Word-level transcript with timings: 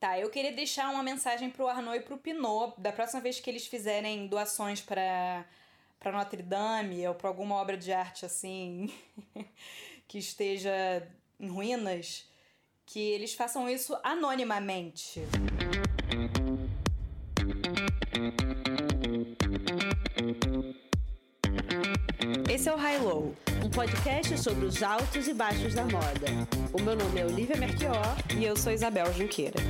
Tá, 0.00 0.16
eu 0.16 0.30
queria 0.30 0.52
deixar 0.52 0.90
uma 0.90 1.02
mensagem 1.02 1.50
pro 1.50 1.66
Arnaud 1.66 1.98
e 1.98 2.00
pro 2.00 2.16
Pinot. 2.16 2.74
Da 2.78 2.92
próxima 2.92 3.20
vez 3.20 3.40
que 3.40 3.50
eles 3.50 3.66
fizerem 3.66 4.28
doações 4.28 4.80
para 4.80 5.44
para 5.98 6.12
Notre 6.12 6.42
Dame 6.42 7.08
ou 7.08 7.14
para 7.14 7.28
alguma 7.28 7.56
obra 7.56 7.76
de 7.76 7.92
arte 7.92 8.24
assim 8.24 8.88
que 10.06 10.16
esteja 10.18 10.70
em 11.40 11.48
ruínas, 11.48 12.30
que 12.86 13.00
eles 13.00 13.34
façam 13.34 13.68
isso 13.68 13.98
anonimamente. 14.04 15.20
Esse 22.48 22.68
é 22.68 22.72
o 22.72 22.76
High 22.76 22.98
Low, 22.98 23.34
podcast 23.78 24.36
sobre 24.38 24.66
os 24.66 24.82
altos 24.82 25.28
e 25.28 25.32
baixos 25.32 25.72
da 25.72 25.84
moda. 25.84 26.26
O 26.76 26.82
meu 26.82 26.96
nome 26.96 27.20
é 27.20 27.24
Olivia 27.24 27.56
Merchior 27.56 27.94
e 28.36 28.44
eu 28.44 28.56
sou 28.56 28.72
Isabel 28.72 29.12
Junqueira. 29.12 29.60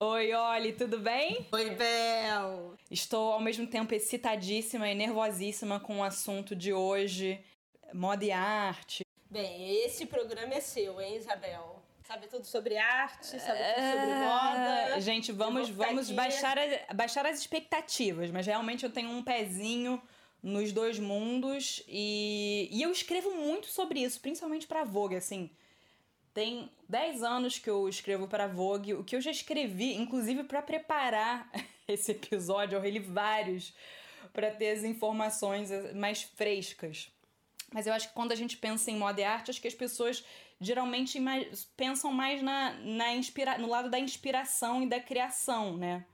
Oi, 0.00 0.32
Oli, 0.32 0.72
tudo 0.72 0.98
bem? 1.00 1.46
Oi, 1.52 1.70
Bel! 1.74 2.78
Estou 2.90 3.34
ao 3.34 3.40
mesmo 3.42 3.66
tempo 3.66 3.94
excitadíssima 3.94 4.88
e 4.88 4.94
nervosíssima 4.94 5.78
com 5.78 5.98
o 5.98 6.02
assunto 6.02 6.56
de 6.56 6.72
hoje, 6.72 7.44
moda 7.92 8.24
e 8.24 8.32
arte. 8.32 9.04
Bem, 9.30 9.84
esse 9.84 10.06
programa 10.06 10.54
é 10.54 10.60
seu, 10.62 10.98
hein, 11.02 11.18
Isabel? 11.18 11.82
Sabe 12.08 12.26
tudo 12.28 12.46
sobre 12.46 12.78
arte, 12.78 13.38
sabe 13.38 13.58
tudo 13.74 13.90
sobre 13.90 14.14
moda. 14.14 15.00
Gente, 15.02 15.30
vamos, 15.30 15.68
vamos 15.68 16.10
baixar, 16.10 16.56
a, 16.58 16.94
baixar 16.94 17.26
as 17.26 17.38
expectativas, 17.38 18.30
mas 18.30 18.46
realmente 18.46 18.82
eu 18.82 18.90
tenho 18.90 19.10
um 19.10 19.22
pezinho 19.22 20.00
nos 20.44 20.72
dois 20.72 20.98
mundos 20.98 21.82
e, 21.88 22.68
e 22.70 22.82
eu 22.82 22.92
escrevo 22.92 23.34
muito 23.34 23.66
sobre 23.66 24.00
isso, 24.00 24.20
principalmente 24.20 24.66
para 24.66 24.84
Vogue, 24.84 25.16
assim. 25.16 25.48
Tem 26.34 26.70
10 26.86 27.22
anos 27.22 27.58
que 27.58 27.70
eu 27.70 27.88
escrevo 27.88 28.28
para 28.28 28.46
Vogue, 28.46 28.92
o 28.92 29.02
que 29.02 29.16
eu 29.16 29.22
já 29.22 29.30
escrevi, 29.30 29.94
inclusive 29.94 30.44
para 30.44 30.60
preparar 30.60 31.50
esse 31.88 32.12
episódio, 32.12 32.76
eu 32.76 32.80
reli 32.82 32.98
vários 32.98 33.72
para 34.34 34.50
ter 34.50 34.72
as 34.72 34.84
informações 34.84 35.70
mais 35.94 36.22
frescas. 36.22 37.10
Mas 37.72 37.86
eu 37.86 37.94
acho 37.94 38.08
que 38.08 38.14
quando 38.14 38.32
a 38.32 38.36
gente 38.36 38.58
pensa 38.58 38.90
em 38.90 38.98
moda 38.98 39.22
e 39.22 39.24
arte, 39.24 39.50
acho 39.50 39.62
que 39.62 39.68
as 39.68 39.74
pessoas 39.74 40.22
geralmente 40.60 41.18
mais, 41.18 41.64
pensam 41.74 42.12
mais 42.12 42.42
na, 42.42 42.74
na 42.74 43.14
inspira, 43.14 43.56
no 43.56 43.68
lado 43.68 43.88
da 43.88 43.98
inspiração 43.98 44.82
e 44.82 44.86
da 44.86 45.00
criação, 45.00 45.78
né? 45.78 46.04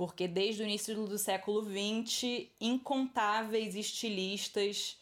Porque 0.00 0.26
desde 0.26 0.62
o 0.62 0.64
início 0.64 0.94
do 1.06 1.18
século 1.18 1.60
XX, 1.62 2.48
incontáveis 2.58 3.74
estilistas 3.74 4.98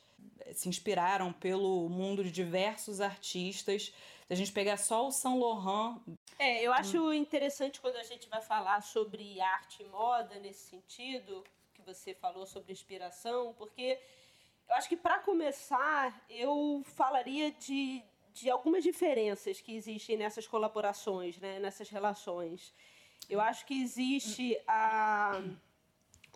se 0.52 0.68
inspiraram 0.68 1.32
pelo 1.32 1.88
mundo 1.88 2.24
de 2.24 2.32
diversos 2.32 3.00
artistas. 3.00 3.92
Se 4.26 4.32
a 4.32 4.34
gente 4.34 4.50
pegar 4.50 4.76
só 4.76 5.06
o 5.06 5.12
Saint 5.12 5.38
Laurent. 5.38 6.00
É, 6.36 6.64
eu 6.64 6.72
acho 6.72 7.12
interessante 7.12 7.80
quando 7.80 7.94
a 7.94 8.02
gente 8.02 8.28
vai 8.28 8.42
falar 8.42 8.80
sobre 8.82 9.40
arte 9.40 9.84
e 9.84 9.86
moda 9.86 10.34
nesse 10.40 10.68
sentido, 10.68 11.44
que 11.74 11.82
você 11.82 12.12
falou 12.12 12.44
sobre 12.44 12.72
inspiração, 12.72 13.54
porque 13.56 14.00
eu 14.68 14.74
acho 14.74 14.88
que 14.88 14.96
para 14.96 15.20
começar, 15.20 16.26
eu 16.28 16.82
falaria 16.96 17.52
de, 17.52 18.02
de 18.34 18.50
algumas 18.50 18.82
diferenças 18.82 19.60
que 19.60 19.76
existem 19.76 20.16
nessas 20.16 20.48
colaborações, 20.48 21.38
né, 21.38 21.60
nessas 21.60 21.88
relações. 21.88 22.74
Eu 23.28 23.40
acho 23.40 23.64
que 23.66 23.82
existe 23.82 24.60
a 24.66 25.40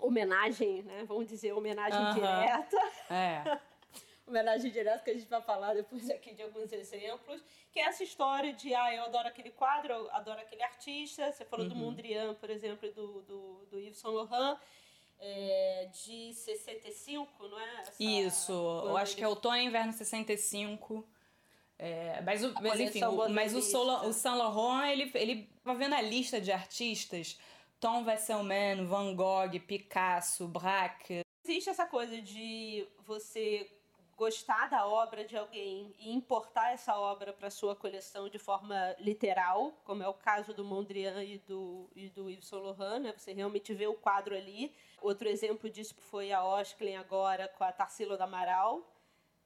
homenagem, 0.01 0.83
né, 0.83 1.05
vamos 1.05 1.27
dizer, 1.27 1.53
homenagem 1.53 2.01
uh 2.01 2.09
-huh. 2.09 2.15
direta. 2.15 2.77
É. 3.11 3.61
homenagem 4.27 4.71
direta 4.71 5.03
que 5.05 5.11
a 5.11 5.15
gente 5.15 5.29
vai 5.29 5.43
falar 5.43 5.75
depois 5.75 6.09
aqui 6.11 6.35
de 6.35 6.43
alguns 6.43 6.73
exemplos, 6.73 7.43
que 7.71 7.81
é 7.81 7.85
essa 7.85 8.03
história 8.03 8.53
de, 8.53 8.75
ah, 8.75 8.95
eu 8.95 9.05
adoro 9.05 9.29
aquele 9.29 9.51
quadro, 9.51 9.93
eu 9.93 10.11
adoro 10.13 10.41
aquele 10.41 10.63
artista. 10.63 11.31
Você 11.31 11.45
falou 11.45 11.67
uhum. 11.67 11.73
do 11.73 11.77
Mondrian, 11.77 12.35
por 12.35 12.51
exemplo, 12.51 12.91
do, 12.93 13.23
do, 13.23 13.67
do 13.71 13.79
Yves 13.79 13.99
Saint 13.99 14.15
Laurent 14.15 14.59
é, 15.23 15.89
de 15.93 16.35
65, 16.35 17.47
não 17.47 17.59
é? 17.59 17.81
Essa 17.83 18.03
Isso, 18.03 18.53
eu 18.53 18.97
acho 18.97 19.15
que 19.15 19.23
é 19.23 19.29
outono 19.29 19.57
e 19.57 19.65
inverno 19.65 19.93
65. 19.93 21.07
É, 21.79 22.21
mas, 22.23 22.45
o, 22.45 22.55
mas 22.61 22.79
enfim, 22.79 23.03
o, 23.05 23.29
mas 23.29 23.55
o, 23.55 23.63
Solo, 23.63 24.07
o 24.07 24.13
Saint 24.13 24.37
Laurent, 24.37 24.93
ele, 24.93 25.11
ele 25.15 25.51
vai 25.65 25.75
vendo 25.77 25.95
a 25.95 26.01
lista 26.01 26.41
de 26.41 26.53
artistas, 26.53 27.39
Tom 27.81 28.05
Wesselmann, 28.05 28.87
Van 28.87 29.15
Gogh, 29.17 29.59
Picasso, 29.67 30.47
Braque. 30.47 31.23
Existe 31.45 31.71
essa 31.71 31.87
coisa 31.87 32.23
de 32.23 32.87
você 33.05 33.69
gostar 34.17 34.69
da 34.69 34.87
obra 34.87 35.25
de 35.25 35.37
alguém 35.37 35.93
e 35.99 36.13
importar 36.13 36.73
essa 36.73 36.97
obra 36.97 37.33
para 37.33 37.51
sua 37.51 37.75
coleção 37.75 38.29
de 38.29 38.39
forma 38.39 38.95
literal, 39.01 39.73
como 39.85 40.05
é 40.05 40.09
o 40.09 40.15
caso 40.15 40.55
do 40.55 40.65
Mondrian 40.65 41.25
e 41.25 41.39
do, 41.39 41.91
e 41.97 42.09
do 42.09 42.31
Yves 42.31 42.47
Saint 42.47 42.63
Laurent, 42.63 43.01
né? 43.01 43.13
Você 43.17 43.33
realmente 43.33 43.75
vê 43.75 43.89
o 43.89 43.95
quadro 43.95 44.37
ali. 44.37 44.73
Outro 45.01 45.29
exemplo 45.29 45.69
disso 45.69 45.97
foi 45.99 46.31
a 46.31 46.45
Osklen 46.45 46.97
agora 46.97 47.49
com 47.49 47.65
a 47.65 47.73
Tarsila 47.73 48.17
do 48.17 48.23
Amaral, 48.23 48.92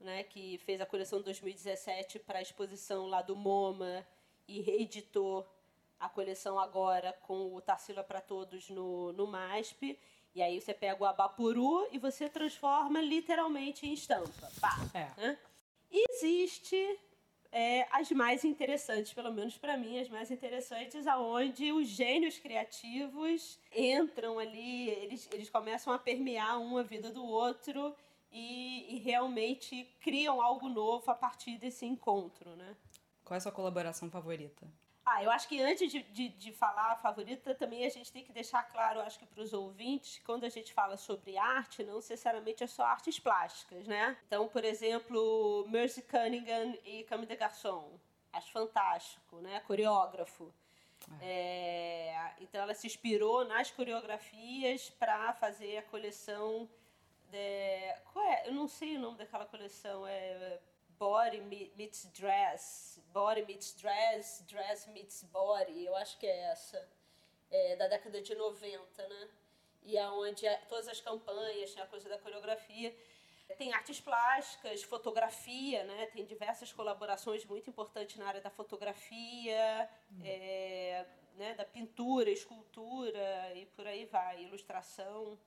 né? 0.01 0.23
Que 0.23 0.59
fez 0.59 0.81
a 0.81 0.87
coleção 0.87 1.21
2017 1.21 2.19
para 2.21 2.39
a 2.39 2.43
exposição 2.43 3.07
lá 3.07 3.23
do 3.23 3.37
MoMA 3.37 4.07
e 4.49 4.61
reeditou 4.61 5.47
a 5.99 6.09
coleção 6.09 6.59
agora 6.59 7.13
com 7.23 7.55
o 7.55 7.61
Tarsila 7.61 8.05
para 8.05 8.21
Todos 8.21 8.69
no, 8.71 9.13
no 9.13 9.27
MASP. 9.27 9.99
E 10.35 10.43
aí 10.43 10.61
você 10.61 10.75
pega 10.75 11.03
o 11.03 11.07
abapuru 11.07 11.89
e 11.91 11.99
você 11.99 12.29
transforma 12.29 13.01
literalmente 13.01 13.87
em 13.87 13.95
estampa. 13.95 14.53
Pá, 14.61 14.77
é. 14.93 15.21
né? 15.21 15.39
Existe 15.91 16.99
é, 17.51 17.87
as 17.91 18.11
mais 18.11 18.45
interessantes, 18.45 19.15
pelo 19.15 19.33
menos 19.33 19.57
para 19.57 19.79
mim, 19.79 19.99
as 19.99 20.11
mais 20.11 20.31
interessantes, 20.31 21.07
aonde 21.07 21.73
os 21.73 21.89
gênios 21.89 22.39
criativos 22.39 23.59
entram 23.75 24.39
ali, 24.39 24.91
eles, 24.91 25.27
eles 25.33 25.49
começam 25.49 25.91
a 25.91 25.99
permear 25.99 26.59
um 26.59 26.77
a 26.77 26.83
vida 26.83 27.11
do 27.11 27.25
outro 27.25 27.97
e, 28.31 28.97
e 28.97 28.99
realmente 28.99 29.85
criam 30.01 30.41
algo 30.41 30.69
novo 30.69 31.11
a 31.11 31.15
partir 31.15 31.59
desse 31.59 31.87
encontro, 31.87 32.57
né? 32.57 32.77
Qual 33.25 33.35
é 33.35 33.39
a 33.39 33.41
sua 33.41 33.53
colaboração 33.53 34.11
favorita? 34.11 34.67
Ah, 35.05 35.23
eu 35.23 35.31
acho 35.31 35.47
que 35.47 35.63
antes 35.63 35.91
de, 35.91 36.03
de, 36.03 36.29
de, 36.31 36.53
falar 36.53 36.91
a 36.91 36.97
favorita, 36.97 37.55
também 37.55 37.87
a 37.87 37.89
gente 37.89 38.11
tem 38.11 38.25
que 38.25 38.33
deixar 38.33 38.65
claro, 38.65 39.01
acho 39.01 39.21
que 39.21 39.27
para 39.27 39.41
os 39.41 39.53
ouvintes, 39.53 40.21
quando 40.25 40.43
a 40.43 40.49
gente 40.49 40.73
fala 40.73 40.97
sobre 40.97 41.39
arte, 41.39 41.85
não 41.85 41.97
necessariamente 41.97 42.65
é 42.65 42.67
só 42.67 42.85
artes 42.85 43.21
plásticas, 43.21 43.87
né? 43.87 44.17
Então, 44.27 44.49
por 44.49 44.65
exemplo, 44.65 45.65
Mercy 45.69 46.03
Cunningham 46.03 46.77
e 46.85 47.05
Camille 47.05 47.29
de 47.29 47.37
Garçon. 47.37 48.01
Acho 48.33 48.51
fantástico, 48.51 49.37
né? 49.37 49.61
Coreógrafo. 49.61 50.53
É. 51.21 51.29
É, 51.29 52.35
então, 52.41 52.61
ela 52.61 52.75
se 52.75 52.89
inspirou 52.89 53.45
nas 53.45 53.71
coreografias 53.71 54.91
para 54.91 55.33
fazer 55.35 55.79
a 55.79 55.83
coleção. 55.83 56.69
De, 57.31 57.95
qual 58.13 58.25
é? 58.25 58.49
Eu 58.49 58.53
não 58.55 58.69
sei 58.69 58.97
o 58.97 59.01
nome 59.01 59.19
daquela 59.19 59.47
coleção. 59.47 60.07
É 60.07 60.61
body 60.99 61.41
meets 61.77 62.07
dress, 62.13 63.01
body 63.13 63.45
meets 63.47 63.75
dress, 63.75 64.43
dress 64.45 64.89
meets 64.91 65.23
body, 65.25 65.85
eu 65.85 65.95
acho 65.97 66.19
que 66.19 66.27
é 66.27 66.51
essa, 66.51 66.89
é, 67.51 67.77
da 67.77 67.87
década 67.89 68.21
de 68.21 68.35
90, 68.35 69.09
né? 69.09 69.29
E 69.83 69.97
aonde 69.99 70.47
é 70.47 70.57
todas 70.69 70.89
as 70.89 71.01
campanhas, 71.01 71.75
né, 71.75 71.83
a 71.83 71.87
coisa 71.87 72.09
da 72.09 72.19
coreografia. 72.19 72.95
Tem 73.57 73.73
artes 73.73 74.01
plásticas, 74.01 74.83
fotografia, 74.83 75.85
né? 75.85 76.07
Tem 76.07 76.25
diversas 76.25 76.73
colaborações 76.73 77.45
muito 77.45 77.71
importantes 77.71 78.17
na 78.17 78.27
área 78.27 78.41
da 78.41 78.51
fotografia, 78.51 79.89
hum. 80.11 80.21
é, 80.25 81.07
né, 81.37 81.55
da 81.55 81.65
pintura, 81.65 82.29
escultura 82.31 83.53
e 83.55 83.67
por 83.67 83.87
aí 83.87 84.05
vai, 84.07 84.43
ilustração. 84.43 85.39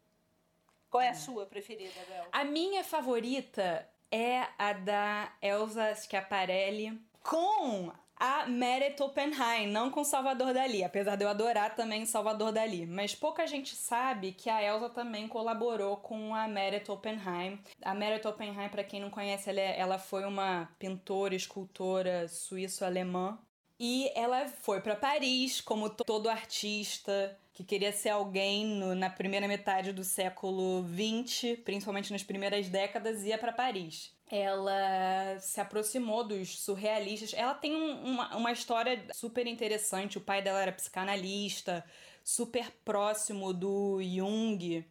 Qual 0.89 1.01
é 1.01 1.09
a 1.09 1.11
hum. 1.11 1.15
sua 1.15 1.45
preferida, 1.45 1.99
Bel? 2.07 2.25
A 2.31 2.43
minha 2.43 2.83
favorita 2.83 3.87
é 4.11 4.47
a 4.57 4.73
da 4.73 5.31
Elsa 5.41 5.93
Schiaparelli 5.95 6.99
com 7.21 7.91
a 8.19 8.45
Meret 8.47 9.01
Oppenheim, 9.01 9.67
não 9.67 9.89
com 9.89 10.03
Salvador 10.03 10.53
Dali, 10.53 10.83
apesar 10.83 11.15
de 11.15 11.23
eu 11.23 11.29
adorar 11.29 11.73
também 11.75 12.05
Salvador 12.05 12.51
Dali. 12.51 12.85
Mas 12.85 13.15
pouca 13.15 13.47
gente 13.47 13.75
sabe 13.75 14.33
que 14.33 14.49
a 14.49 14.61
Elsa 14.61 14.89
também 14.89 15.27
colaborou 15.27 15.95
com 15.97 16.35
a 16.35 16.45
Meret 16.47 16.91
Oppenheim. 16.91 17.57
A 17.81 17.93
Meret 17.93 18.27
Oppenheim, 18.27 18.67
para 18.67 18.83
quem 18.83 18.99
não 18.99 19.09
conhece, 19.09 19.49
ela, 19.49 19.61
é, 19.61 19.79
ela 19.79 19.97
foi 19.97 20.25
uma 20.25 20.69
pintora, 20.77 21.33
escultora 21.33 22.27
suíço-alemã. 22.27 23.39
E 23.79 24.11
ela 24.13 24.47
foi 24.61 24.81
para 24.81 24.95
Paris, 24.95 25.61
como 25.61 25.89
todo 25.89 26.29
artista 26.29 27.37
que 27.53 27.63
queria 27.63 27.91
ser 27.91 28.09
alguém 28.09 28.65
no, 28.65 28.93
na 28.93 29.09
primeira 29.09 29.47
metade 29.47 29.91
do 29.91 30.03
século 30.03 30.81
XX, 30.83 31.59
principalmente 31.63 32.11
nas 32.11 32.23
primeiras 32.23 32.69
décadas, 32.69 33.23
ia 33.23 33.37
para 33.37 33.51
Paris. 33.51 34.13
Ela 34.31 35.37
se 35.39 35.59
aproximou 35.59 36.23
dos 36.23 36.59
surrealistas. 36.59 37.33
Ela 37.33 37.53
tem 37.53 37.75
um, 37.75 38.03
uma, 38.03 38.35
uma 38.37 38.51
história 38.51 39.05
super 39.13 39.47
interessante. 39.47 40.17
O 40.17 40.21
pai 40.21 40.41
dela 40.41 40.61
era 40.61 40.71
psicanalista, 40.71 41.83
super 42.23 42.71
próximo 42.85 43.53
do 43.53 43.99
Jung. 44.01 44.85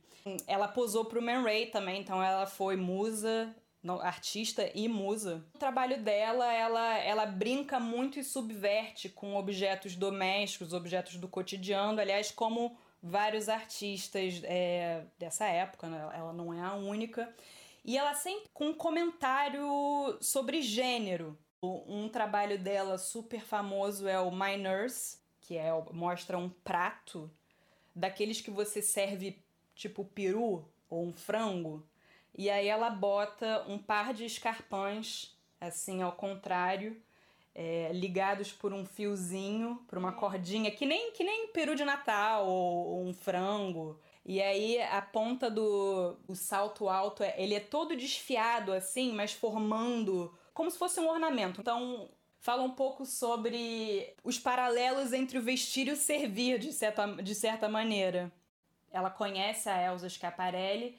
Ela 0.46 0.68
posou 0.68 1.04
pro 1.04 1.22
Man 1.22 1.42
Ray 1.42 1.66
também, 1.66 2.00
então 2.00 2.22
ela 2.22 2.46
foi 2.46 2.76
musa 2.76 3.54
artista 4.00 4.70
e 4.74 4.88
musa. 4.88 5.44
O 5.54 5.58
trabalho 5.58 6.02
dela, 6.02 6.52
ela, 6.52 6.98
ela 6.98 7.26
brinca 7.26 7.78
muito 7.78 8.18
e 8.18 8.24
subverte 8.24 9.08
com 9.08 9.36
objetos 9.36 9.94
domésticos, 9.94 10.72
objetos 10.72 11.16
do 11.16 11.28
cotidiano, 11.28 12.00
aliás, 12.00 12.30
como 12.30 12.76
vários 13.02 13.48
artistas 13.48 14.40
é, 14.44 15.04
dessa 15.18 15.46
época, 15.46 15.88
né? 15.88 16.08
ela 16.12 16.32
não 16.32 16.52
é 16.52 16.60
a 16.60 16.74
única. 16.74 17.32
E 17.84 17.96
ela 17.96 18.14
sempre 18.14 18.48
com 18.52 18.66
um 18.66 18.74
comentário 18.74 20.18
sobre 20.20 20.60
gênero. 20.60 21.38
Um 21.62 22.08
trabalho 22.08 22.58
dela 22.58 22.98
super 22.98 23.40
famoso 23.40 24.06
é 24.06 24.20
o 24.20 24.30
My 24.30 24.56
Nurse, 24.56 25.18
que 25.40 25.56
é 25.56 25.70
mostra 25.92 26.38
um 26.38 26.48
prato 26.48 27.30
daqueles 27.94 28.40
que 28.40 28.50
você 28.50 28.80
serve 28.82 29.42
tipo 29.74 30.04
peru 30.04 30.68
ou 30.88 31.06
um 31.06 31.12
frango. 31.12 31.86
E 32.36 32.48
aí 32.50 32.68
ela 32.68 32.90
bota 32.90 33.64
um 33.68 33.78
par 33.78 34.14
de 34.14 34.24
escarpães, 34.24 35.36
assim, 35.60 36.02
ao 36.02 36.12
contrário, 36.12 37.00
é, 37.54 37.90
ligados 37.92 38.52
por 38.52 38.72
um 38.72 38.86
fiozinho, 38.86 39.84
por 39.88 39.98
uma 39.98 40.12
cordinha, 40.12 40.70
que 40.70 40.86
nem, 40.86 41.10
que 41.12 41.24
nem 41.24 41.48
peru 41.48 41.74
de 41.74 41.84
Natal 41.84 42.46
ou, 42.46 42.86
ou 42.86 43.04
um 43.04 43.12
frango. 43.12 43.98
E 44.24 44.40
aí 44.40 44.80
a 44.80 45.02
ponta 45.02 45.50
do 45.50 46.16
o 46.28 46.36
salto 46.36 46.88
alto, 46.88 47.22
é, 47.22 47.34
ele 47.36 47.54
é 47.54 47.60
todo 47.60 47.96
desfiado 47.96 48.72
assim, 48.72 49.12
mas 49.12 49.32
formando 49.32 50.32
como 50.54 50.70
se 50.70 50.78
fosse 50.78 51.00
um 51.00 51.08
ornamento. 51.08 51.60
Então, 51.60 52.08
fala 52.38 52.62
um 52.62 52.70
pouco 52.70 53.04
sobre 53.04 54.14
os 54.22 54.38
paralelos 54.38 55.12
entre 55.12 55.38
o 55.38 55.42
vestir 55.42 55.88
e 55.88 55.92
o 55.92 55.96
servir, 55.96 56.58
de 56.58 56.72
certa, 56.72 57.06
de 57.06 57.34
certa 57.34 57.68
maneira. 57.68 58.30
Ela 58.90 59.10
conhece 59.10 59.68
a 59.68 59.82
Elsa 59.82 60.08
Schiaparelli 60.08 60.98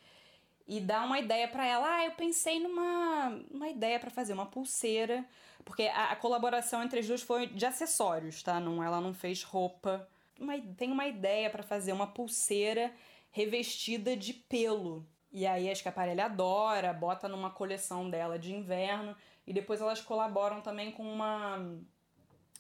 e 0.70 0.80
dá 0.80 1.04
uma 1.04 1.18
ideia 1.18 1.48
para 1.48 1.66
ela. 1.66 1.96
Ah, 1.96 2.06
eu 2.06 2.12
pensei 2.12 2.60
numa 2.60 3.42
uma 3.50 3.68
ideia 3.68 4.00
para 4.00 4.12
fazer 4.12 4.34
uma 4.34 4.46
pulseira, 4.46 5.26
porque 5.66 5.84
a, 5.84 6.12
a, 6.12 6.16
colaboração 6.16 6.84
entre 6.84 7.00
as 7.00 7.08
duas 7.08 7.24
foi 7.24 7.48
de 7.48 7.66
acessórios, 7.66 8.44
tá? 8.44 8.60
Não, 8.60 8.84
ela 8.84 9.02
não 9.02 9.12
fez 9.12 9.42
roupa. 9.42 10.08
Uma, 10.40 10.54
tem 10.78 10.92
uma 10.92 11.08
ideia 11.08 11.50
para 11.50 11.64
fazer 11.64 11.92
uma 11.92 12.06
pulseira 12.06 12.94
revestida 13.32 14.16
de 14.16 14.32
pelo. 14.32 15.06
E 15.32 15.46
aí 15.48 15.70
a 15.70 15.76
Schiaparelli 15.76 16.22
adora, 16.22 16.94
bota 16.94 17.28
numa 17.28 17.50
coleção 17.50 18.08
dela 18.08 18.38
de 18.38 18.54
inverno 18.54 19.16
e 19.48 19.54
depois 19.54 19.82
elas 19.82 20.02
colaboram 20.02 20.62
também 20.62 20.92
com 20.92 21.04
uma 21.04 21.80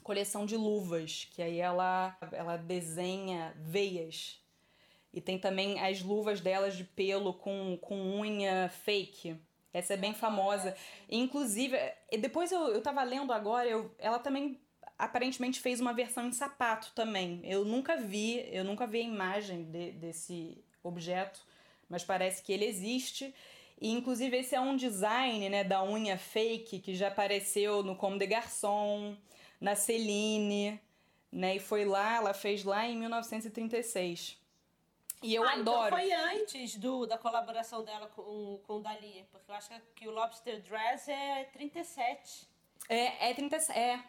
coleção 0.02 0.48
de 0.48 0.58
luvas, 0.58 1.28
que 1.32 1.44
aí 1.44 1.60
ela 1.60 2.18
ela 2.32 2.58
desenha 2.58 3.54
veias 3.56 4.42
e 5.14 5.20
tem 5.20 5.40
também 5.40 5.80
as 5.80 6.02
luvas 6.02 6.40
delas 6.40 6.76
de 6.76 6.84
pelo 6.84 7.34
com, 7.34 7.78
com 7.82 8.20
unha 8.20 8.70
fake. 8.70 9.36
Essa 9.74 9.94
é 9.94 9.98
bem 9.98 10.14
famosa. 10.14 10.76
Inclusive, 11.10 11.78
depois 12.20 12.52
eu, 12.52 12.70
eu 12.70 12.82
tava 12.82 13.04
lendo 13.04 13.32
agora, 13.32 13.68
eu, 13.68 13.94
ela 14.00 14.20
também 14.20 14.60
aparentemente 14.98 15.60
fez 15.60 15.80
uma 15.80 15.94
versão 15.94 16.28
em 16.28 16.32
sapato 16.32 16.92
também. 16.94 17.42
Eu 17.44 17.64
nunca 17.64 17.96
vi, 17.98 18.48
eu 18.52 18.64
nunca 18.64 18.86
vi 18.86 19.00
a 19.00 19.04
imagem 19.04 19.64
de, 19.64 19.92
desse 19.94 20.64
objeto, 20.84 21.40
mas 21.88 22.04
parece 22.04 22.44
que 22.44 22.52
ele 22.52 22.66
existe. 22.66 23.34
E 23.80 23.92
inclusive 23.92 24.38
esse 24.38 24.56
é 24.56 24.60
um 24.60 24.76
design 24.76 25.50
né, 25.50 25.64
da 25.64 25.84
unha 25.84 26.18
fake 26.18 26.80
que 26.80 26.94
já 26.94 27.08
apareceu 27.08 27.82
no 27.82 27.96
Comme 27.96 28.20
des 28.20 28.28
Garçons, 28.28 29.18
na 29.60 29.76
Celine, 29.76 30.80
né? 31.32 31.56
E 31.56 31.60
foi 31.60 31.86
lá, 31.86 32.16
ela 32.16 32.34
fez 32.34 32.64
lá 32.64 32.88
em 32.88 32.98
1936. 32.98 34.39
E 35.22 35.36
eu 35.36 35.44
ah, 35.44 35.58
então 35.58 35.74
adoro. 35.74 36.00
Então 36.00 36.00
foi 36.00 36.40
antes 36.40 36.76
do, 36.76 37.06
da 37.06 37.18
colaboração 37.18 37.84
dela 37.84 38.08
com, 38.08 38.60
com 38.66 38.78
o 38.78 38.80
Dali, 38.80 39.26
porque 39.32 39.52
eu 39.52 39.56
acho 39.56 39.70
que 39.96 40.08
o 40.08 40.12
Lobster 40.12 40.62
Dress 40.62 41.10
é 41.10 41.44
37. 41.52 42.48
É, 42.88 43.30
é 43.30 43.34
37. 43.34 43.78
É. 43.78 44.00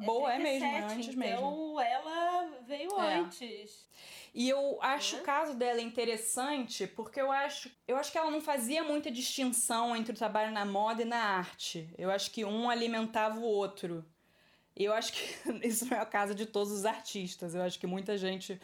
Boa, 0.00 0.32
é, 0.32 0.36
37, 0.38 0.64
é 0.64 0.70
mesmo, 0.70 0.76
é 0.76 0.94
antes 0.94 1.08
então 1.08 1.18
mesmo. 1.18 1.46
Então 1.46 1.80
ela 1.80 2.50
veio 2.66 3.00
é. 3.00 3.14
antes. 3.16 3.88
E 4.34 4.48
eu 4.48 4.78
acho 4.80 5.16
é. 5.16 5.20
o 5.20 5.22
caso 5.22 5.54
dela 5.54 5.80
interessante 5.80 6.86
porque 6.86 7.20
eu 7.20 7.30
acho, 7.30 7.70
eu 7.86 7.96
acho 7.96 8.10
que 8.10 8.16
ela 8.16 8.30
não 8.30 8.40
fazia 8.40 8.82
muita 8.82 9.10
distinção 9.10 9.94
entre 9.94 10.12
o 10.12 10.16
trabalho 10.16 10.50
na 10.50 10.64
moda 10.64 11.02
e 11.02 11.04
na 11.04 11.18
arte. 11.18 11.92
Eu 11.98 12.10
acho 12.10 12.30
que 12.30 12.44
um 12.44 12.70
alimentava 12.70 13.38
o 13.38 13.44
outro. 13.44 14.04
E 14.74 14.84
eu 14.84 14.94
acho 14.94 15.12
que 15.12 15.22
isso 15.66 15.84
não 15.86 15.98
é 15.98 16.02
o 16.02 16.06
caso 16.06 16.34
de 16.34 16.46
todos 16.46 16.72
os 16.72 16.86
artistas. 16.86 17.54
Eu 17.54 17.62
acho 17.62 17.78
que 17.78 17.86
muita 17.86 18.16
gente 18.16 18.58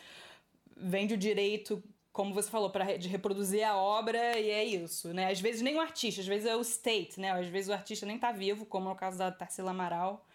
vende 0.80 1.14
o 1.14 1.18
direito, 1.18 1.82
como 2.12 2.34
você 2.34 2.50
falou, 2.50 2.70
para 2.70 2.96
de 2.96 3.08
reproduzir 3.08 3.64
a 3.64 3.76
obra 3.76 4.38
e 4.38 4.50
é 4.50 4.64
isso, 4.64 5.12
né? 5.14 5.30
Às 5.30 5.40
vezes 5.40 5.62
nem 5.62 5.76
o 5.76 5.80
artista, 5.80 6.20
às 6.20 6.26
vezes 6.26 6.46
é 6.46 6.56
o 6.56 6.60
state, 6.60 7.20
né? 7.20 7.32
Às 7.32 7.46
vezes 7.46 7.68
o 7.68 7.72
artista 7.72 8.06
nem 8.06 8.18
tá 8.18 8.32
vivo, 8.32 8.66
como 8.66 8.88
é 8.88 8.92
o 8.92 8.96
caso 8.96 9.18
da 9.18 9.30
Tarsila 9.30 9.70
Amaral. 9.70 10.26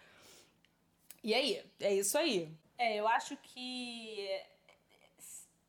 E 1.22 1.34
aí, 1.34 1.62
é 1.80 1.94
isso 1.94 2.16
aí. 2.18 2.54
É, 2.76 2.96
eu 2.96 3.08
acho 3.08 3.36
que 3.36 4.28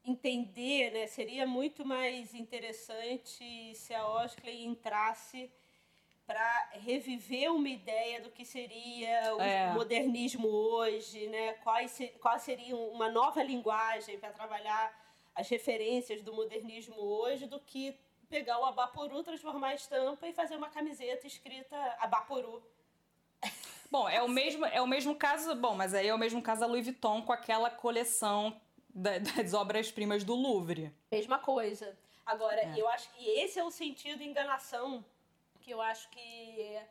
entender, 0.06 0.92
né, 0.92 1.08
seria 1.08 1.48
muito 1.48 1.84
mais 1.84 2.34
interessante 2.34 3.74
se 3.74 3.94
a 3.94 4.08
Oskley 4.08 4.64
entrasse 4.64 5.50
para 6.26 6.70
reviver 6.74 7.52
uma 7.52 7.70
ideia 7.70 8.22
do 8.22 8.32
que 8.32 8.44
seria 8.44 9.36
o 9.36 9.42
é. 9.42 9.72
modernismo 9.74 10.48
hoje, 10.48 11.28
né? 11.28 11.54
Qual, 11.64 11.78
qual 12.20 12.40
seria 12.40 12.76
uma 12.76 13.10
nova 13.10 13.44
linguagem 13.44 14.18
para 14.18 14.32
trabalhar 14.32 14.94
as 15.36 15.48
referências 15.50 16.22
do 16.22 16.34
modernismo 16.34 16.96
hoje, 16.98 17.46
do 17.46 17.60
que 17.60 17.96
pegar 18.30 18.60
o 18.60 18.66
Abaporu, 18.66 19.22
transformar 19.24 19.70
a 19.70 19.76
estampa 19.76 20.28
e 20.28 20.34
fazer 20.34 20.56
uma 20.56 20.70
camiseta 20.70 21.28
escrita 21.28 21.78
Abaporu. 22.00 22.64
Bom, 23.92 24.10
é 24.10 24.22
o 24.22 24.28
mesmo, 24.28 24.66
é 24.66 24.82
o 24.82 24.88
mesmo 24.88 25.16
caso, 25.16 25.54
bom, 25.56 25.76
mas 25.76 25.94
aí 25.94 26.08
é 26.08 26.14
o 26.14 26.18
mesmo 26.18 26.42
caso 26.42 26.62
da 26.62 26.68
Louis 26.68 26.86
Vuitton 26.86 27.22
com 27.22 27.32
aquela 27.32 27.70
coleção 27.70 28.60
das 28.90 29.54
obras-primas 29.54 30.24
do 30.24 30.34
Louvre. 30.34 30.92
Mesma 31.12 31.38
coisa. 31.38 31.96
Agora, 32.26 32.60
é. 32.60 32.74
eu 32.76 32.88
acho 32.90 33.10
que 33.12 33.24
esse 33.24 33.60
é 33.60 33.64
o 33.64 33.70
sentido 33.70 34.18
de 34.18 34.24
enganação 34.24 35.06
que 35.66 35.72
eu 35.72 35.82
acho 35.82 36.08
que 36.10 36.20
é, 36.20 36.88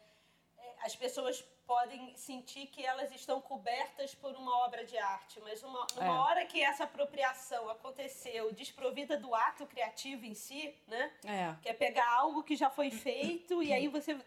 as 0.82 0.97
pessoas 0.97 1.41
podem 1.65 2.12
sentir 2.17 2.67
que 2.67 2.85
elas 2.85 3.11
estão 3.12 3.41
cobertas 3.41 4.15
por 4.17 4.35
uma 4.35 4.65
obra 4.65 4.85
de 4.85 4.99
arte, 4.99 5.41
mas 5.43 5.62
uma, 5.62 5.87
numa 5.94 6.06
é. 6.06 6.11
hora 6.11 6.44
que 6.44 6.61
essa 6.61 6.82
apropriação 6.82 7.71
aconteceu 7.71 8.53
desprovida 8.53 9.17
do 9.17 9.32
ato 9.32 9.65
criativo 9.65 10.26
em 10.26 10.35
si, 10.35 10.75
né? 10.88 11.12
É. 11.25 11.55
Que 11.62 11.69
é 11.69 11.73
pegar 11.73 12.11
algo 12.17 12.43
que 12.43 12.56
já 12.56 12.69
foi 12.69 12.91
feito 12.91 13.62
e 13.62 13.73
aí 13.73 13.87
você 13.87 14.19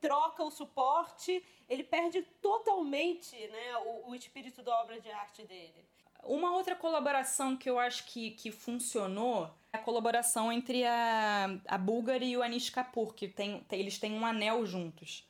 troca 0.00 0.42
o 0.42 0.50
suporte, 0.50 1.42
ele 1.68 1.84
perde 1.84 2.22
totalmente 2.42 3.36
né, 3.36 3.76
o, 3.86 4.10
o 4.10 4.14
espírito 4.16 4.64
da 4.64 4.80
obra 4.80 5.00
de 5.00 5.10
arte 5.12 5.44
dele. 5.44 5.86
Uma 6.24 6.52
outra 6.52 6.74
colaboração 6.74 7.56
que 7.56 7.70
eu 7.70 7.78
acho 7.78 8.04
que, 8.06 8.32
que 8.32 8.50
funcionou 8.50 9.46
é 9.46 9.61
a 9.72 9.78
colaboração 9.78 10.52
entre 10.52 10.84
a, 10.84 11.58
a 11.66 11.78
Bulgari 11.78 12.30
e 12.30 12.36
o 12.36 12.42
Anish 12.42 12.68
Kapoor, 12.68 13.14
que 13.14 13.26
tem, 13.26 13.60
tem, 13.60 13.80
eles 13.80 13.98
têm 13.98 14.12
um 14.12 14.26
anel 14.26 14.66
juntos. 14.66 15.26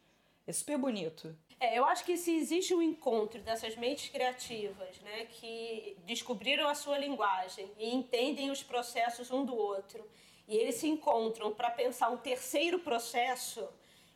É 0.46 0.52
super 0.52 0.76
bonito. 0.76 1.37
É, 1.61 1.78
eu 1.78 1.84
acho 1.84 2.04
que 2.04 2.16
se 2.16 2.34
existe 2.34 2.75
um 2.75 2.82
encontro 2.82 3.40
dessas 3.40 3.76
mentes 3.76 4.11
criativas, 4.11 4.99
né, 5.00 5.26
que 5.26 5.96
descobriram 6.04 6.68
a 6.68 6.75
sua 6.75 6.99
linguagem 6.99 7.70
e 7.78 7.94
entendem 7.94 8.50
os 8.50 8.64
processos 8.64 9.30
um 9.30 9.44
do 9.44 9.54
outro, 9.54 10.04
e 10.49 10.56
eles 10.56 10.75
se 10.75 10.88
encontram 10.88 11.54
para 11.54 11.70
pensar 11.70 12.08
um 12.11 12.16
terceiro 12.16 12.80
processo, 12.80 13.68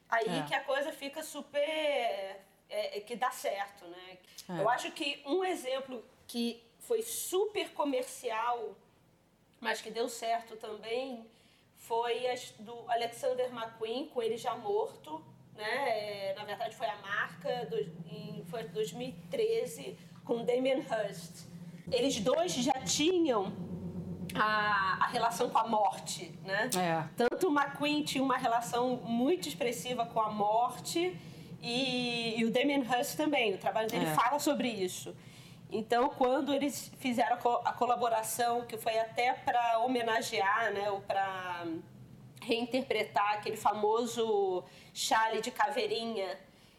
aí 0.09 0.41
é. 0.41 0.43
que 0.43 0.55
a 0.55 0.65
coisa 0.65 0.91
fica 0.91 1.23
super. 1.23 1.61
É, 2.69 2.99
é 2.99 3.01
que 3.01 3.15
dá 3.15 3.31
certo, 3.31 3.87
né? 3.87 4.19
É. 4.49 4.61
Eu 4.61 4.69
acho 4.69 4.91
que 4.91 5.23
um 5.25 5.45
exemplo 5.45 6.05
que 6.27 6.61
foi 6.81 7.01
super 7.03 7.73
comercial, 7.75 8.77
mas 9.61 9.81
que 9.81 9.91
deu 9.91 10.09
certo 10.09 10.57
também, 10.57 11.25
foi 11.77 12.27
as 12.29 12.51
do 12.59 12.75
Alexander 12.89 13.47
McQueen, 13.53 14.09
com 14.09 14.23
ele 14.23 14.37
já 14.37 14.55
morto, 14.55 15.23
né? 15.55 16.31
É, 16.31 16.35
na 16.37 16.45
verdade 16.45 16.75
foi 16.75 16.87
a 16.87 16.97
marca, 16.97 17.67
do, 17.67 17.79
em, 18.11 18.45
foi 18.49 18.65
2013, 18.65 19.97
com 20.25 20.45
Damien 20.45 20.79
Hirst. 20.79 21.47
Eles 21.91 22.19
dois 22.21 22.53
já 22.53 22.81
tinham 22.81 23.53
a, 24.35 25.05
a 25.05 25.07
relação 25.09 25.49
com 25.49 25.59
a 25.59 25.67
morte, 25.67 26.33
né? 26.45 26.69
É. 26.77 27.09
Tanto 27.17 27.49
o 27.49 27.53
McQueen 27.53 28.03
tinha 28.03 28.23
uma 28.23 28.37
relação 28.37 28.97
muito 28.97 29.49
expressiva 29.49 30.05
com 30.07 30.21
a 30.21 30.31
morte 30.31 31.17
e, 31.63 32.39
e 32.39 32.45
o 32.45 32.51
Damien 32.51 32.83
Hirst 32.83 33.17
também. 33.17 33.55
O 33.55 33.59
trabalho 33.59 33.89
dele 33.89 34.07
é. 34.07 34.15
fala 34.15 34.39
sobre 34.39 34.69
isso. 34.69 35.15
Então, 35.71 36.09
quando 36.11 36.55
eles 36.55 36.93
fizeram 36.99 37.37
a 37.65 37.73
colaboração, 37.73 38.65
que 38.67 38.77
foi 38.77 38.99
até 38.99 39.33
para 39.33 39.81
homenagear, 39.81 40.73
né, 40.73 40.91
ou 40.91 41.01
para 41.01 41.67
reinterpretar 42.41 43.35
aquele 43.35 43.57
famoso 43.57 44.63
chale 44.95 45.41
de 45.41 45.51
caveirinha 45.51 46.39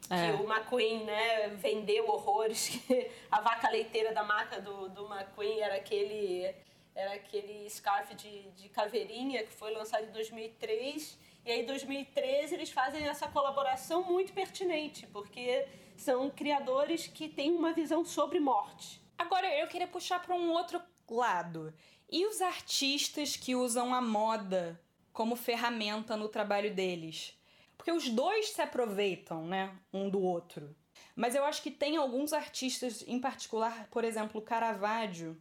é. 0.10 0.32
que 0.32 0.41
o 0.41 0.50
McQueen 0.50 1.03
né, 1.03 1.50
vendeu 1.50 2.08
horrores, 2.08 2.70
que 2.88 3.12
a 3.29 3.41
vaca 3.41 3.70
leiteira 3.70 4.13
da 4.13 4.24
marca 4.24 4.62
do, 4.62 4.89
do 4.89 5.06
McQueen 5.06 5.60
era 5.60 5.75
aquele, 5.75 6.56
era 6.96 7.13
aquele 7.13 7.70
scarf 7.70 8.15
de, 8.15 8.44
de 8.51 8.70
caveirinha 8.70 9.44
que 9.44 9.51
foi 9.51 9.74
lançado 9.74 10.06
em 10.06 10.12
2003 10.12 11.17
E 11.46 11.51
aí, 11.51 11.62
em 11.62 11.65
2013, 11.65 12.53
eles 12.53 12.72
fazem 12.72 13.06
essa 13.08 13.27
colaboração 13.27 14.03
muito 14.03 14.32
pertinente, 14.34 15.06
porque 15.08 15.65
são 15.98 16.30
criadores 16.30 17.08
que 17.08 17.27
têm 17.27 17.51
uma 17.51 17.74
visão 17.74 18.06
sobre 18.06 18.39
morte. 18.39 19.01
Agora, 19.18 19.48
eu 19.58 19.68
queria 19.68 19.88
puxar 19.88 20.22
para 20.22 20.36
um 20.36 20.51
outro 20.51 20.82
lado. 21.10 21.74
E 22.10 22.25
os 22.25 22.42
artistas 22.42 23.36
que 23.36 23.56
usam 23.56 23.94
a 23.94 24.01
moda 24.01 24.80
como 25.12 25.36
ferramenta 25.36 26.16
no 26.16 26.30
trabalho 26.30 26.74
deles? 26.74 27.38
Porque 27.75 27.92
os 27.92 28.10
dois 28.10 28.50
se 28.50 28.62
aproveitam, 28.62 29.46
né, 29.46 29.75
um 29.92 30.10
do 30.10 30.22
outro. 30.22 30.75
Mas 31.16 31.36
eu 31.36 31.44
acho 31.44 31.62
que 31.62 31.72
tem 31.72 31.98
alguns 31.98 32.32
artistas, 32.32 33.04
em 33.08 33.20
particular, 33.20 33.88
por 33.89 34.04
exemplo, 34.04 34.42
Caravaggio. 34.42 35.38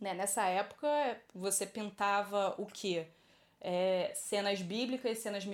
Né, 0.00 0.12
nessa 0.12 0.44
época, 0.46 0.86
você 1.34 1.66
pintava 1.66 2.54
o 2.58 2.66
quê? 2.66 3.08
é, 3.60 4.12
cenas 4.14 4.62
bíblicas, 4.62 5.18
cenas 5.18 5.44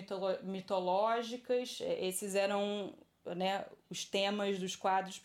mitológicas, 0.42 1.78
é, 1.80 2.04
esses 2.06 2.34
eram 2.34 2.94
né, 3.26 3.64
os 3.90 4.04
temas 4.04 4.58
dos 4.58 4.76
quadros, 4.76 5.20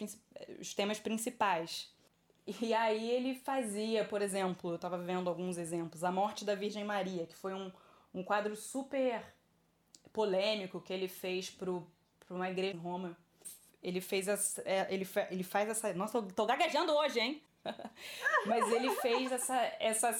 os 0.60 0.74
temas 0.74 1.00
principais. 1.00 1.92
E 2.62 2.74
aí 2.74 3.12
ele 3.12 3.36
fazia, 3.36 4.06
por 4.06 4.22
exemplo, 4.22 4.72
eu 4.72 4.76
estava 4.76 4.98
vendo 4.98 5.30
alguns 5.30 5.58
exemplos, 5.58 6.04
A 6.04 6.12
Morte 6.12 6.46
da 6.46 6.56
Virgem 6.56 6.84
Maria, 6.84 7.26
que 7.26 7.36
foi 7.36 7.54
um, 7.54 7.72
um 8.14 8.24
quadro 8.24 8.56
super 8.56 9.22
polêmico 10.14 10.80
que 10.80 10.94
ele 10.94 11.08
fez 11.08 11.50
para 11.50 11.70
uma 12.30 12.50
igreja 12.50 12.76
em 12.76 12.80
Roma. 12.80 13.18
Ele 13.84 14.00
fez 14.00 14.28
essa, 14.28 14.62
é, 14.66 14.88
ele, 14.90 15.08
ele 15.30 15.44
faz 15.44 15.70
essa. 15.70 15.94
Nossa, 15.94 16.18
eu 16.18 16.24
tô 16.32 16.46
gaguejando 16.46 16.94
hoje, 16.94 17.20
hein? 17.20 17.42
Mas 18.46 18.72
ele 18.72 18.90
fez 18.96 19.32
essa, 19.32 19.56
essa 19.80 20.14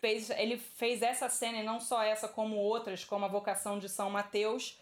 fez, 0.00 0.30
ele 0.30 0.56
fez 0.56 1.02
essa 1.02 1.28
cena 1.28 1.58
e 1.58 1.62
não 1.62 1.80
só 1.80 2.02
essa, 2.02 2.28
como 2.28 2.56
outras, 2.56 3.04
como 3.04 3.24
a 3.24 3.28
vocação 3.28 3.78
de 3.78 3.88
São 3.88 4.10
Mateus, 4.10 4.78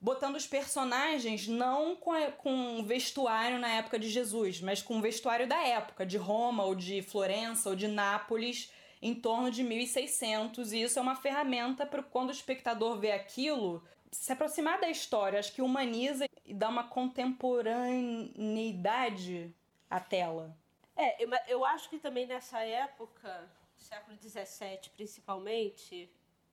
botando 0.00 0.36
os 0.36 0.46
personagens 0.46 1.48
não 1.48 1.96
com, 1.96 2.12
com 2.32 2.84
vestuário 2.84 3.58
na 3.58 3.68
época 3.68 3.98
de 3.98 4.08
Jesus, 4.08 4.60
mas 4.60 4.82
com 4.82 5.00
vestuário 5.00 5.48
da 5.48 5.66
época, 5.66 6.06
de 6.06 6.16
Roma, 6.16 6.64
ou 6.64 6.74
de 6.74 7.02
Florença, 7.02 7.68
ou 7.68 7.76
de 7.76 7.88
Nápoles, 7.88 8.72
em 9.02 9.14
torno 9.14 9.50
de 9.50 9.62
1600. 9.62 10.72
E 10.72 10.80
isso 10.82 10.98
é 10.98 11.02
uma 11.02 11.16
ferramenta 11.16 11.84
para 11.84 12.02
quando 12.02 12.28
o 12.28 12.32
espectador 12.32 12.98
vê 12.98 13.12
aquilo 13.12 13.82
se 14.10 14.32
aproximar 14.32 14.80
da 14.80 14.88
história. 14.88 15.38
Acho 15.38 15.52
que 15.52 15.60
humaniza 15.62 16.26
e 16.44 16.54
dá 16.54 16.68
uma 16.68 16.84
contemporaneidade 16.84 19.54
à 19.90 20.00
tela. 20.00 20.56
É, 20.96 21.22
eu, 21.22 21.28
eu 21.46 21.62
acho 21.64 21.90
que 21.90 21.98
também 21.98 22.26
nessa 22.26 22.60
época, 22.60 23.48
século 23.76 24.16
XVII 24.20 24.90
principalmente, 24.96 26.10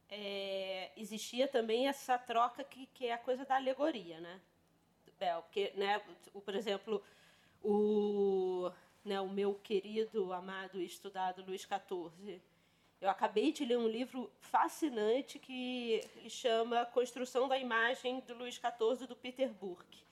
é, 0.10 0.92
existia 0.98 1.48
também 1.48 1.88
essa 1.88 2.18
troca 2.18 2.64
que, 2.64 2.86
que 2.88 3.08
é 3.08 3.14
a 3.14 3.18
coisa 3.18 3.46
da 3.46 3.56
alegoria, 3.56 4.20
né? 4.20 4.40
É, 5.20 5.34
porque, 5.36 5.72
né, 5.76 6.02
o, 6.34 6.42
por 6.42 6.56
exemplo, 6.56 7.02
o, 7.64 8.70
né, 9.04 9.20
o 9.22 9.30
meu 9.30 9.56
querido, 9.56 10.34
amado 10.34 10.80
e 10.80 10.86
estudado 10.86 11.44
Luís 11.46 11.62
XIV, 11.62 12.42
eu 13.02 13.10
acabei 13.10 13.52
de 13.52 13.66
ler 13.66 13.78
um 13.78 13.88
livro 13.88 14.32
fascinante 14.40 15.38
que 15.38 16.02
chama 16.30 16.86
Construção 16.86 17.48
da 17.48 17.58
Imagem 17.58 18.20
do 18.22 18.36
Luís 18.36 18.56
XIV 18.56 19.08
do 19.08 19.16
Peter 19.16 19.52
Burke. 19.54 20.04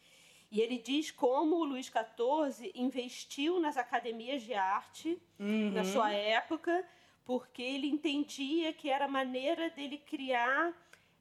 E 0.52 0.62
ele 0.62 0.78
diz 0.78 1.10
como 1.10 1.56
o 1.56 1.64
Luís 1.64 1.88
XIV 1.88 2.72
investiu 2.76 3.60
nas 3.60 3.76
academias 3.78 4.44
de 4.44 4.54
arte 4.54 5.20
uhum. 5.40 5.72
na 5.72 5.84
sua 5.84 6.12
época, 6.14 6.86
porque 7.26 7.62
ele 7.62 7.88
entendia 7.88 8.74
que 8.74 8.90
era 8.90 9.06
a 9.06 9.08
maneira 9.08 9.70
dele 9.70 9.98
criar 9.98 10.74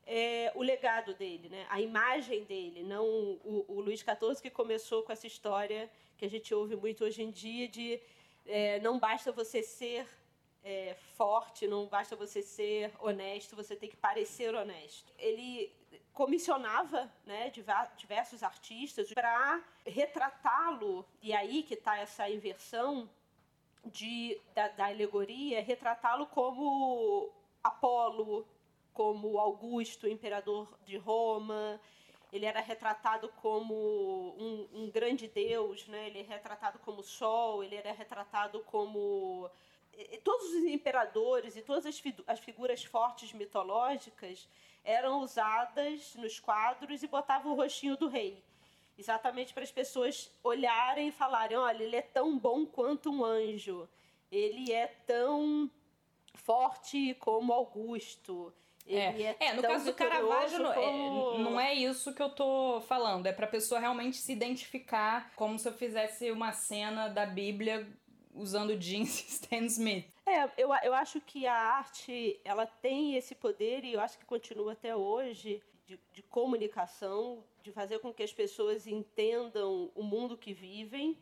é, 0.06 0.52
o 0.54 0.62
legado 0.62 1.14
dele, 1.14 1.48
né? 1.48 1.66
a 1.68 1.80
imagem 1.80 2.44
dele, 2.44 2.82
não 2.82 3.04
o, 3.04 3.64
o 3.68 3.80
Luís 3.80 4.00
XIV 4.00 4.40
que 4.42 4.50
começou 4.50 5.02
com 5.02 5.12
essa 5.12 5.26
história 5.26 5.90
que 6.18 6.24
a 6.24 6.30
gente 6.30 6.52
ouve 6.54 6.76
muito 6.76 7.04
hoje 7.04 7.22
em 7.22 7.30
dia 7.30 7.68
de 7.68 8.00
é, 8.46 8.80
não 8.80 8.98
basta 8.98 9.30
você 9.30 9.62
ser 9.62 10.06
é, 10.64 10.94
forte, 11.16 11.66
não 11.66 11.86
basta 11.86 12.14
você 12.16 12.42
ser 12.42 12.92
honesto, 13.00 13.56
você 13.56 13.74
tem 13.74 13.88
que 13.88 13.96
parecer 13.96 14.54
honesto. 14.54 15.12
Ele 15.18 15.72
comissionava 16.12 17.10
né, 17.24 17.50
diversos 17.96 18.42
artistas 18.42 19.12
para 19.12 19.62
retratá-lo, 19.84 21.06
e 21.20 21.32
aí 21.32 21.62
que 21.62 21.74
está 21.74 21.98
essa 21.98 22.28
inversão 22.28 23.08
de, 23.84 24.40
da, 24.54 24.68
da 24.68 24.86
alegoria, 24.86 25.62
retratá-lo 25.62 26.26
como 26.26 27.30
Apolo, 27.62 28.46
como 28.92 29.38
Augusto, 29.38 30.08
imperador 30.08 30.68
de 30.84 30.96
Roma, 30.96 31.80
ele 32.32 32.46
era 32.46 32.60
retratado 32.60 33.28
como 33.42 33.74
um, 33.74 34.68
um, 34.72 34.90
grande 34.90 35.28
deus, 35.28 35.86
né? 35.86 36.06
ele 36.06 36.20
é 36.20 36.22
retratado 36.22 36.78
como 36.78 37.02
sol, 37.02 37.62
ele 37.62 37.76
era 37.76 37.92
retratado 37.92 38.60
como. 38.64 39.50
Todos 40.24 40.48
os 40.54 40.64
imperadores 40.64 41.54
e 41.54 41.60
todas 41.60 41.84
as, 41.84 42.02
as 42.26 42.40
figuras 42.40 42.82
fortes 42.82 43.34
mitológicas 43.34 44.48
eram 44.82 45.20
usadas 45.20 46.14
nos 46.14 46.40
quadros 46.40 47.02
e 47.02 47.06
botavam 47.06 47.52
o 47.52 47.56
rostinho 47.56 47.98
do 47.98 48.08
rei. 48.08 48.42
Exatamente 48.98 49.54
para 49.54 49.62
as 49.62 49.70
pessoas 49.70 50.30
olharem 50.42 51.08
e 51.08 51.12
falarem: 51.12 51.56
olha, 51.56 51.82
ele 51.82 51.96
é 51.96 52.02
tão 52.02 52.38
bom 52.38 52.66
quanto 52.66 53.10
um 53.10 53.24
anjo, 53.24 53.88
ele 54.30 54.72
é 54.72 54.86
tão 54.86 55.70
forte 56.34 57.14
como 57.14 57.52
Augusto. 57.52 58.52
É. 58.86 59.22
é, 59.22 59.36
é, 59.38 59.52
no 59.52 59.62
caso 59.62 59.84
do 59.84 59.94
Caravaggio, 59.94 60.58
como... 60.58 60.74
não, 60.74 61.34
é, 61.34 61.38
não 61.38 61.60
é 61.60 61.74
isso 61.74 62.12
que 62.12 62.22
eu 62.22 62.30
tô 62.30 62.80
falando. 62.82 63.26
É 63.26 63.32
pra 63.32 63.46
pessoa 63.46 63.80
realmente 63.80 64.16
se 64.16 64.32
identificar 64.32 65.32
como 65.36 65.58
se 65.58 65.68
eu 65.68 65.72
fizesse 65.72 66.30
uma 66.30 66.52
cena 66.52 67.08
da 67.08 67.24
Bíblia 67.24 67.86
usando 68.34 68.76
jeans 68.76 69.24
Stan 69.28 69.64
Smith. 69.66 70.06
É, 70.26 70.44
eu, 70.56 70.70
eu 70.82 70.94
acho 70.94 71.20
que 71.20 71.46
a 71.46 71.54
arte 71.54 72.40
ela 72.44 72.66
tem 72.66 73.16
esse 73.16 73.34
poder 73.34 73.84
e 73.84 73.92
eu 73.92 74.00
acho 74.00 74.18
que 74.18 74.24
continua 74.24 74.72
até 74.72 74.94
hoje 74.96 75.62
de, 75.86 76.00
de 76.12 76.22
comunicação, 76.22 77.44
de 77.62 77.72
fazer 77.72 77.98
com 78.00 78.12
que 78.12 78.22
as 78.22 78.32
pessoas 78.32 78.86
entendam 78.86 79.90
o 79.94 80.02
mundo 80.02 80.36
que 80.36 80.52
vivem, 80.52 81.18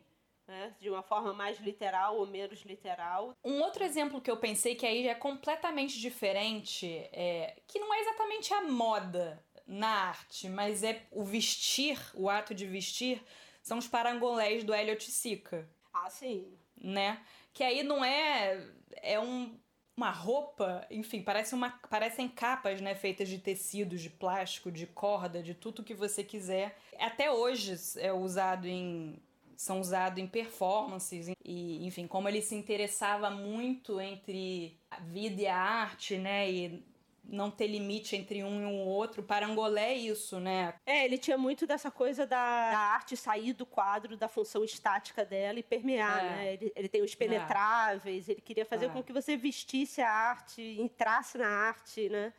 né, 0.47 0.75
de 0.79 0.89
uma 0.89 1.03
forma 1.03 1.33
mais 1.33 1.59
literal 1.59 2.17
ou 2.17 2.27
menos 2.27 2.61
literal. 2.61 3.35
Um 3.43 3.61
outro 3.61 3.83
exemplo 3.83 4.19
que 4.19 4.29
eu 4.29 4.37
pensei 4.37 4.75
que 4.75 4.85
aí 4.85 5.07
é 5.07 5.15
completamente 5.15 5.99
diferente, 5.99 6.87
é, 7.13 7.61
que 7.67 7.79
não 7.79 7.93
é 7.93 8.01
exatamente 8.01 8.53
a 8.53 8.61
moda 8.61 9.43
na 9.65 9.87
arte, 9.87 10.49
mas 10.49 10.83
é 10.83 11.05
o 11.11 11.23
vestir, 11.23 11.97
o 12.13 12.29
ato 12.29 12.53
de 12.53 12.65
vestir, 12.65 13.23
são 13.61 13.77
os 13.77 13.87
parangolés 13.87 14.63
do 14.63 14.73
Elliot 14.73 15.09
Sica. 15.09 15.69
Ah, 15.93 16.09
sim. 16.09 16.57
Né? 16.75 17.23
Que 17.53 17.63
aí 17.63 17.83
não 17.83 18.03
é 18.03 18.67
é 19.01 19.19
um, 19.19 19.57
uma 19.95 20.11
roupa, 20.11 20.85
enfim, 20.89 21.21
parece 21.21 21.53
uma, 21.53 21.69
parecem 21.89 22.27
capas, 22.27 22.81
né, 22.81 22.95
feitas 22.95 23.27
de 23.27 23.37
tecidos, 23.37 24.01
de 24.01 24.09
plástico, 24.09 24.71
de 24.71 24.87
corda, 24.87 25.43
de 25.43 25.53
tudo 25.53 25.83
que 25.83 25.93
você 25.93 26.23
quiser. 26.23 26.77
Até 26.99 27.31
hoje 27.31 27.75
é 27.97 28.11
usado 28.11 28.67
em 28.67 29.21
são 29.55 29.79
usados 29.79 30.17
em 30.17 30.25
performances 30.25 31.27
e, 31.45 31.85
enfim, 31.85 32.07
como 32.07 32.27
ele 32.27 32.41
se 32.41 32.55
interessava 32.55 33.29
muito 33.29 34.01
entre 34.01 34.75
a 34.89 34.99
vida 34.99 35.41
e 35.43 35.45
a 35.45 35.55
arte, 35.55 36.17
né, 36.17 36.51
e 36.51 36.83
não 37.31 37.49
ter 37.49 37.67
limite 37.67 38.15
entre 38.15 38.43
um 38.43 38.61
e 38.61 38.65
o 38.65 38.85
outro. 38.85 39.23
Parangolé 39.23 39.93
é 39.93 39.97
isso, 39.97 40.39
né? 40.39 40.73
É, 40.85 41.05
ele 41.05 41.17
tinha 41.17 41.37
muito 41.37 41.65
dessa 41.65 41.89
coisa 41.89 42.27
da, 42.27 42.71
da 42.71 42.77
arte 42.77 43.15
sair 43.15 43.53
do 43.53 43.65
quadro, 43.65 44.17
da 44.17 44.27
função 44.27 44.63
estática 44.63 45.23
dela 45.23 45.57
e 45.59 45.63
permear, 45.63 46.19
é. 46.19 46.29
né? 46.29 46.53
Ele, 46.53 46.71
ele, 46.75 46.89
tem 46.89 47.01
os 47.01 47.15
penetráveis, 47.15 48.27
é. 48.27 48.33
ele 48.33 48.41
queria 48.41 48.65
fazer 48.65 48.87
é. 48.87 48.89
com 48.89 49.01
que 49.01 49.13
você 49.13 49.37
vestisse 49.37 50.01
a 50.01 50.09
arte, 50.09 50.61
entrasse 50.79 51.37
na 51.37 51.47
arte, 51.47 52.09
né? 52.09 52.33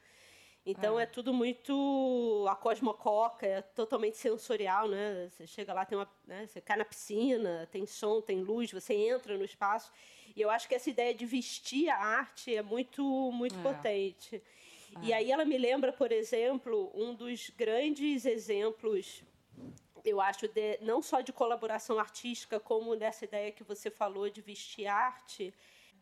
Então 0.64 0.98
é. 0.98 1.02
é. 1.02 1.06
tudo 1.06 1.34
muito 1.34 2.46
a 2.48 2.54
cosmococa, 2.54 3.46
é 3.46 3.62
totalmente 3.62 4.16
sensorial, 4.16 4.88
né? 4.88 5.28
Você 5.30 5.46
chega 5.46 5.72
lá, 5.72 5.84
tem 5.84 5.98
uma, 5.98 6.08
né? 6.26 6.46
você 6.46 6.60
cai 6.60 6.76
na 6.76 6.84
piscina, 6.84 7.68
tem 7.72 7.84
som, 7.84 8.20
tem 8.20 8.42
luz, 8.42 8.70
você 8.70 8.94
entra 8.94 9.36
no 9.36 9.44
espaço. 9.44 9.90
E 10.36 10.40
eu 10.40 10.50
acho 10.50 10.68
que 10.68 10.74
essa 10.74 10.88
ideia 10.88 11.12
de 11.12 11.26
vestir 11.26 11.88
a 11.88 11.96
arte 11.96 12.54
é 12.54 12.62
muito 12.62 13.02
muito 13.32 13.58
é. 13.58 13.62
potente. 13.62 14.42
E 15.00 15.12
aí 15.12 15.30
ela 15.30 15.44
me 15.44 15.56
lembra, 15.56 15.92
por 15.92 16.12
exemplo, 16.12 16.90
um 16.94 17.14
dos 17.14 17.50
grandes 17.50 18.26
exemplos, 18.26 19.22
eu 20.04 20.20
acho, 20.20 20.46
de, 20.48 20.78
não 20.80 21.00
só 21.00 21.20
de 21.20 21.32
colaboração 21.32 21.98
artística, 21.98 22.60
como 22.60 22.94
nessa 22.94 23.24
ideia 23.24 23.52
que 23.52 23.64
você 23.64 23.90
falou 23.90 24.28
de 24.28 24.40
vestir 24.40 24.86
arte, 24.86 25.54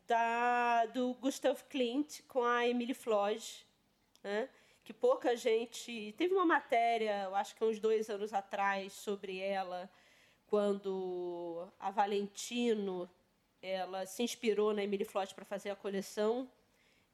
da, 0.06 0.86
do 0.86 1.14
Gustav 1.14 1.62
Klimt 1.68 2.22
com 2.26 2.42
a 2.42 2.66
Emily 2.66 2.94
Floge, 2.94 3.64
né? 4.22 4.48
que 4.82 4.92
pouca 4.92 5.36
gente... 5.36 6.12
Teve 6.18 6.34
uma 6.34 6.44
matéria, 6.44 7.24
eu 7.24 7.34
acho 7.34 7.54
que 7.54 7.64
uns 7.64 7.78
dois 7.78 8.10
anos 8.10 8.34
atrás, 8.34 8.92
sobre 8.92 9.38
ela, 9.38 9.88
quando 10.48 11.68
a 11.78 11.90
Valentino 11.90 13.08
ela 13.62 14.06
se 14.06 14.22
inspirou 14.22 14.72
na 14.72 14.82
Emily 14.82 15.04
Floyd 15.04 15.34
para 15.34 15.44
fazer 15.44 15.70
a 15.70 15.76
coleção 15.76 16.50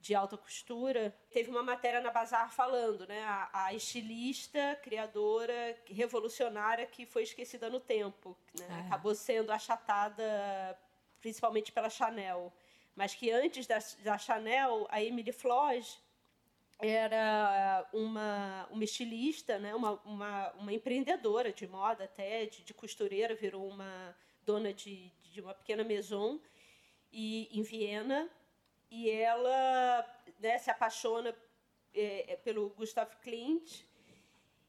de 0.07 0.15
alta 0.15 0.37
costura. 0.37 1.13
Teve 1.31 1.51
uma 1.51 1.63
matéria 1.63 2.01
na 2.01 2.11
Bazar 2.11 2.51
falando, 2.53 3.07
né? 3.09 3.25
A, 3.25 3.67
a 3.67 3.75
estilista, 3.75 4.79
criadora, 4.83 5.77
revolucionária 5.87 6.87
que 6.87 7.05
foi 7.05 7.25
esquecida 7.25 7.69
no 7.69 7.81
tempo. 7.81 8.37
Né? 8.57 8.67
É. 8.71 8.87
Acabou 8.87 9.15
sendo 9.15 9.51
achatada 9.51 10.79
principalmente 11.21 11.73
pela 11.73 11.91
Chanel. 11.91 12.53
Mas 12.95 13.15
que 13.15 13.31
antes 13.33 13.67
da, 13.67 13.79
da 14.05 14.17
Chanel, 14.17 14.87
a 14.91 15.03
Emily 15.03 15.33
Floss 15.33 16.01
era 16.79 17.89
uma, 17.93 18.69
uma 18.71 18.85
estilista, 18.85 19.59
né? 19.59 19.75
uma, 19.75 19.93
uma, 20.05 20.53
uma 20.53 20.73
empreendedora 20.73 21.53
de 21.53 21.67
moda 21.67 22.05
até, 22.05 22.47
de, 22.47 22.63
de 22.63 22.73
costureira, 22.73 23.35
virou 23.35 23.69
uma 23.69 24.17
dona 24.45 24.73
de, 24.73 25.11
de 25.33 25.41
uma 25.41 25.53
pequena 25.53 25.83
maison 25.83 26.41
e, 27.13 27.49
em 27.59 27.63
Viena 27.63 28.31
e 28.97 29.11
ela 29.11 30.07
né, 30.41 30.57
se 30.57 30.71
apaixona 30.71 31.37
é, 31.95 32.33
é, 32.33 32.37
pelo 32.37 32.71
Gustav 32.71 33.15
Klimt 33.21 33.87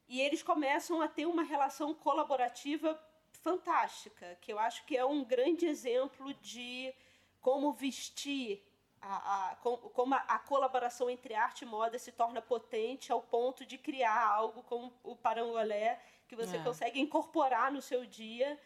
e 0.05 0.19
eles 0.19 0.43
começam 0.43 1.01
a 1.01 1.07
ter 1.07 1.25
uma 1.25 1.43
relação 1.43 1.93
colaborativa 1.93 3.01
fantástica, 3.31 4.37
que 4.41 4.51
eu 4.51 4.59
acho 4.59 4.83
que 4.85 4.97
é 4.97 5.05
um 5.05 5.23
grande 5.23 5.65
exemplo 5.65 6.33
de 6.35 6.93
como 7.39 7.71
vestir, 7.71 8.61
a, 9.01 9.51
a, 9.51 9.55
como 9.55 10.13
a, 10.13 10.17
a, 10.17 10.39
colaboração 10.39 11.09
entre 11.09 11.33
arte 11.33 11.61
e 11.61 11.65
moda 11.65 11.97
se 11.97 12.11
torna 12.11 12.41
potente 12.41 13.13
ao 13.13 13.21
ponto 13.21 13.65
de 13.65 13.77
criar 13.77 14.27
algo 14.27 14.61
como 14.63 14.91
o 15.03 15.15
parangolé, 15.15 16.01
que 16.27 16.35
você 16.35 16.57
é. 16.57 16.63
consegue 16.63 16.99
incorporar 16.99 17.71
no 17.71 17.81
seu 17.81 18.05
dia 18.05 18.59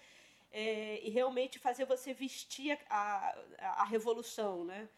é, 0.52 1.00
e 1.04 1.10
realmente 1.12 1.60
fazer 1.60 1.86
você 1.86 2.16
vestir 2.16 2.80
a, 2.90 3.36
a, 3.60 3.82
a 3.82 3.84
revolução, 3.84 4.64
né? 4.64 4.90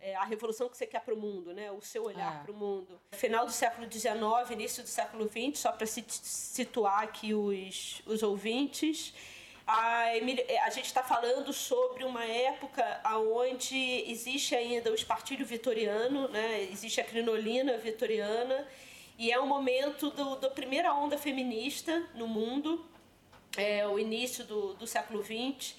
É, 0.00 0.14
a 0.14 0.24
revolução 0.24 0.68
que 0.68 0.76
você 0.76 0.86
quer 0.86 1.00
para 1.00 1.14
o 1.14 1.16
mundo, 1.16 1.52
né? 1.52 1.70
o 1.72 1.80
seu 1.80 2.04
olhar 2.04 2.40
é. 2.40 2.42
para 2.44 2.52
o 2.52 2.54
mundo. 2.54 3.00
Final 3.12 3.46
do 3.46 3.52
século 3.52 3.90
XIX, 3.90 4.14
início 4.50 4.82
do 4.82 4.88
século 4.88 5.28
XX, 5.28 5.58
só 5.58 5.72
para 5.72 5.86
situar 5.86 7.02
aqui 7.02 7.34
os, 7.34 8.02
os 8.06 8.22
ouvintes, 8.22 9.12
a, 9.66 10.16
Emília, 10.16 10.46
a 10.62 10.70
gente 10.70 10.84
está 10.84 11.02
falando 11.02 11.52
sobre 11.52 12.04
uma 12.04 12.24
época 12.24 13.00
onde 13.34 14.04
existe 14.06 14.54
ainda 14.54 14.92
o 14.92 14.94
espartilho 14.94 15.44
vitoriano, 15.44 16.28
né? 16.28 16.62
existe 16.70 17.00
a 17.00 17.04
crinolina 17.04 17.76
vitoriana, 17.76 18.66
e 19.18 19.32
é 19.32 19.40
o 19.40 19.46
momento 19.46 20.10
do, 20.10 20.36
da 20.36 20.50
primeira 20.50 20.94
onda 20.94 21.18
feminista 21.18 22.06
no 22.14 22.28
mundo, 22.28 22.84
é 23.56 23.84
o 23.88 23.98
início 23.98 24.44
do, 24.44 24.74
do 24.74 24.86
século 24.86 25.20
XX 25.24 25.74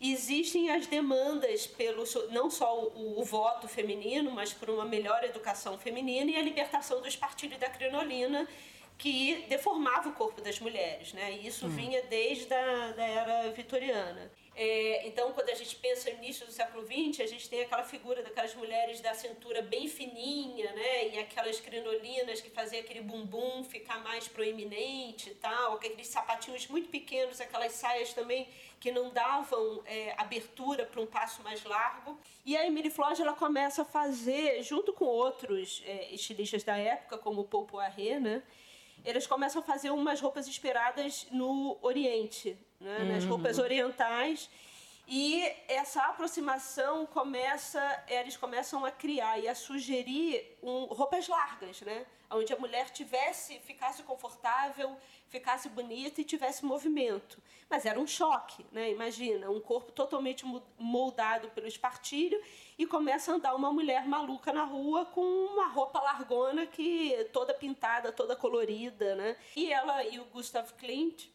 existem 0.00 0.70
as 0.70 0.86
demandas 0.86 1.66
pelo 1.66 2.04
não 2.30 2.50
só 2.50 2.84
o, 2.84 3.20
o, 3.20 3.24
voto 3.24 3.66
feminino, 3.66 4.30
mas 4.30 4.52
por 4.52 4.68
uma 4.68 4.84
melhor 4.84 5.24
educação 5.24 5.78
feminina 5.78 6.30
e 6.30 6.36
a 6.36 6.42
libertação 6.42 7.00
do 7.00 7.08
espartilho 7.08 7.58
da 7.58 7.68
crinolina, 7.68 8.46
que 8.98 9.44
deformava 9.48 10.08
o 10.08 10.12
corpo 10.12 10.40
das 10.40 10.58
mulheres. 10.58 11.12
Né? 11.12 11.32
E 11.32 11.46
isso 11.46 11.66
hum. 11.66 11.70
vinha 11.70 12.02
desde 12.02 12.52
a 12.52 12.92
da 12.92 13.04
era 13.04 13.50
vitoriana. 13.50 14.30
É, 14.58 15.06
então, 15.06 15.32
quando 15.34 15.50
a 15.50 15.54
gente 15.54 15.76
pensa 15.76 16.10
no 16.10 16.16
início 16.16 16.46
do 16.46 16.50
século 16.50 16.82
XX, 16.82 17.20
a 17.20 17.26
gente 17.26 17.46
tem 17.46 17.60
aquela 17.60 17.84
figura 17.84 18.22
daquelas 18.22 18.54
mulheres 18.54 19.02
da 19.02 19.12
cintura 19.12 19.60
bem 19.60 19.86
fininha, 19.86 20.72
né? 20.72 21.08
E 21.08 21.18
aquelas 21.18 21.60
crinolinas 21.60 22.40
que 22.40 22.48
faziam 22.48 22.80
aquele 22.80 23.02
bumbum 23.02 23.62
ficar 23.62 24.02
mais 24.02 24.26
proeminente 24.28 25.28
e 25.28 25.34
tal, 25.34 25.74
aqueles 25.74 26.06
sapatinhos 26.06 26.66
muito 26.68 26.88
pequenos, 26.88 27.38
aquelas 27.38 27.72
saias 27.72 28.14
também 28.14 28.48
que 28.80 28.90
não 28.90 29.10
davam 29.10 29.82
é, 29.84 30.14
abertura 30.16 30.86
para 30.86 31.02
um 31.02 31.06
passo 31.06 31.42
mais 31.42 31.62
largo. 31.62 32.18
E 32.42 32.56
a 32.56 32.66
Emily 32.66 32.88
Floyd 32.88 33.20
ela 33.20 33.34
começa 33.34 33.82
a 33.82 33.84
fazer, 33.84 34.62
junto 34.62 34.94
com 34.94 35.04
outros 35.04 35.82
é, 35.84 36.14
estilistas 36.14 36.64
da 36.64 36.78
época, 36.78 37.18
como 37.18 37.42
o 37.42 37.44
Paul 37.44 37.66
Poiret, 37.66 38.20
né? 38.20 38.42
Eles 39.04 39.26
começam 39.26 39.62
a 39.62 39.64
fazer 39.64 39.90
umas 39.90 40.20
roupas 40.20 40.48
inspiradas 40.48 41.26
no 41.30 41.78
Oriente, 41.82 42.58
né? 42.80 42.98
Uhum. 42.98 43.12
nas 43.12 43.24
roupas 43.24 43.58
orientais. 43.58 44.50
E 45.08 45.40
essa 45.68 46.02
aproximação 46.02 47.06
começa, 47.06 48.04
eles 48.08 48.36
começam 48.36 48.84
a 48.84 48.90
criar 48.90 49.38
e 49.38 49.46
a 49.46 49.54
sugerir 49.54 50.58
um, 50.60 50.86
roupas 50.86 51.28
largas, 51.28 51.80
né? 51.82 52.04
Onde 52.28 52.52
a 52.52 52.58
mulher 52.58 52.90
tivesse, 52.90 53.60
ficasse 53.60 54.02
confortável, 54.02 54.96
ficasse 55.28 55.68
bonita 55.68 56.20
e 56.20 56.24
tivesse 56.24 56.64
movimento. 56.64 57.42
Mas 57.68 57.84
era 57.84 57.98
um 57.98 58.06
choque, 58.06 58.64
né? 58.70 58.90
Imagina, 58.90 59.50
um 59.50 59.60
corpo 59.60 59.90
totalmente 59.92 60.44
moldado 60.78 61.48
pelo 61.50 61.66
espartilho 61.66 62.40
e 62.78 62.86
começa 62.86 63.32
a 63.32 63.34
andar 63.34 63.54
uma 63.54 63.72
mulher 63.72 64.06
maluca 64.06 64.52
na 64.52 64.64
rua 64.64 65.06
com 65.06 65.20
uma 65.20 65.68
roupa 65.68 66.00
largona 66.00 66.66
que 66.66 67.28
toda 67.32 67.52
pintada, 67.52 68.12
toda 68.12 68.36
colorida, 68.36 69.16
né? 69.16 69.36
E 69.56 69.72
ela 69.72 70.04
e 70.04 70.20
o 70.20 70.24
Gustav 70.26 70.72
Klimt 70.74 71.28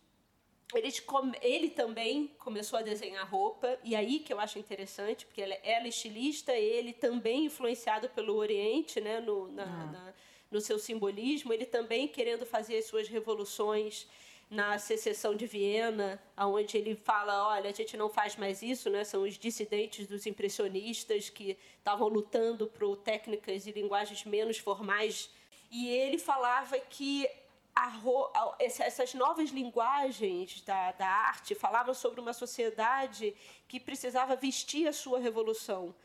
ele, 0.73 0.93
ele 1.41 1.69
também 1.69 2.27
começou 2.39 2.79
a 2.79 2.81
desenhar 2.81 3.29
roupa, 3.29 3.77
e 3.83 3.95
aí 3.95 4.19
que 4.19 4.31
eu 4.31 4.39
acho 4.39 4.57
interessante, 4.57 5.25
porque 5.25 5.41
ela, 5.41 5.53
ela 5.63 5.85
é 5.85 5.89
estilista, 5.89 6.53
ele 6.53 6.93
também 6.93 7.45
influenciado 7.45 8.09
pelo 8.09 8.35
Oriente, 8.35 9.01
né, 9.01 9.19
no, 9.19 9.51
na, 9.51 9.63
ah. 9.63 9.85
na, 9.91 10.13
no 10.51 10.59
seu 10.59 10.77
simbolismo, 10.77 11.53
ele 11.53 11.65
também 11.65 12.07
querendo 12.07 12.45
fazer 12.45 12.77
as 12.77 12.85
suas 12.85 13.07
revoluções 13.07 14.07
na 14.49 14.77
secessão 14.77 15.33
de 15.33 15.47
Viena, 15.47 16.21
onde 16.37 16.77
ele 16.77 16.93
fala, 16.93 17.47
olha, 17.47 17.69
a 17.69 17.73
gente 17.73 17.95
não 17.95 18.09
faz 18.09 18.35
mais 18.35 18.61
isso, 18.61 18.89
né? 18.89 19.05
São 19.05 19.23
os 19.23 19.37
dissidentes 19.37 20.05
dos 20.07 20.25
impressionistas 20.25 21.29
que 21.29 21.57
estavam 21.77 22.09
lutando 22.09 22.67
por 22.67 22.97
técnicas 22.97 23.65
e 23.65 23.71
linguagens 23.71 24.25
menos 24.25 24.57
formais. 24.57 25.29
E 25.71 25.87
ele 25.87 26.17
falava 26.19 26.77
que 26.77 27.25
essas 28.59 29.13
novas 29.13 29.51
linguagens 29.51 30.61
da, 30.63 30.91
da 30.91 31.07
arte 31.07 31.55
falavam 31.55 31.93
sobre 31.93 32.19
uma 32.19 32.33
sociedade 32.33 33.33
que 33.69 33.79
precisava 33.79 34.35
vestir 34.35 34.85
a 34.85 34.91
sua 34.91 35.17
revolução. 35.17 35.95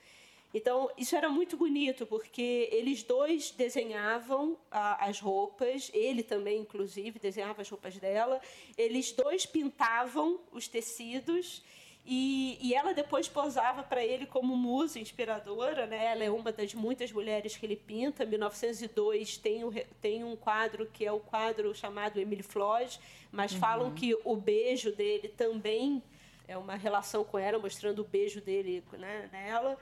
Então, 0.54 0.90
isso 0.96 1.14
era 1.14 1.28
muito 1.28 1.56
bonito, 1.56 2.06
porque 2.06 2.68
eles 2.72 3.02
dois 3.02 3.50
desenhavam 3.50 4.56
as 4.70 5.20
roupas, 5.20 5.90
ele 5.92 6.22
também, 6.22 6.60
inclusive, 6.60 7.18
desenhava 7.18 7.62
as 7.62 7.68
roupas 7.68 7.96
dela, 7.98 8.40
eles 8.76 9.12
dois 9.12 9.44
pintavam 9.44 10.40
os 10.52 10.66
tecidos 10.66 11.62
e, 12.08 12.56
e 12.60 12.72
ela 12.72 12.94
depois 12.94 13.28
posava 13.28 13.82
para 13.82 14.04
ele 14.04 14.26
como 14.26 14.56
musa 14.56 15.00
inspiradora, 15.00 15.86
né? 15.86 16.06
Ela 16.12 16.22
é 16.22 16.30
uma 16.30 16.52
das 16.52 16.72
muitas 16.72 17.10
mulheres 17.10 17.56
que 17.56 17.66
ele 17.66 17.74
pinta. 17.74 18.22
Em 18.22 18.28
1902 18.28 19.38
tem 19.38 19.64
um, 19.64 19.72
tem 20.00 20.22
um 20.22 20.36
quadro 20.36 20.86
que 20.86 21.04
é 21.04 21.10
o 21.10 21.18
quadro 21.18 21.74
chamado 21.74 22.20
Emile 22.20 22.44
Floyd, 22.44 23.00
mas 23.32 23.52
uhum. 23.52 23.58
falam 23.58 23.92
que 23.92 24.16
o 24.24 24.36
beijo 24.36 24.92
dele 24.92 25.26
também 25.26 26.00
é 26.46 26.56
uma 26.56 26.76
relação 26.76 27.24
com 27.24 27.36
ela, 27.36 27.58
mostrando 27.58 28.02
o 28.02 28.04
beijo 28.04 28.40
dele 28.40 28.84
né, 28.92 29.28
nela. 29.32 29.76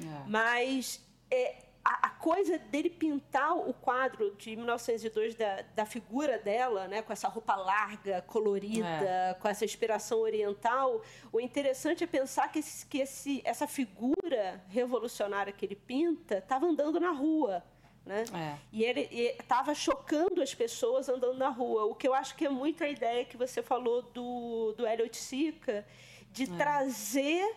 É. 0.00 0.28
Mas 0.28 1.00
é, 1.30 1.66
a, 1.86 2.08
a, 2.08 2.10
coisa 2.10 2.58
dele 2.58 2.90
pintar 2.90 3.56
o 3.56 3.72
quadro 3.72 4.34
de 4.36 4.56
1902 4.56 5.36
da, 5.36 5.62
da 5.74 5.86
figura 5.86 6.38
dela, 6.38 6.88
né, 6.88 7.00
com 7.00 7.12
essa 7.12 7.28
roupa 7.28 7.54
larga, 7.54 8.22
colorida, 8.22 8.86
é. 8.86 9.34
com 9.34 9.48
essa 9.48 9.64
inspiração 9.64 10.18
oriental, 10.18 11.00
o 11.32 11.40
interessante 11.40 12.02
é 12.02 12.06
pensar 12.06 12.50
que, 12.50 12.58
esse, 12.58 12.84
que 12.86 12.98
esse, 12.98 13.40
essa 13.44 13.68
figura 13.68 14.64
revolucionária 14.68 15.52
que 15.52 15.64
ele 15.64 15.76
pinta 15.76 16.38
estava 16.38 16.66
andando 16.66 16.98
na 16.98 17.12
rua. 17.12 17.62
Né? 18.04 18.24
É. 18.34 18.56
E 18.72 18.84
ele 18.84 19.08
estava 19.38 19.74
chocando 19.74 20.40
as 20.40 20.54
pessoas 20.54 21.08
andando 21.08 21.38
na 21.38 21.48
rua. 21.48 21.84
O 21.86 21.94
que 21.94 22.06
eu 22.06 22.14
acho 22.14 22.36
que 22.36 22.46
é 22.46 22.48
muito 22.48 22.84
a 22.84 22.88
ideia 22.88 23.24
que 23.24 23.36
você 23.36 23.62
falou 23.62 24.02
do, 24.02 24.74
do 24.76 24.86
Elliot 24.86 25.16
Sica, 25.16 25.84
de 26.30 26.44
é. 26.44 26.56
trazer 26.56 27.56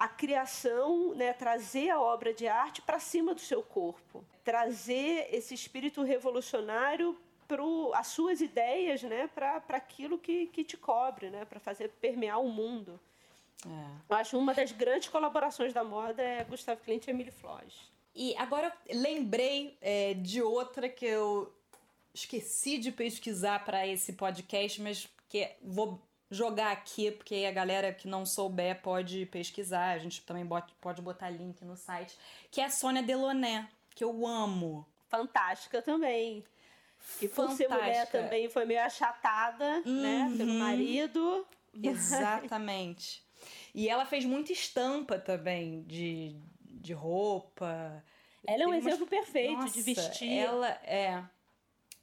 a 0.00 0.08
criação, 0.08 1.14
né, 1.14 1.34
trazer 1.34 1.90
a 1.90 2.00
obra 2.00 2.32
de 2.32 2.48
arte 2.48 2.80
para 2.80 2.98
cima 2.98 3.34
do 3.34 3.40
seu 3.42 3.62
corpo, 3.62 4.24
trazer 4.42 5.28
esse 5.30 5.52
espírito 5.52 6.02
revolucionário 6.02 7.14
para 7.46 7.62
as 7.92 8.06
suas 8.06 8.40
ideias, 8.40 9.02
né, 9.02 9.28
para 9.28 9.62
aquilo 9.68 10.18
que, 10.18 10.46
que 10.46 10.64
te 10.64 10.78
cobre, 10.78 11.28
né, 11.28 11.44
para 11.44 11.60
fazer 11.60 11.90
permear 12.00 12.40
o 12.40 12.48
mundo. 12.48 12.98
É. 13.66 14.12
Eu 14.14 14.16
acho 14.16 14.38
uma 14.38 14.54
das 14.54 14.72
grandes 14.72 15.10
colaborações 15.10 15.74
da 15.74 15.84
moda 15.84 16.22
é 16.22 16.42
Gustavo 16.44 16.80
Klimt 16.80 17.06
e 17.06 17.10
Emily 17.10 17.30
Floss. 17.30 17.92
E 18.14 18.34
agora 18.38 18.74
lembrei 18.90 19.76
é, 19.82 20.14
de 20.14 20.40
outra 20.40 20.88
que 20.88 21.04
eu 21.04 21.52
esqueci 22.14 22.78
de 22.78 22.90
pesquisar 22.90 23.66
para 23.66 23.86
esse 23.86 24.14
podcast, 24.14 24.80
mas 24.80 25.06
que 25.28 25.46
vou 25.62 26.00
jogar 26.30 26.70
aqui, 26.70 27.10
porque 27.10 27.44
a 27.48 27.50
galera 27.50 27.92
que 27.92 28.06
não 28.06 28.24
souber 28.24 28.80
pode 28.80 29.26
pesquisar, 29.26 29.90
a 29.90 29.98
gente 29.98 30.22
também 30.22 30.46
pode 30.80 31.02
botar 31.02 31.28
link 31.28 31.64
no 31.64 31.76
site, 31.76 32.16
que 32.50 32.60
é 32.60 32.66
a 32.66 32.70
Sônia 32.70 33.02
Delaunay, 33.02 33.66
que 33.94 34.04
eu 34.04 34.26
amo. 34.26 34.86
Fantástica 35.08 35.82
também. 35.82 36.44
E 37.20 37.26
por 37.28 37.50
ser 37.50 37.68
mulher 37.68 38.08
também 38.10 38.48
foi 38.48 38.64
meio 38.64 38.82
achatada, 38.82 39.82
uhum. 39.84 40.02
né, 40.02 40.34
pelo 40.36 40.52
uhum. 40.52 40.58
marido. 40.58 41.46
Exatamente. 41.82 43.22
e 43.72 43.88
ela 43.88 44.04
fez 44.04 44.24
muita 44.24 44.52
estampa 44.52 45.18
também 45.18 45.82
de, 45.82 46.36
de 46.64 46.92
roupa. 46.92 48.02
Ela 48.46 48.64
é 48.64 48.66
um 48.66 48.74
exemplo 48.74 49.00
umas... 49.00 49.08
perfeito 49.08 49.52
Nossa, 49.52 49.74
de 49.74 49.82
vestir. 49.82 50.32
Ela 50.32 50.68
é. 50.82 51.22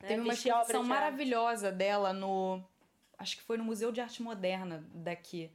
é 0.01 0.07
Teve 0.07 0.21
uma 0.21 0.33
exposição 0.33 0.83
maravilhosa 0.83 1.71
dela 1.71 2.13
no. 2.13 2.63
Acho 3.17 3.37
que 3.37 3.43
foi 3.43 3.57
no 3.57 3.63
Museu 3.63 3.91
de 3.91 4.01
Arte 4.01 4.21
Moderna 4.21 4.87
daqui. 4.93 5.51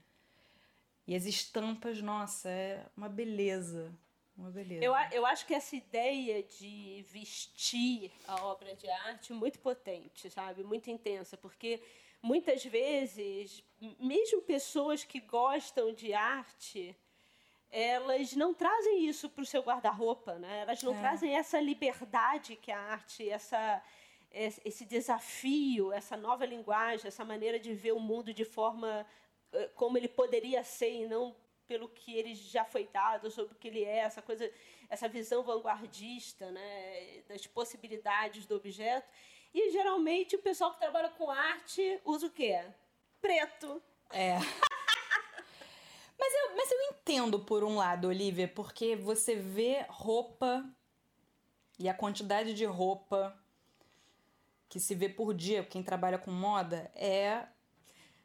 E 1.07 1.15
as 1.15 1.25
estampas, 1.27 2.01
nossa, 2.01 2.49
é 2.49 2.87
uma 2.97 3.09
beleza. 3.09 3.93
Uma 4.37 4.51
beleza. 4.51 4.85
Eu, 4.85 4.95
eu 5.13 5.27
acho 5.27 5.47
que 5.47 5.55
essa 5.55 5.77
ideia 5.77 6.43
de 6.43 7.05
vestir 7.09 8.11
a 8.27 8.45
obra 8.45 8.75
de 8.75 8.89
arte 8.89 9.33
é 9.33 9.35
muito 9.35 9.59
potente, 9.59 10.31
sabe? 10.31 10.65
Muito 10.65 10.91
intensa, 10.91 11.37
porque 11.37 11.83
muitas 12.23 12.65
vezes, 12.65 13.63
mesmo 14.01 14.43
pessoas 14.43 15.05
que 15.05 15.21
gostam 15.21 15.93
de 15.93 16.15
arte, 16.15 16.97
elas 17.71 18.35
não 18.35 18.55
trazem 18.55 19.07
isso 19.07 19.29
para 19.29 19.43
o 19.43 19.47
seu 19.47 19.63
guarda-roupa, 19.63 20.39
né? 20.39 20.61
Elas 20.61 20.83
não 20.83 20.95
é. 20.95 20.99
trazem 20.99 21.37
essa 21.37 21.61
liberdade 21.61 22.57
que 22.57 22.71
a 22.71 22.79
arte, 22.79 23.29
essa 23.29 23.83
esse 24.35 24.85
desafio, 24.85 25.93
essa 25.93 26.17
nova 26.17 26.47
linguagem, 26.47 27.07
essa 27.07 27.25
maneira 27.25 27.59
de 27.59 27.75
ver 27.75 27.93
o 27.93 28.01
mundo 28.01 28.33
de 28.33 28.45
forma 28.45 29.07
eh, 29.53 29.69
como 29.75 29.99
ele 29.99 30.09
poderia 30.09 30.65
ser 30.65 30.93
e 30.93 31.07
não 31.07 31.37
pelo 31.67 31.89
que 31.89 32.15
ele 32.15 32.35
já 32.35 32.65
foi 32.65 32.87
dado, 32.87 33.31
sobre 33.31 33.55
o 33.55 33.57
que 33.57 33.69
ele 33.69 33.85
é, 33.85 33.99
essa 33.99 34.21
coisa, 34.21 34.51
essa 34.91 35.09
visão 35.09 35.43
vanguardista, 35.43 36.51
né, 36.51 37.23
das 37.29 37.47
possibilidades 37.47 38.45
do 38.47 38.57
objeto. 38.57 39.09
E 39.55 39.71
geralmente 39.71 40.37
o 40.37 40.43
pessoal 40.43 40.73
que 40.73 40.81
trabalha 40.81 41.09
com 41.11 41.31
arte 41.31 42.01
usa 42.05 42.27
o 42.27 42.31
quê? 42.31 42.63
Preto. 43.21 43.83
É. 44.11 44.37
mas, 46.19 46.35
eu, 46.35 46.57
mas 46.57 46.73
eu 46.73 46.79
entendo 46.91 47.39
por 47.41 47.65
um 47.65 47.77
lado, 47.77 48.09
Olivia, 48.09 48.49
porque 48.49 48.97
você 48.97 49.35
vê 49.35 49.87
roupa 49.89 50.65
e 51.79 51.89
a 51.89 51.95
quantidade 51.95 52.55
de 52.55 52.65
roupa 52.65 53.42
que 54.73 54.81
se 54.81 54.95
vê 54.95 55.07
por 55.07 55.35
dia, 55.35 55.63
quem 55.63 55.83
trabalha 55.83 56.17
com 56.17 56.31
moda, 56.31 56.91
é 56.95 57.45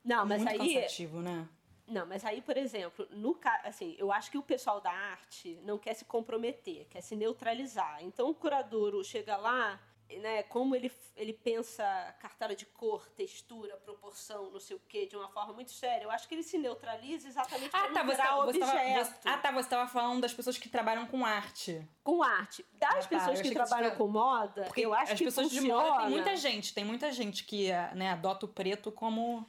não, 0.02 0.26
mas 0.26 0.42
muito 0.42 0.62
aí, 0.62 0.76
cansativo, 0.76 1.22
né? 1.22 1.46
Não, 1.86 2.06
mas 2.06 2.24
aí, 2.24 2.42
por 2.42 2.56
exemplo, 2.56 3.06
no 3.12 3.38
assim, 3.66 3.98
eu 4.00 4.14
acho 4.14 4.32
que 4.32 4.38
o 4.38 4.42
pessoal 4.42 4.80
da 4.80 4.90
arte 4.90 5.60
não 5.66 5.78
quer 5.78 5.94
se 5.94 6.06
comprometer, 6.06 6.88
quer 6.90 7.02
se 7.02 7.18
neutralizar. 7.18 8.02
Então 8.02 8.30
o 8.30 8.34
curador 8.34 9.04
chega 9.04 9.36
lá, 9.36 9.78
né, 10.20 10.44
como 10.44 10.76
ele, 10.76 10.92
ele 11.16 11.34
pensa 11.34 11.84
cartela 12.20 12.56
de 12.56 12.66
cor, 12.66 13.08
textura, 13.10 13.76
proporção, 13.78 14.50
não 14.52 14.60
sei 14.60 14.76
o 14.76 14.82
quê, 14.88 15.06
de 15.06 15.16
uma 15.16 15.28
forma 15.30 15.54
muito 15.54 15.72
séria, 15.72 16.06
eu 16.06 16.12
acho 16.12 16.28
que 16.28 16.36
ele 16.36 16.44
se 16.44 16.58
neutraliza 16.58 17.28
exatamente 17.28 17.76
ah, 17.76 17.80
para 17.80 17.92
tá, 17.92 18.04
você, 18.04 18.18
tá, 18.18 18.36
você 18.36 18.60
tava, 18.60 18.72
você, 18.72 19.14
ah, 19.26 19.38
tá, 19.38 19.52
você 19.52 19.60
estava 19.60 19.88
falando 19.90 20.22
das 20.22 20.34
pessoas 20.34 20.58
que 20.58 20.70
trabalham 20.70 21.06
com 21.08 21.26
arte. 21.26 21.88
Com 22.04 22.24
arte. 22.24 22.66
Das 22.74 22.90
ah, 22.92 23.02
tá, 23.02 23.08
pessoas 23.08 23.42
que 23.42 23.52
trabalham 23.52 23.92
que 23.92 23.98
com 23.98 24.08
moda, 24.08 24.64
Porque 24.64 24.82
eu 24.82 24.94
acho 24.94 25.14
as 25.14 25.18
que 25.18 25.26
pessoas 25.26 25.48
funciona. 25.48 25.68
de 25.68 25.74
moda 25.74 26.02
tem 26.02 26.10
muita 26.10 26.36
gente, 26.36 26.74
tem 26.74 26.86
muita 26.86 27.12
gente 27.12 27.44
que 27.44 27.70
né, 27.94 28.12
adota 28.12 28.46
o 28.46 28.50
preto 28.50 28.92
como 28.92 29.46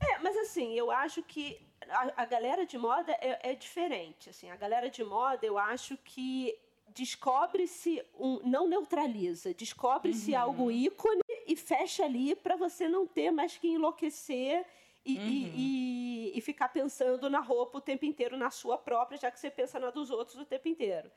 é, 0.00 0.18
mas 0.18 0.36
assim, 0.38 0.72
eu 0.74 0.90
acho 0.90 1.22
que 1.22 1.60
a, 1.88 2.22
a 2.22 2.24
galera 2.24 2.64
de 2.64 2.78
moda 2.78 3.12
é, 3.20 3.50
é, 3.50 3.54
diferente. 3.54 4.30
Assim, 4.30 4.50
a 4.50 4.56
galera 4.56 4.88
de 4.88 5.04
moda, 5.04 5.44
eu 5.44 5.58
acho 5.58 5.96
que 5.98 6.58
descobre-se 6.94 8.02
um, 8.18 8.40
não 8.48 8.68
neutraliza, 8.68 9.54
descobre-se 9.54 10.32
uhum. 10.32 10.38
algo 10.38 10.70
ícone 10.70 11.20
e 11.46 11.56
fecha 11.56 12.04
ali 12.04 12.34
para 12.34 12.56
você 12.56 12.88
não 12.88 13.06
ter 13.06 13.30
mais 13.30 13.56
que 13.56 13.68
enlouquecer 13.68 14.64
e, 15.04 15.16
uhum. 15.16 15.24
e, 15.26 16.32
e, 16.32 16.38
e, 16.38 16.40
ficar 16.40 16.68
pensando 16.68 17.30
na 17.30 17.40
roupa 17.40 17.78
o 17.78 17.80
tempo 17.80 18.04
inteiro, 18.04 18.36
na 18.36 18.50
sua 18.50 18.76
própria, 18.76 19.18
já 19.18 19.30
que 19.30 19.40
você 19.40 19.50
pensa 19.50 19.80
na 19.80 19.90
dos 19.90 20.10
outros 20.10 20.36
o 20.38 20.44
tempo 20.44 20.68
inteiro. 20.68 21.10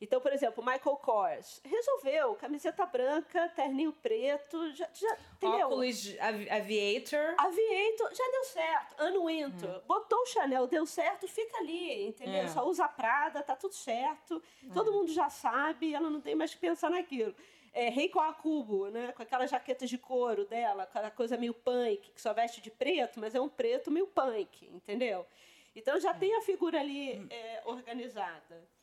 Então, 0.00 0.20
por 0.20 0.32
exemplo, 0.32 0.64
Michael 0.64 0.96
Kors 0.96 1.60
resolveu, 1.64 2.34
camiseta 2.34 2.84
branca, 2.84 3.48
terninho 3.50 3.92
preto, 3.92 4.70
já, 4.72 4.88
já 4.92 5.16
entendeu? 5.34 5.66
Óculos 5.66 6.16
Aviator. 6.20 7.34
Aviator, 7.38 8.14
já 8.14 8.30
deu 8.30 8.44
certo. 8.44 8.94
Ano 8.98 9.26
Winter, 9.26 9.70
hum. 9.70 9.82
botou 9.86 10.18
o 10.20 10.26
Chanel, 10.26 10.66
deu 10.66 10.84
certo, 10.84 11.26
fica 11.26 11.56
ali, 11.58 12.08
entendeu? 12.08 12.42
É. 12.42 12.48
Só 12.48 12.66
usa 12.66 12.86
Prada, 12.88 13.42
tá 13.42 13.56
tudo 13.56 13.74
certo. 13.74 14.42
É. 14.68 14.72
Todo 14.72 14.92
mundo 14.92 15.12
já 15.12 15.30
sabe, 15.30 15.94
ela 15.94 16.10
não 16.10 16.20
tem 16.20 16.34
mais 16.34 16.52
que 16.52 16.60
pensar 16.60 16.90
naquilo. 16.90 17.34
É, 17.72 17.90
Reiko 17.90 18.18
Akubo, 18.18 18.88
né? 18.88 19.12
Com 19.12 19.22
aquela 19.22 19.46
jaqueta 19.46 19.86
de 19.86 19.98
couro 19.98 20.46
dela, 20.46 20.84
aquela 20.84 21.10
coisa 21.10 21.36
meio 21.36 21.52
punk, 21.52 22.10
que 22.10 22.20
só 22.20 22.32
veste 22.32 22.60
de 22.60 22.70
preto, 22.70 23.20
mas 23.20 23.34
é 23.34 23.40
um 23.40 23.48
preto 23.48 23.90
meio 23.90 24.06
punk, 24.06 24.66
entendeu? 24.66 25.26
Então 25.74 26.00
já 26.00 26.10
é. 26.10 26.14
tem 26.14 26.34
a 26.36 26.40
figura 26.40 26.80
ali 26.80 27.18
hum. 27.18 27.26
é, 27.30 27.62
organizada. 27.66 28.75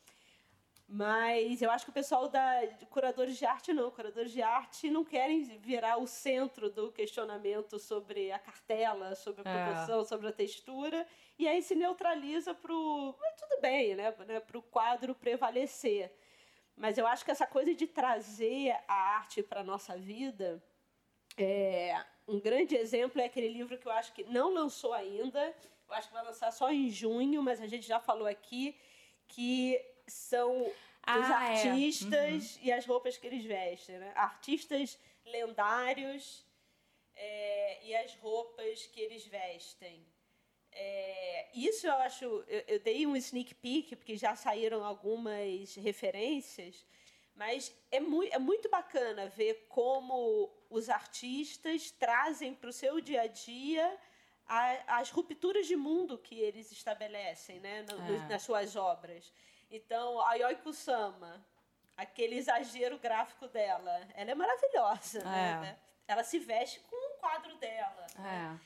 Mas 0.96 1.60
eu 1.60 1.72
acho 1.72 1.86
que 1.86 1.90
o 1.90 1.92
pessoal 1.94 2.28
da 2.28 2.66
de 2.66 2.86
curadores 2.86 3.36
de 3.36 3.44
arte 3.44 3.72
não, 3.72 3.90
curadores 3.90 4.30
de 4.30 4.40
arte 4.40 4.88
não 4.88 5.04
querem 5.04 5.42
virar 5.58 5.96
o 5.96 6.06
centro 6.06 6.70
do 6.70 6.92
questionamento 6.92 7.80
sobre 7.80 8.30
a 8.30 8.38
cartela, 8.38 9.16
sobre 9.16 9.42
a 9.44 9.50
é. 9.50 9.64
proporção, 9.64 10.02
é. 10.02 10.04
sobre 10.04 10.28
a 10.28 10.32
textura, 10.32 11.04
e 11.36 11.48
aí 11.48 11.60
se 11.62 11.74
neutraliza 11.74 12.54
para 12.54 12.72
o 12.72 13.12
tudo 13.36 13.60
bem, 13.60 13.96
né, 13.96 14.14
né 14.24 14.38
para 14.38 14.56
o 14.56 14.62
quadro 14.62 15.16
prevalecer. 15.16 16.12
Mas 16.76 16.96
eu 16.96 17.08
acho 17.08 17.24
que 17.24 17.32
essa 17.32 17.46
coisa 17.46 17.74
de 17.74 17.88
trazer 17.88 18.76
a 18.86 18.94
arte 18.94 19.42
para 19.42 19.62
a 19.62 19.64
nossa 19.64 19.96
vida, 19.96 20.62
é, 21.36 22.00
um 22.28 22.38
grande 22.38 22.76
exemplo 22.76 23.20
é 23.20 23.24
aquele 23.24 23.48
livro 23.48 23.76
que 23.78 23.88
eu 23.88 23.92
acho 23.92 24.12
que 24.12 24.22
não 24.22 24.54
lançou 24.54 24.92
ainda, 24.92 25.44
eu 25.88 25.94
acho 25.96 26.06
que 26.06 26.14
vai 26.14 26.24
lançar 26.24 26.52
só 26.52 26.70
em 26.70 26.88
junho, 26.88 27.42
mas 27.42 27.60
a 27.60 27.66
gente 27.66 27.84
já 27.84 27.98
falou 27.98 28.28
aqui, 28.28 28.78
que 29.26 29.80
são 30.06 30.72
ah, 31.02 31.18
os 31.18 31.30
artistas 31.30 32.56
é. 32.56 32.60
uhum. 32.60 32.66
e 32.66 32.72
as 32.72 32.86
roupas 32.86 33.16
que 33.16 33.26
eles 33.26 33.44
vestem, 33.44 33.98
né? 33.98 34.12
Artistas 34.14 34.98
lendários 35.24 36.44
é, 37.14 37.86
e 37.86 37.94
as 37.96 38.14
roupas 38.16 38.86
que 38.86 39.00
eles 39.00 39.26
vestem. 39.26 40.04
É, 40.72 41.48
isso 41.54 41.86
eu 41.86 41.94
acho. 41.94 42.24
Eu, 42.24 42.64
eu, 42.66 42.80
dei 42.80 43.06
um 43.06 43.16
sneak 43.16 43.54
peek, 43.54 43.94
porque 43.96 44.16
já 44.16 44.34
saíram 44.34 44.84
algumas 44.84 45.74
referências, 45.76 46.84
mas 47.34 47.72
é, 47.90 48.00
mu 48.00 48.24
é 48.24 48.38
muito 48.38 48.68
bacana 48.68 49.28
ver 49.28 49.66
como 49.68 50.50
os 50.68 50.88
artistas 50.88 51.90
trazem 51.92 52.54
para 52.54 52.70
o 52.70 52.72
seu 52.72 53.00
dia 53.00 53.22
a 53.22 53.26
dia 53.28 53.98
a, 54.46 54.98
as 54.98 55.10
rupturas 55.10 55.66
de 55.66 55.76
mundo 55.76 56.18
que 56.18 56.40
eles 56.40 56.72
estabelecem 56.72 57.60
né, 57.60 57.82
no, 57.82 58.14
é. 58.16 58.28
nas 58.28 58.42
suas 58.42 58.74
obras. 58.76 59.32
Então, 59.74 60.20
a 60.20 60.34
Yoko 60.34 60.72
Sama, 60.72 61.44
aquele 61.96 62.36
exagero 62.36 62.96
gráfico 62.96 63.48
dela, 63.48 64.08
ela 64.14 64.30
é 64.30 64.34
maravilhosa, 64.34 65.24
né? 65.24 65.50
é. 65.50 65.60
né? 65.62 65.78
Ela 66.06 66.22
se 66.22 66.38
veste 66.38 66.78
com 66.88 66.94
um 66.94 67.18
quadro 67.18 67.56
dela. 67.56 68.06
Né? 68.16 68.28
É. 68.28 68.52
Né? 68.52 68.60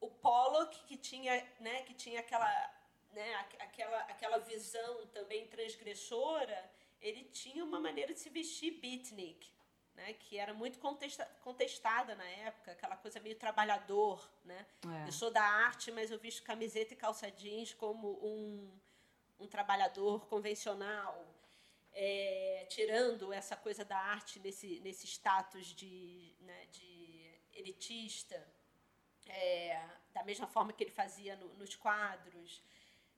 O 0.00 0.08
Pollock, 0.08 0.82
que 0.84 0.96
tinha, 0.96 1.46
né, 1.60 1.82
que 1.82 1.92
tinha 1.92 2.20
aquela, 2.20 2.74
né, 3.12 3.34
aquela, 3.58 3.98
aquela 4.04 4.38
visão 4.38 5.06
também 5.08 5.46
transgressora, 5.46 6.70
ele 7.02 7.24
tinha 7.24 7.62
uma 7.62 7.78
maneira 7.78 8.14
de 8.14 8.20
se 8.20 8.30
vestir 8.30 8.80
beatnik, 8.80 9.50
né, 9.94 10.14
que 10.14 10.38
era 10.38 10.54
muito 10.54 10.78
contesta 10.78 11.26
contestada 11.42 12.14
na 12.14 12.24
época, 12.24 12.72
aquela 12.72 12.96
coisa 12.96 13.20
meio 13.20 13.36
trabalhador, 13.36 14.26
né? 14.44 14.66
É. 15.04 15.08
Eu 15.08 15.12
sou 15.12 15.30
da 15.30 15.42
arte, 15.42 15.90
mas 15.90 16.10
eu 16.10 16.18
visto 16.18 16.42
camiseta 16.42 16.94
e 16.94 16.96
calça 16.96 17.30
jeans 17.30 17.74
como 17.74 18.08
um 18.22 18.85
um 19.38 19.46
trabalhador 19.46 20.26
convencional, 20.26 21.24
é, 21.92 22.66
tirando 22.68 23.32
essa 23.32 23.56
coisa 23.56 23.84
da 23.84 23.98
arte 23.98 24.38
nesse, 24.40 24.80
nesse 24.80 25.06
status 25.06 25.68
de, 25.68 26.34
né, 26.40 26.66
de 26.66 27.30
elitista, 27.52 28.46
é, 29.26 29.82
da 30.12 30.22
mesma 30.22 30.46
forma 30.46 30.72
que 30.72 30.84
ele 30.84 30.90
fazia 30.90 31.36
no, 31.36 31.48
nos 31.54 31.74
quadros. 31.74 32.62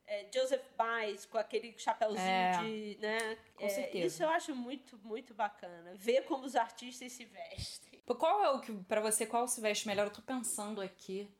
É, 0.05 0.27
Joseph 0.33 0.65
Baez 0.75 1.25
com 1.25 1.37
aquele 1.37 1.77
chapéuzinho 1.77 2.25
é, 2.25 2.51
de. 2.63 2.97
Né, 2.99 3.35
com 3.55 3.65
é, 3.65 3.69
certeza. 3.69 4.07
Isso 4.07 4.23
eu 4.23 4.29
acho 4.29 4.55
muito, 4.55 4.97
muito 4.99 5.33
bacana. 5.35 5.93
Ver 5.95 6.23
como 6.23 6.45
os 6.45 6.55
artistas 6.55 7.11
se 7.11 7.25
vestem. 7.25 8.01
Qual 8.17 8.43
é 8.43 8.49
o 8.49 8.59
que, 8.59 8.73
para 8.85 9.01
você, 9.01 9.25
qual 9.25 9.47
se 9.47 9.61
veste 9.61 9.87
melhor? 9.87 10.07
Eu 10.07 10.13
tô 10.13 10.21
pensando 10.21 10.81
aqui. 10.81 11.31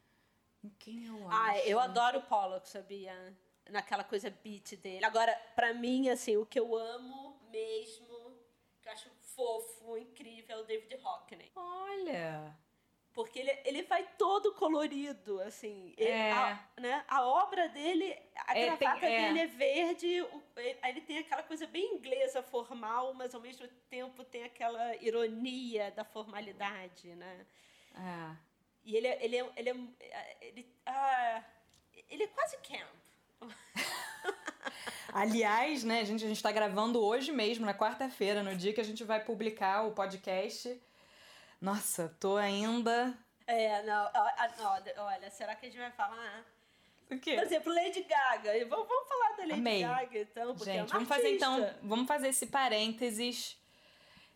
Em 0.64 0.70
quem 0.78 1.06
eu 1.06 1.28
acho? 1.30 1.38
Ah, 1.38 1.58
eu 1.66 1.80
adoro 1.80 2.22
Pollock, 2.24 2.70
sabia? 2.70 3.36
Naquela 3.72 4.04
coisa 4.04 4.30
beat 4.30 4.76
dele. 4.78 5.06
Agora, 5.06 5.34
para 5.56 5.74
mim, 5.74 6.10
assim, 6.10 6.38
o 6.38 6.46
que 6.46 6.60
eu 6.60 6.76
amo 6.76 7.40
mesmo, 7.52 8.38
que 8.82 8.88
eu 8.88 8.92
acho 8.92 9.10
fofo, 9.36 9.98
incrível, 9.98 10.58
é 10.58 10.60
o 10.60 10.64
David 10.66 10.96
Hockney. 10.96 11.52
Olha! 11.56 12.58
Porque 13.14 13.40
ele, 13.40 13.52
ele 13.66 13.84
vai 13.84 14.08
todo 14.18 14.54
colorido, 14.54 15.42
assim. 15.42 15.94
Ele, 15.98 16.10
é. 16.10 16.32
a, 16.32 16.66
né, 16.78 17.04
a 17.08 17.26
obra 17.26 17.68
dele, 17.68 18.16
a 18.48 18.58
é, 18.58 18.66
gravata 18.66 19.00
tem, 19.00 19.14
é. 19.14 19.28
dele 19.28 19.40
é 19.40 19.48
verde, 19.48 20.22
o, 20.22 20.44
ele, 20.56 20.80
ele 20.84 21.02
tem 21.02 21.18
aquela 21.18 21.44
coisa 21.44 21.66
bem 21.68 21.96
inglesa, 21.96 22.44
formal, 22.44 23.14
mas 23.14 23.34
ao 23.34 23.42
mesmo 23.42 23.68
tempo 23.90 24.24
tem 24.24 24.44
aquela 24.44 24.96
ironia 24.98 25.92
da 25.92 26.06
formalidade, 26.06 27.14
né? 27.16 27.46
É. 27.96 28.38
E 28.86 28.96
ele, 28.96 29.08
ele, 29.08 29.36
ele, 29.36 29.70
ele, 29.70 29.96
ele, 30.42 30.76
ah, 30.86 31.44
ele 32.10 32.24
é 32.24 32.28
quase 32.28 32.58
camp. 32.58 32.99
Aliás, 35.14 35.84
né, 35.84 36.06
gente, 36.06 36.24
a 36.24 36.28
gente 36.28 36.42
tá 36.42 36.52
gravando 36.52 37.04
hoje 37.04 37.32
mesmo, 37.32 37.66
na 37.66 37.74
quarta-feira, 37.74 38.44
no 38.44 38.56
dia 38.56 38.74
que 38.74 38.82
a 38.82 38.86
gente 38.86 39.04
vai 39.04 39.24
publicar 39.24 39.84
o 39.86 39.92
podcast. 39.92 40.80
Nossa, 41.60 42.16
tô 42.20 42.38
ainda. 42.38 43.18
É, 43.48 43.82
não, 43.84 44.04
não 44.04 45.06
olha, 45.06 45.30
será 45.32 45.56
que 45.56 45.66
a 45.66 45.70
gente 45.70 45.80
vai 45.80 45.92
falar? 45.92 46.46
O 47.10 47.18
quê? 47.18 47.34
Por 47.34 47.44
exemplo, 47.44 47.74
Lady 47.74 48.04
Gaga. 48.04 48.66
Vamos, 48.68 48.88
vamos 48.88 49.08
falar 49.08 49.32
da 49.32 49.44
Lady 49.44 49.54
Amei. 49.54 49.82
Gaga, 49.82 50.20
então, 50.20 50.56
porque 50.56 50.66
gente, 50.66 50.78
é 50.78 50.84
uma 50.84 50.88
vamos 50.88 51.10
fazer 51.10 51.36
então, 51.36 51.76
vamos 51.82 52.08
fazer 52.08 52.28
esse 52.28 52.46
parênteses. 52.46 53.58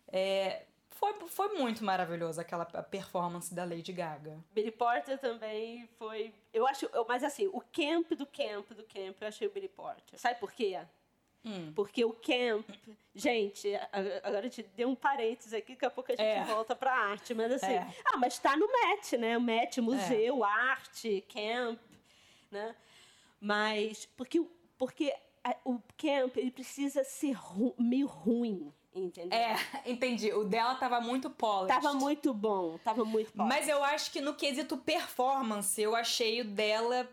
É, 0.08 0.64
foi, 0.94 1.12
foi 1.28 1.48
muito 1.58 1.84
maravilhosa 1.84 2.40
aquela 2.42 2.64
performance 2.64 3.54
da 3.54 3.64
Lady 3.64 3.92
Gaga. 3.92 4.38
Billy 4.52 4.70
Porter 4.70 5.18
também 5.18 5.86
foi. 5.98 6.32
Eu 6.52 6.66
acho. 6.66 6.88
Mas 7.06 7.22
assim, 7.22 7.46
o 7.52 7.60
camp 7.60 8.10
do 8.12 8.24
camp 8.26 8.70
do 8.72 8.82
camp, 8.84 9.16
eu 9.20 9.28
achei 9.28 9.46
o 9.46 9.50
Billy 9.50 9.68
Porter. 9.68 10.18
Sabe 10.18 10.38
por 10.40 10.52
quê? 10.52 10.80
Hum. 11.44 11.72
Porque 11.74 12.04
o 12.04 12.12
camp. 12.12 12.66
Gente, 13.14 13.68
agora 14.22 14.46
eu 14.46 14.50
te 14.50 14.62
dei 14.62 14.86
um 14.86 14.94
parênteses 14.94 15.52
aqui, 15.52 15.74
daqui 15.74 15.84
a 15.84 15.90
pouco 15.90 16.10
a 16.10 16.16
gente 16.16 16.24
É. 16.24 16.42
volta 16.44 16.74
pra 16.74 16.92
arte. 16.92 17.34
Mas 17.34 17.52
assim. 17.52 17.72
É. 17.74 17.86
Ah, 18.06 18.16
mas 18.16 18.38
tá 18.38 18.56
no 18.56 18.66
MET, 18.66 19.18
né? 19.18 19.36
O 19.36 19.40
MET, 19.40 19.80
museu, 19.80 20.42
arte, 20.42 21.22
camp, 21.32 21.78
né? 22.50 22.74
Mas. 23.40 24.06
Porque, 24.16 24.40
o- 24.40 24.50
porque 24.78 25.14
o 25.64 25.78
camp, 25.98 26.36
ele 26.36 26.50
precisa 26.50 27.04
ser 27.04 27.32
ru- 27.32 27.74
meio 27.78 28.06
ruim, 28.06 28.72
entendeu? 28.94 29.36
É, 29.38 29.56
entendi. 29.84 30.32
O 30.32 30.44
dela 30.44 30.74
tava 30.76 31.00
muito 31.00 31.28
polished. 31.30 31.68
Tava 31.80 31.94
muito 31.94 32.32
bom, 32.32 32.78
tava 32.78 33.04
muito 33.04 33.30
bom. 33.34 33.44
Mas 33.44 33.68
eu 33.68 33.82
acho 33.82 34.10
que 34.12 34.20
no 34.20 34.34
quesito 34.34 34.76
performance, 34.76 35.80
eu 35.80 35.94
achei 35.96 36.40
o 36.40 36.44
dela 36.44 37.08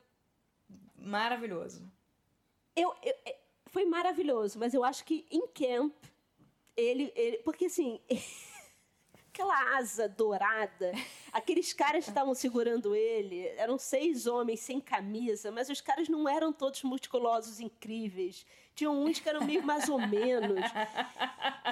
maravilhoso. 0.95 1.81
Eu, 2.75 2.93
eu- 3.03 3.15
é, 3.25 3.37
foi 3.67 3.85
maravilhoso, 3.85 4.59
mas 4.59 4.73
eu 4.73 4.83
acho 4.83 5.03
que 5.05 5.25
em 5.31 5.47
camp 5.47 5.93
ele, 6.77 7.11
ele 7.15 7.37
porque 7.39 7.65
assim 7.65 7.99
aquela 9.33 9.77
asa 9.77 10.07
dourada, 10.09 10.91
aqueles 11.31 11.71
caras 11.73 12.03
que 12.03 12.11
estavam 12.11 12.33
segurando 12.35 12.93
ele 12.95 13.47
eram 13.57 13.77
seis 13.77 14.27
homens 14.27 14.59
sem 14.59 14.79
camisa, 14.81 15.51
mas 15.51 15.69
os 15.69 15.79
caras 15.81 16.09
não 16.09 16.27
eram 16.27 16.51
todos 16.51 16.83
musculosos 16.83 17.59
incríveis. 17.59 18.45
Tinham 18.73 18.97
uns 19.03 19.19
que 19.19 19.27
eram 19.27 19.43
meio 19.43 19.61
mais 19.63 19.89
ou 19.89 19.99
menos. 19.99 20.63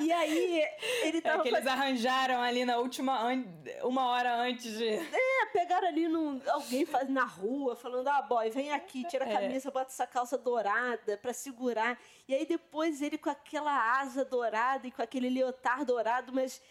E 0.01 0.11
aí 0.11 0.61
ele 1.03 1.17
É 1.19 1.21
tava 1.21 1.43
que 1.43 1.47
eles 1.49 1.65
arranjaram 1.65 2.41
ali 2.41 2.65
na 2.65 2.77
última. 2.77 3.21
an- 3.23 3.45
Uma 3.83 4.05
hora 4.07 4.35
antes 4.41 4.77
de. 4.77 4.85
É, 4.85 5.45
pegaram 5.53 5.87
ali 5.87 6.09
num, 6.09 6.41
alguém 6.49 6.85
faz, 6.85 7.09
na 7.09 7.23
rua, 7.23 7.73
falando: 7.75 8.07
ah, 8.09 8.21
boy, 8.21 8.49
vem 8.49 8.71
aqui, 8.73 9.05
tira 9.07 9.23
a 9.25 9.29
É. 9.29 9.33
camisa, 9.33 9.71
bota 9.71 9.89
essa 9.91 10.05
calça 10.05 10.37
dourada 10.37 11.17
pra 11.17 11.31
segurar. 11.31 11.97
E 12.27 12.35
aí 12.35 12.45
depois 12.45 13.01
ele 13.01 13.17
com 13.17 13.29
aquela 13.29 14.01
asa 14.01 14.25
dourada 14.25 14.85
e 14.85 14.91
com 14.91 15.01
aquele 15.01 15.29
leotar 15.29 15.85
dourado, 15.85 16.33
mas 16.33 16.61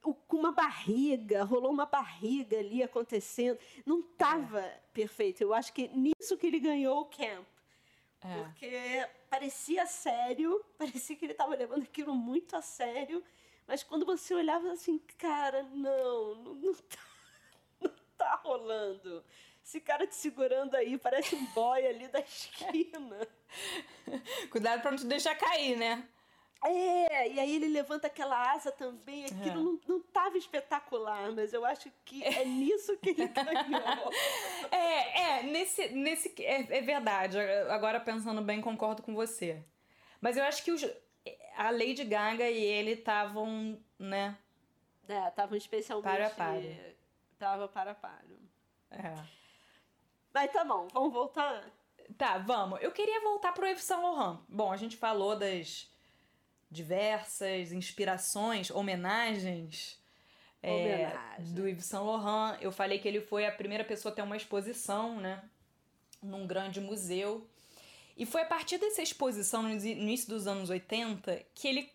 com 0.00 0.36
uma 0.36 0.52
barriga, 0.52 1.44
rolou 1.44 1.70
uma 1.70 1.86
barriga 1.86 2.58
ali 2.58 2.82
acontecendo. 2.82 3.58
Não 3.84 4.02
tava 4.02 4.62
perfeito. 4.92 5.42
Eu 5.42 5.52
acho 5.52 5.72
que 5.72 5.88
nisso 5.88 6.36
que 6.38 6.46
ele 6.46 6.58
ganhou 6.58 7.00
o 7.00 7.04
camp. 7.04 7.46
É. 8.22 8.42
Porque 8.42 9.08
parecia 9.28 9.86
sério, 9.86 10.64
parecia 10.76 11.16
que 11.16 11.24
ele 11.24 11.32
estava 11.32 11.54
levando 11.54 11.82
aquilo 11.82 12.14
muito 12.14 12.54
a 12.56 12.62
sério, 12.62 13.22
mas 13.66 13.82
quando 13.82 14.04
você 14.04 14.34
olhava 14.34 14.72
assim, 14.72 14.98
cara, 15.16 15.62
não, 15.62 16.34
não, 16.34 16.54
não 16.54 16.74
tá, 16.74 16.98
não 17.80 17.92
tá 18.16 18.34
rolando. 18.42 19.24
Esse 19.64 19.80
cara 19.80 20.06
te 20.06 20.16
segurando 20.16 20.74
aí 20.74 20.98
parece 20.98 21.34
um 21.34 21.44
boy 21.52 21.86
ali 21.86 22.08
da 22.08 22.20
esquina. 22.20 23.28
Cuidado 24.50 24.82
pra 24.82 24.90
não 24.90 24.98
te 24.98 25.06
deixar 25.06 25.34
cair, 25.36 25.76
né? 25.76 26.08
É, 26.62 27.32
e 27.32 27.40
aí 27.40 27.56
ele 27.56 27.68
levanta 27.68 28.06
aquela 28.06 28.52
asa 28.52 28.70
também, 28.70 29.24
aquilo 29.24 29.48
É. 29.48 29.54
não, 29.54 29.80
não 29.88 30.00
tava 30.00 30.36
espetacular, 30.36 31.32
mas 31.32 31.54
eu 31.54 31.64
acho 31.64 31.90
que 32.04 32.22
é 32.22 32.44
nisso 32.44 32.98
que 32.98 33.10
ele 33.10 33.28
ganhou. 33.28 34.10
É, 34.70 35.22
é, 35.22 35.42
nesse. 35.42 35.88
nesse 35.88 36.34
é, 36.42 36.78
é 36.78 36.80
verdade. 36.82 37.38
Agora 37.70 37.98
pensando 37.98 38.42
bem, 38.42 38.60
concordo 38.60 39.02
com 39.02 39.14
você. 39.14 39.64
Mas 40.20 40.36
eu 40.36 40.44
acho 40.44 40.62
que 40.62 40.70
os, 40.70 40.84
a 41.56 41.70
Lady 41.70 42.04
Gaga 42.04 42.48
e 42.48 42.62
ele 42.62 42.92
estavam, 42.92 43.80
né? 43.98 44.36
É, 45.08 45.30
tava 45.30 45.56
especialmente... 45.56 46.04
Para 46.04 46.26
a 46.26 46.30
para. 46.30 46.94
Tava 47.38 47.68
para 47.68 47.90
a 47.92 47.94
para. 47.94 48.24
É. 48.90 49.14
Mas 50.32 50.52
tá 50.52 50.62
bom, 50.62 50.86
vamos 50.92 51.12
voltar? 51.12 51.64
Tá, 52.16 52.38
vamos. 52.38 52.80
Eu 52.82 52.92
queria 52.92 53.20
voltar 53.22 53.52
pro 53.52 53.66
Yves 53.66 53.82
Saint 53.82 54.02
Laurent. 54.02 54.38
Bom, 54.48 54.70
a 54.72 54.76
gente 54.76 54.96
falou 54.96 55.36
das 55.36 55.89
diversas 56.70 57.72
inspirações, 57.72 58.70
homenagens, 58.70 59.98
é, 60.62 61.16
do 61.38 61.66
Yves 61.68 61.86
Saint 61.86 62.04
Laurent. 62.04 62.58
Eu 62.60 62.70
falei 62.70 62.98
que 62.98 63.08
ele 63.08 63.20
foi 63.20 63.46
a 63.46 63.52
primeira 63.52 63.84
pessoa 63.84 64.12
a 64.12 64.14
ter 64.14 64.22
uma 64.22 64.36
exposição, 64.36 65.20
né? 65.20 65.42
Num 66.22 66.46
grande 66.46 66.80
museu. 66.80 67.48
E 68.16 68.26
foi 68.26 68.42
a 68.42 68.46
partir 68.46 68.78
dessa 68.78 69.02
exposição, 69.02 69.62
no 69.62 69.70
início 69.70 70.28
dos 70.28 70.46
anos 70.46 70.70
80, 70.70 71.44
que 71.54 71.66
ele. 71.66 71.90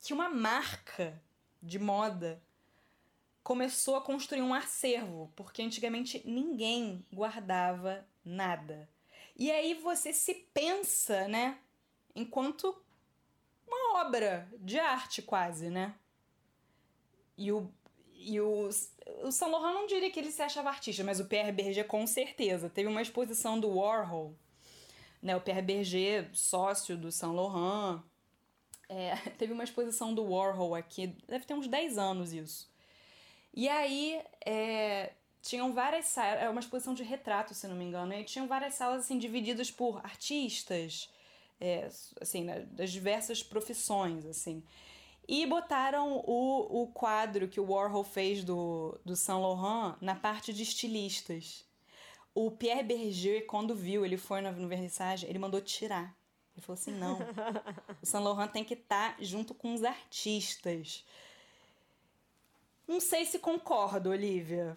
que 0.00 0.12
uma 0.12 0.28
marca 0.28 1.20
de 1.62 1.78
moda 1.78 2.40
começou 3.42 3.96
a 3.96 4.00
construir 4.00 4.42
um 4.42 4.54
acervo, 4.54 5.32
porque 5.34 5.62
antigamente 5.62 6.22
ninguém 6.24 7.04
guardava 7.12 8.06
nada. 8.24 8.88
E 9.36 9.50
aí 9.50 9.74
você 9.74 10.12
se 10.12 10.34
pensa, 10.54 11.26
né, 11.26 11.58
enquanto 12.14 12.76
uma 13.70 14.00
obra 14.00 14.48
de 14.58 14.78
arte 14.78 15.22
quase, 15.22 15.70
né? 15.70 15.94
E 17.36 17.52
o 17.52 17.72
e 18.22 18.38
o, 18.38 18.68
o 19.22 19.32
Saint 19.32 19.50
Laurent 19.50 19.72
não 19.72 19.86
diria 19.86 20.10
que 20.10 20.20
ele 20.20 20.30
se 20.30 20.42
achava 20.42 20.68
artista, 20.68 21.02
mas 21.02 21.20
o 21.20 21.24
Pierre 21.24 21.52
Berger 21.52 21.86
com 21.86 22.06
certeza. 22.06 22.68
Teve 22.68 22.88
uma 22.88 23.00
exposição 23.00 23.58
do 23.58 23.70
Warhol, 23.78 24.36
né? 25.22 25.34
O 25.34 25.40
Pierre 25.40 25.62
Berger, 25.62 26.28
sócio 26.34 26.98
do 26.98 27.10
Saint 27.10 27.34
Laurent. 27.34 28.02
É, 28.88 29.16
teve 29.38 29.54
uma 29.54 29.64
exposição 29.64 30.12
do 30.12 30.30
Warhol 30.30 30.74
aqui, 30.74 31.06
deve 31.26 31.46
ter 31.46 31.54
uns 31.54 31.66
10 31.66 31.96
anos 31.96 32.32
isso. 32.32 32.70
E 33.54 33.68
aí, 33.68 34.22
é, 34.44 35.14
tinham 35.42 35.72
várias 35.72 36.06
salas, 36.06 36.42
era 36.42 36.50
uma 36.50 36.60
exposição 36.60 36.92
de 36.92 37.02
retrato, 37.02 37.54
se 37.54 37.66
não 37.66 37.74
me 37.74 37.84
engano, 37.84 38.12
e 38.12 38.24
tinham 38.24 38.46
várias 38.46 38.74
salas 38.74 39.04
assim 39.04 39.18
divididas 39.18 39.70
por 39.70 39.98
artistas, 40.04 41.10
é, 41.60 41.88
assim, 42.20 42.44
né, 42.44 42.60
das 42.70 42.90
diversas 42.90 43.42
profissões, 43.42 44.24
assim. 44.26 44.62
E 45.28 45.46
botaram 45.46 46.16
o, 46.26 46.82
o 46.82 46.86
quadro 46.88 47.46
que 47.46 47.60
o 47.60 47.70
Warhol 47.70 48.02
fez 48.02 48.42
do, 48.42 48.98
do 49.04 49.14
Saint 49.14 49.40
Laurent 49.40 49.96
na 50.00 50.14
parte 50.16 50.52
de 50.52 50.62
estilistas. 50.62 51.64
O 52.34 52.50
Pierre 52.50 52.82
Berger, 52.82 53.46
quando 53.46 53.74
viu, 53.74 54.04
ele 54.04 54.16
foi 54.16 54.40
na, 54.40 54.50
no 54.50 54.66
vernissage, 54.68 55.26
ele 55.26 55.38
mandou 55.38 55.60
tirar. 55.60 56.16
Ele 56.56 56.64
falou 56.66 56.74
assim, 56.80 56.92
não, 56.92 57.18
o 58.02 58.06
Saint 58.06 58.24
Laurent 58.24 58.50
tem 58.50 58.64
que 58.64 58.74
estar 58.74 59.16
junto 59.20 59.54
com 59.54 59.72
os 59.72 59.84
artistas. 59.84 61.04
Não 62.88 62.98
sei 63.00 63.24
se 63.24 63.38
concordo, 63.38 64.10
Olivia. 64.10 64.76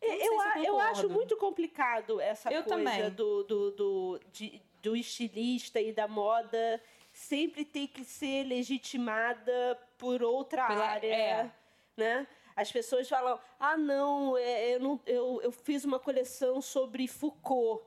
Eu, 0.00 0.18
se 0.18 0.24
eu 0.24 0.32
concordo. 0.72 0.80
acho 0.80 1.08
muito 1.10 1.36
complicado 1.36 2.20
essa 2.20 2.50
Eu 2.50 2.62
coisa 2.62 2.78
também. 2.78 3.10
do, 3.10 3.44
do, 3.44 3.70
do, 3.72 4.20
de- 4.32 4.60
do 4.84 4.94
estilista 4.94 5.80
e 5.80 5.92
da 5.92 6.06
moda 6.06 6.80
sempre 7.12 7.64
ter 7.64 7.88
que 7.88 8.04
ser 8.04 8.44
legitimada 8.44 9.78
por 9.96 10.22
outra 10.22 10.66
Pela- 10.66 10.84
área, 10.86 11.06
é. 11.14 11.50
né? 11.96 12.26
As 12.54 12.70
pessoas 12.70 13.08
falam, 13.08 13.40
ah, 13.58 13.76
não, 13.76 14.36
é, 14.36 14.74
eu, 14.76 14.80
não 14.80 15.00
eu, 15.06 15.40
eu 15.42 15.50
fiz 15.50 15.84
uma 15.84 15.98
coleção 15.98 16.60
sobre 16.60 17.08
Foucault. 17.08 17.82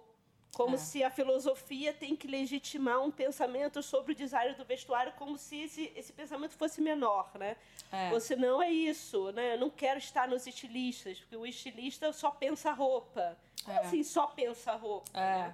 Como 0.56 0.74
É. 0.76 0.78
se 0.78 1.04
a 1.04 1.10
filosofia 1.12 1.94
tem 1.94 2.16
que 2.16 2.26
legitimar 2.28 3.00
um 3.02 3.12
pensamento 3.12 3.84
sobre 3.84 4.14
o 4.14 4.16
design 4.16 4.56
do 4.56 4.66
vestuário, 4.66 5.14
como 5.14 5.38
se 5.38 5.62
esse, 5.62 5.92
esse 5.96 6.12
pensamento 6.12 6.54
fosse 6.58 6.82
menor, 6.82 7.30
né? 7.38 7.56
É. 7.92 8.12
Ou 8.12 8.20
se 8.20 8.36
não 8.36 8.62
é 8.62 8.72
isso, 8.72 9.32
né? 9.34 9.54
Eu 9.54 9.60
não 9.60 9.70
quero 9.70 10.00
estar 10.00 10.28
nos 10.28 10.48
estilistas, 10.48 11.20
porque 11.20 11.36
o 11.38 11.46
estilista 11.46 12.12
só 12.12 12.32
pensa 12.32 12.72
roupa. 12.72 13.38
Como 13.64 13.78
É. 13.78 13.82
assim 13.82 14.04
só 14.04 14.26
pensa 14.28 14.74
roupa? 14.74 15.12
É. 15.20 15.54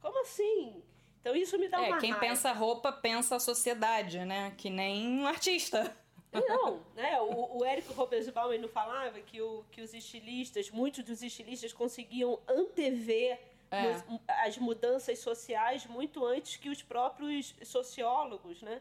Como 0.00 0.20
assim? 0.22 0.82
Então 1.20 1.36
isso 1.36 1.58
me 1.58 1.68
dá 1.68 1.82
É, 1.84 1.88
uma 1.88 1.98
quem 1.98 2.10
raiva. 2.10 2.26
pensa 2.26 2.52
roupa 2.52 2.90
pensa 2.92 3.36
a 3.36 3.40
sociedade, 3.40 4.24
né? 4.24 4.52
Que 4.56 4.70
nem 4.70 5.06
um 5.20 5.26
artista. 5.26 5.94
Não, 6.32 6.80
né? 6.94 7.20
O, 7.20 7.58
o 7.58 7.64
Érico 7.64 7.92
Robesbaum 7.92 8.52
ele 8.52 8.62
não 8.62 8.68
falava 8.68 9.18
que, 9.20 9.40
o, 9.42 9.64
que 9.72 9.80
os 9.82 9.92
estilistas, 9.92 10.70
muitos 10.70 11.04
dos 11.04 11.22
estilistas 11.22 11.72
conseguiam 11.72 12.38
antever 12.48 13.38
É. 13.70 13.92
mu- 14.08 14.20
as 14.28 14.56
mudanças 14.56 15.18
sociais 15.18 15.84
muito 15.86 16.24
antes 16.24 16.56
que 16.56 16.68
os 16.70 16.82
próprios 16.82 17.54
sociólogos, 17.64 18.62
né? 18.62 18.80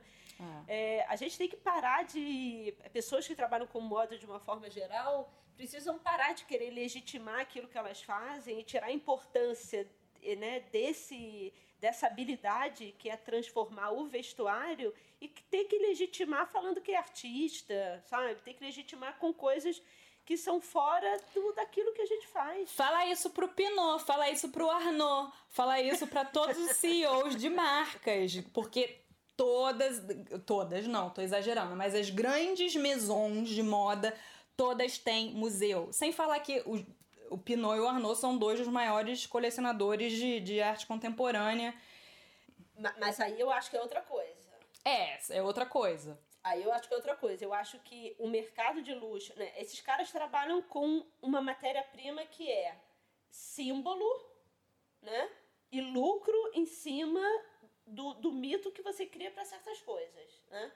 É, 0.70 1.06
a 1.10 1.18
gente 1.18 1.38
tem 1.38 1.50
que 1.50 1.58
parar 1.58 2.06
de. 2.06 2.74
Pessoas 2.94 3.28
que 3.28 3.36
trabalham 3.36 3.68
com 3.68 3.82
moda 3.82 4.18
de 4.18 4.26
uma 4.26 4.40
forma 4.40 4.70
geral 4.70 5.30
precisam 5.58 6.00
parar 6.00 6.34
de 6.34 6.46
querer 6.46 6.70
legitimar 6.70 7.42
aquilo 7.42 7.68
que 7.68 7.78
elas 7.78 8.02
fazem 8.02 8.58
e 8.60 8.64
tirar 8.64 8.88
a 8.88 8.92
importância 8.94 9.86
né, 10.38 10.62
desse 10.72 11.54
dessa 11.80 12.08
habilidade 12.08 12.94
que 13.00 13.10
é 13.10 13.16
transformar 13.16 13.92
o 13.92 14.06
vestuário 14.06 14.94
e 15.22 15.28
que 15.28 15.42
tem 15.44 15.68
que 15.68 15.78
legitimar 15.78 16.46
falando 16.52 16.82
que 16.82 16.92
é 16.92 16.98
artista, 16.98 18.04
sabe? 18.06 18.36
Tem 18.42 18.54
que 18.54 18.64
legitimar 18.64 19.18
com 19.18 19.34
coisas 19.34 19.82
que 20.26 20.38
são 20.38 20.62
fora 20.62 21.18
do, 21.34 21.54
daquilo 21.54 21.94
que 21.94 22.02
a 22.02 22.06
gente 22.06 22.28
faz. 22.28 22.72
Fala 22.72 23.06
isso 23.08 23.30
pro 23.32 23.48
Pinot, 23.48 24.04
fala 24.04 24.30
isso 24.30 24.50
pro 24.50 24.70
Arnaud, 24.70 25.34
fala 25.50 25.82
isso 25.82 26.06
para 26.06 26.24
todos 26.24 26.58
os 26.58 26.78
CEOs 26.78 27.36
de 27.36 27.50
marcas, 27.50 28.40
porque 28.54 29.02
todas, 29.36 30.04
todas 30.46 30.86
não, 30.86 31.10
tô 31.10 31.22
exagerando, 31.22 31.76
mas 31.76 31.96
as 31.96 32.10
grandes 32.10 32.76
maisons 32.76 33.50
de 33.50 33.64
moda, 33.64 34.16
todas 34.56 34.98
têm 34.98 35.32
museu. 35.32 35.92
Sem 35.92 36.12
falar 36.12 36.40
que 36.42 36.62
o, 36.66 36.86
o 37.30 37.38
Pinot 37.38 37.76
e 37.76 37.80
o 37.80 37.88
Arnaud 37.88 38.18
são 38.18 38.38
dois 38.38 38.60
dos 38.60 38.68
maiores 38.68 39.26
colecionadores 39.26 40.14
de, 40.14 40.40
de 40.40 40.62
arte 40.62 40.86
contemporânea. 40.86 41.74
Mas 42.98 43.20
aí 43.20 43.40
eu 43.40 43.52
acho 43.52 43.70
que 43.70 43.78
é 43.78 43.82
outra 43.82 44.02
coisa. 44.02 44.50
É, 44.84 45.20
é 45.38 45.44
outra 45.44 45.66
coisa. 45.66 46.20
Aí 46.44 46.64
eu 46.64 46.72
acho 46.72 46.88
que 46.88 46.94
é 46.94 46.98
outra 46.98 47.16
coisa. 47.16 47.44
Eu 47.44 47.54
acho 47.54 47.80
que 47.80 48.16
o 48.18 48.28
mercado 48.28 48.82
de 48.82 48.94
luxo, 48.94 49.38
né? 49.38 49.54
Esses 49.58 49.82
caras 49.82 50.12
trabalham 50.12 50.62
com 50.62 51.06
uma 51.22 51.42
matéria-prima 51.42 52.26
que 52.26 52.50
é 52.50 52.76
símbolo, 53.30 54.08
né? 55.02 55.30
E 55.72 55.82
lucro 55.82 56.52
em 56.54 56.66
cima 56.66 57.22
do, 57.86 58.14
do 58.16 58.32
mito 58.32 58.72
que 58.72 58.82
você 58.82 59.06
cria 59.06 59.32
para 59.32 59.46
certas 59.46 59.82
coisas, 59.82 60.42
né? 60.50 60.72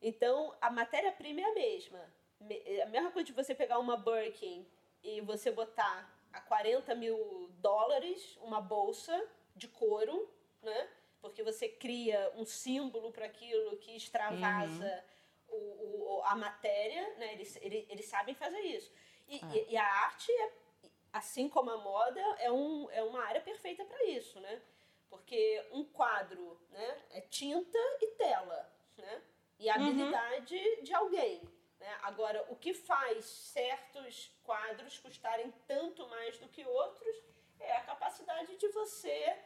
Então, 0.00 0.54
a 0.60 0.70
matéria-prima 0.70 1.40
é 1.40 1.44
a 1.44 1.54
mesma. 1.54 2.14
É 2.50 2.82
a 2.82 2.86
mesma 2.86 3.10
coisa 3.10 3.26
de 3.26 3.32
você 3.32 3.54
pegar 3.54 3.78
uma 3.78 3.96
Birkin 3.96 4.66
e 5.04 5.20
você 5.20 5.50
botar 5.50 6.10
a 6.32 6.40
40 6.40 6.94
mil 6.94 7.48
dólares 7.58 8.36
uma 8.40 8.60
bolsa 8.60 9.14
de 9.54 9.68
couro, 9.68 10.28
né? 10.62 10.88
Porque 11.20 11.42
você 11.42 11.68
cria 11.68 12.32
um 12.34 12.44
símbolo 12.44 13.12
para 13.12 13.26
aquilo 13.26 13.76
que 13.76 13.94
extravasa 13.96 15.04
uhum. 15.48 15.56
o, 15.56 16.16
o, 16.18 16.22
a 16.24 16.34
matéria, 16.34 17.16
né? 17.18 17.34
Eles, 17.34 17.56
eles, 17.60 17.86
eles 17.88 18.06
sabem 18.06 18.34
fazer 18.34 18.60
isso. 18.60 18.90
E, 19.28 19.40
ah. 19.42 19.50
e, 19.54 19.72
e 19.72 19.76
a 19.76 19.84
arte, 19.84 20.32
é, 20.32 20.52
assim 21.12 21.48
como 21.48 21.70
a 21.70 21.76
moda, 21.76 22.20
é, 22.38 22.50
um, 22.50 22.90
é 22.90 23.02
uma 23.02 23.22
área 23.24 23.40
perfeita 23.40 23.84
para 23.84 24.04
isso, 24.06 24.40
né? 24.40 24.60
Porque 25.08 25.64
um 25.70 25.84
quadro 25.84 26.60
né, 26.70 27.02
é 27.10 27.20
tinta 27.20 27.78
e 28.00 28.06
tela, 28.16 28.72
né? 28.96 29.22
E 29.58 29.68
a 29.68 29.76
uhum. 29.76 29.86
habilidade 29.86 30.56
uhum. 30.56 30.82
de 30.82 30.94
alguém. 30.94 31.42
Né? 31.84 31.98
Agora, 32.02 32.46
o 32.48 32.56
que 32.56 32.72
faz 32.72 33.26
certos 33.26 34.30
quadros 34.42 34.98
custarem 34.98 35.52
tanto 35.68 36.08
mais 36.08 36.38
do 36.38 36.48
que 36.48 36.64
outros 36.64 37.14
é 37.60 37.76
a 37.76 37.82
capacidade 37.82 38.56
de 38.56 38.68
você 38.68 39.36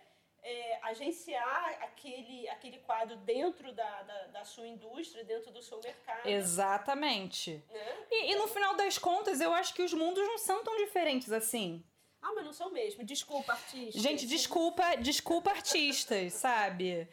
é, 0.41 0.79
agenciar 0.83 1.83
aquele, 1.83 2.49
aquele 2.49 2.79
quadro 2.79 3.17
dentro 3.17 3.73
da, 3.73 4.03
da, 4.03 4.27
da, 4.29 4.45
sua 4.45 4.69
indústria, 4.69 5.25
dentro 5.25 5.51
do 5.51 5.61
seu 5.61 5.81
mercado. 5.81 6.29
Exatamente. 6.29 7.61
Né? 7.69 8.07
E, 8.09 8.33
e 8.33 8.37
no 8.37 8.47
final 8.47 8.77
das 8.77 8.99
contas, 8.99 9.41
eu 9.41 9.53
acho 9.53 9.75
que 9.75 9.83
os 9.83 9.93
mundos 9.93 10.25
não 10.25 10.39
são 10.39 10.63
tão 10.63 10.77
diferentes 10.77 11.33
assim. 11.33 11.85
Ah, 12.23 12.33
mas 12.37 12.45
não 12.45 12.53
são 12.53 12.71
mesmo. 12.71 13.03
Desculpa, 13.03 13.53
artistas. 13.53 14.01
Gente, 14.01 14.29
desculpa, 14.29 14.95
desculpa, 14.97 15.51
artistas, 15.51 16.35
sabe? 16.35 17.09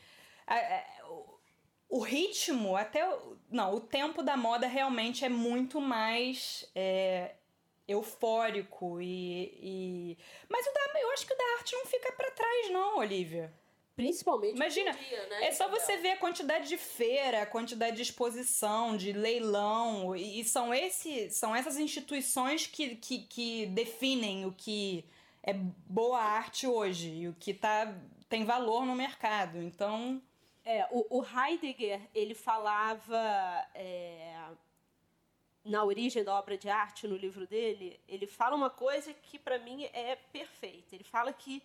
O 1.89 1.99
ritmo, 1.99 2.75
até. 2.75 3.07
O, 3.07 3.37
não, 3.49 3.75
o 3.75 3.79
tempo 3.79 4.23
da 4.23 4.35
moda 4.35 4.67
realmente 4.67 5.23
é 5.23 5.29
muito 5.29 5.79
mais 5.79 6.69
é, 6.75 7.35
eufórico 7.87 8.99
e, 9.01 9.57
e. 9.61 10.17
Mas 10.49 10.65
o 10.65 10.73
da, 10.73 10.99
eu 10.99 11.11
acho 11.11 11.25
que 11.25 11.33
o 11.33 11.37
da 11.37 11.43
arte 11.57 11.75
não 11.75 11.85
fica 11.85 12.11
para 12.11 12.31
trás, 12.31 12.71
não, 12.71 12.97
Olivia. 12.97 13.53
Principalmente 13.95 14.55
Imagina, 14.55 14.91
dia, 14.91 15.25
né? 15.27 15.45
É 15.45 15.51
só 15.53 15.69
você 15.69 15.95
ver 15.97 16.11
a 16.11 16.17
quantidade 16.17 16.67
de 16.67 16.75
feira, 16.75 17.43
a 17.43 17.45
quantidade 17.45 17.95
de 17.95 18.01
exposição, 18.01 18.97
de 18.97 19.13
leilão. 19.13 20.13
E 20.13 20.43
são, 20.43 20.73
esse, 20.73 21.29
são 21.29 21.55
essas 21.55 21.77
instituições 21.77 22.67
que, 22.67 22.97
que, 22.97 23.19
que 23.19 23.65
definem 23.67 24.45
o 24.45 24.51
que 24.51 25.05
é 25.41 25.53
boa 25.53 26.19
arte 26.19 26.67
hoje 26.67 27.09
e 27.09 27.27
o 27.29 27.33
que 27.39 27.53
tá, 27.53 27.95
tem 28.27 28.43
valor 28.43 28.85
no 28.85 28.95
mercado. 28.95 29.61
Então. 29.61 30.21
É, 30.65 30.87
o, 30.89 31.19
o 31.19 31.23
Heidegger, 31.23 32.01
ele 32.13 32.33
falava 32.33 33.15
é, 33.75 34.35
na 35.63 35.83
origem 35.83 36.23
da 36.23 36.33
obra 36.33 36.57
de 36.57 36.67
arte, 36.67 37.07
no 37.07 37.15
livro 37.15 37.45
dele, 37.45 37.99
ele 38.07 38.25
fala 38.25 38.55
uma 38.55 38.69
coisa 38.69 39.13
que 39.13 39.37
para 39.37 39.59
mim 39.59 39.85
é 39.93 40.15
perfeita. 40.15 40.95
Ele 40.95 41.03
fala 41.03 41.31
que 41.31 41.61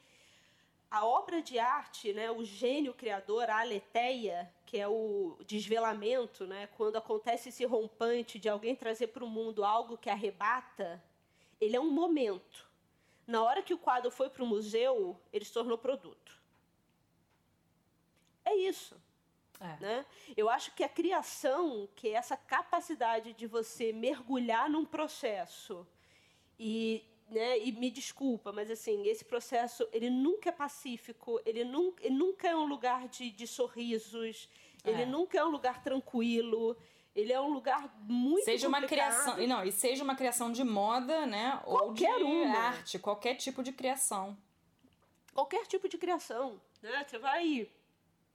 a 0.90 1.06
obra 1.06 1.40
de 1.40 1.58
arte, 1.58 2.12
né, 2.12 2.30
o 2.30 2.44
gênio 2.44 2.92
criador, 2.92 3.48
a 3.48 3.60
aletheia, 3.60 4.52
que 4.66 4.76
é 4.76 4.86
o 4.86 5.38
desvelamento, 5.46 6.46
né, 6.46 6.66
quando 6.76 6.96
acontece 6.96 7.48
esse 7.48 7.64
rompante 7.64 8.38
de 8.38 8.50
alguém 8.50 8.76
trazer 8.76 9.06
para 9.06 9.24
o 9.24 9.28
mundo 9.28 9.64
algo 9.64 9.96
que 9.96 10.10
arrebata, 10.10 11.02
ele 11.58 11.74
é 11.74 11.80
um 11.80 11.90
momento. 11.90 12.68
Na 13.26 13.42
hora 13.42 13.62
que 13.62 13.72
o 13.72 13.78
quadro 13.78 14.10
foi 14.10 14.28
para 14.28 14.42
o 14.42 14.46
museu, 14.46 15.18
ele 15.32 15.44
se 15.44 15.52
tornou 15.52 15.78
produto. 15.78 16.29
É 18.44 18.54
isso. 18.54 19.00
É. 19.60 19.76
Né? 19.80 20.06
Eu 20.36 20.48
acho 20.48 20.74
que 20.74 20.82
a 20.82 20.88
criação, 20.88 21.88
que 21.94 22.08
é 22.08 22.12
essa 22.12 22.36
capacidade 22.36 23.32
de 23.34 23.46
você 23.46 23.92
mergulhar 23.92 24.70
num 24.70 24.84
processo 24.84 25.86
e 26.58 27.04
né? 27.30 27.58
E 27.60 27.72
me 27.72 27.90
desculpa, 27.90 28.52
mas 28.52 28.70
assim, 28.70 29.06
esse 29.06 29.24
processo, 29.24 29.88
ele 29.92 30.10
nunca 30.10 30.48
é 30.48 30.52
pacífico, 30.52 31.40
ele 31.46 31.64
nunca, 31.64 32.04
ele 32.04 32.14
nunca 32.14 32.48
é 32.48 32.56
um 32.56 32.66
lugar 32.66 33.08
de, 33.08 33.30
de 33.30 33.46
sorrisos, 33.46 34.48
é. 34.82 34.90
ele 34.90 35.06
nunca 35.06 35.38
é 35.38 35.44
um 35.44 35.48
lugar 35.48 35.82
tranquilo. 35.82 36.76
Ele 37.14 37.32
é 37.32 37.40
um 37.40 37.52
lugar 37.52 37.92
muito 38.02 38.44
seja 38.44 38.68
complicado. 38.68 38.82
uma 38.82 38.88
criação 38.88 39.46
não 39.48 39.64
e 39.64 39.72
seja 39.72 40.04
uma 40.04 40.14
criação 40.14 40.52
de 40.52 40.62
moda 40.62 41.26
né 41.26 41.60
qualquer 41.64 42.12
ou 42.12 42.18
de 42.18 42.24
uma. 42.24 42.56
arte 42.56 42.98
qualquer 43.00 43.34
tipo 43.34 43.64
de 43.64 43.72
criação 43.72 44.38
qualquer 45.34 45.66
tipo 45.66 45.88
de 45.88 45.98
criação 45.98 46.60
né 46.80 47.04
você 47.04 47.18
vai 47.18 47.68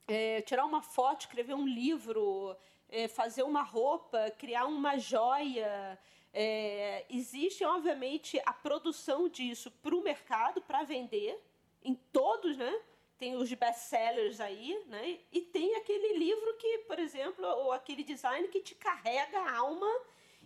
é, 0.07 0.41
tirar 0.41 0.65
uma 0.65 0.81
foto 0.81 1.21
escrever 1.21 1.55
um 1.55 1.67
livro 1.67 2.55
é, 2.89 3.07
fazer 3.07 3.43
uma 3.43 3.63
roupa 3.63 4.31
criar 4.37 4.65
uma 4.65 4.97
joia 4.97 5.99
é, 6.37 7.05
existe, 7.09 7.63
obviamente, 7.63 8.37
a 8.45 8.51
produção 8.51 9.29
disso 9.29 9.71
para 9.81 9.95
o 9.95 10.03
mercado, 10.03 10.61
para 10.61 10.83
vender, 10.83 11.41
em 11.81 11.95
todos, 12.11 12.57
né? 12.57 12.77
Tem 13.17 13.37
os 13.37 13.51
best-sellers 13.53 14.41
aí, 14.41 14.77
né? 14.87 15.19
E 15.31 15.39
tem 15.39 15.75
aquele 15.75 16.17
livro 16.17 16.53
que, 16.57 16.79
por 16.79 16.99
exemplo, 16.99 17.45
ou 17.45 17.71
aquele 17.71 18.03
design 18.03 18.49
que 18.49 18.59
te 18.59 18.75
carrega 18.75 19.39
a 19.39 19.55
alma 19.55 19.89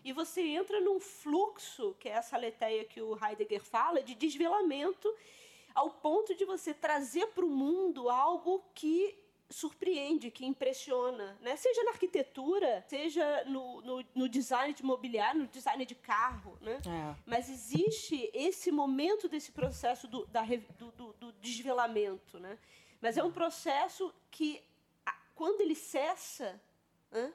e 0.04 0.14
você 0.14 0.42
entra 0.42 0.80
num 0.80 1.00
fluxo, 1.00 1.96
que 2.00 2.08
é 2.08 2.12
essa 2.12 2.38
leteia 2.38 2.86
que 2.86 3.02
o 3.02 3.18
Heidegger 3.18 3.64
fala, 3.64 4.04
de 4.04 4.14
desvelamento, 4.14 5.12
ao 5.74 5.90
ponto 5.90 6.36
de 6.36 6.46
você 6.46 6.72
trazer 6.72 7.26
para 7.30 7.44
o 7.44 7.50
mundo 7.50 8.12
algo 8.12 8.64
que 8.76 9.18
surpreende, 9.50 10.30
que 10.30 10.46
impressiona, 10.46 11.38
né? 11.42 11.56
Seja 11.56 11.84
na 11.84 11.92
arquitetura, 11.92 12.84
seja 12.88 13.44
no, 13.46 13.82
no, 13.82 14.06
no 14.14 14.30
design 14.30 14.74
de 14.74 14.84
mobiliário, 14.84 15.42
no 15.42 15.48
design 15.48 15.84
de 15.86 15.96
carro, 15.96 16.58
né? 16.62 16.80
É. 16.86 17.16
Mas 17.26 17.50
existe 17.50 18.30
esse 18.34 18.72
momento 18.72 19.28
desse 19.28 19.52
processo 19.52 20.08
do, 20.08 20.26
da, 20.28 20.44
do, 20.78 20.92
do, 20.92 21.14
do 21.14 21.32
desvelamento, 21.34 22.40
né? 22.40 22.60
Mas 23.02 23.18
é 23.18 23.24
um 23.24 23.32
processo 23.32 24.14
que, 24.30 24.62
quando 25.34 25.62
ele 25.62 25.76
cessa, 25.76 26.62
né? 27.12 27.34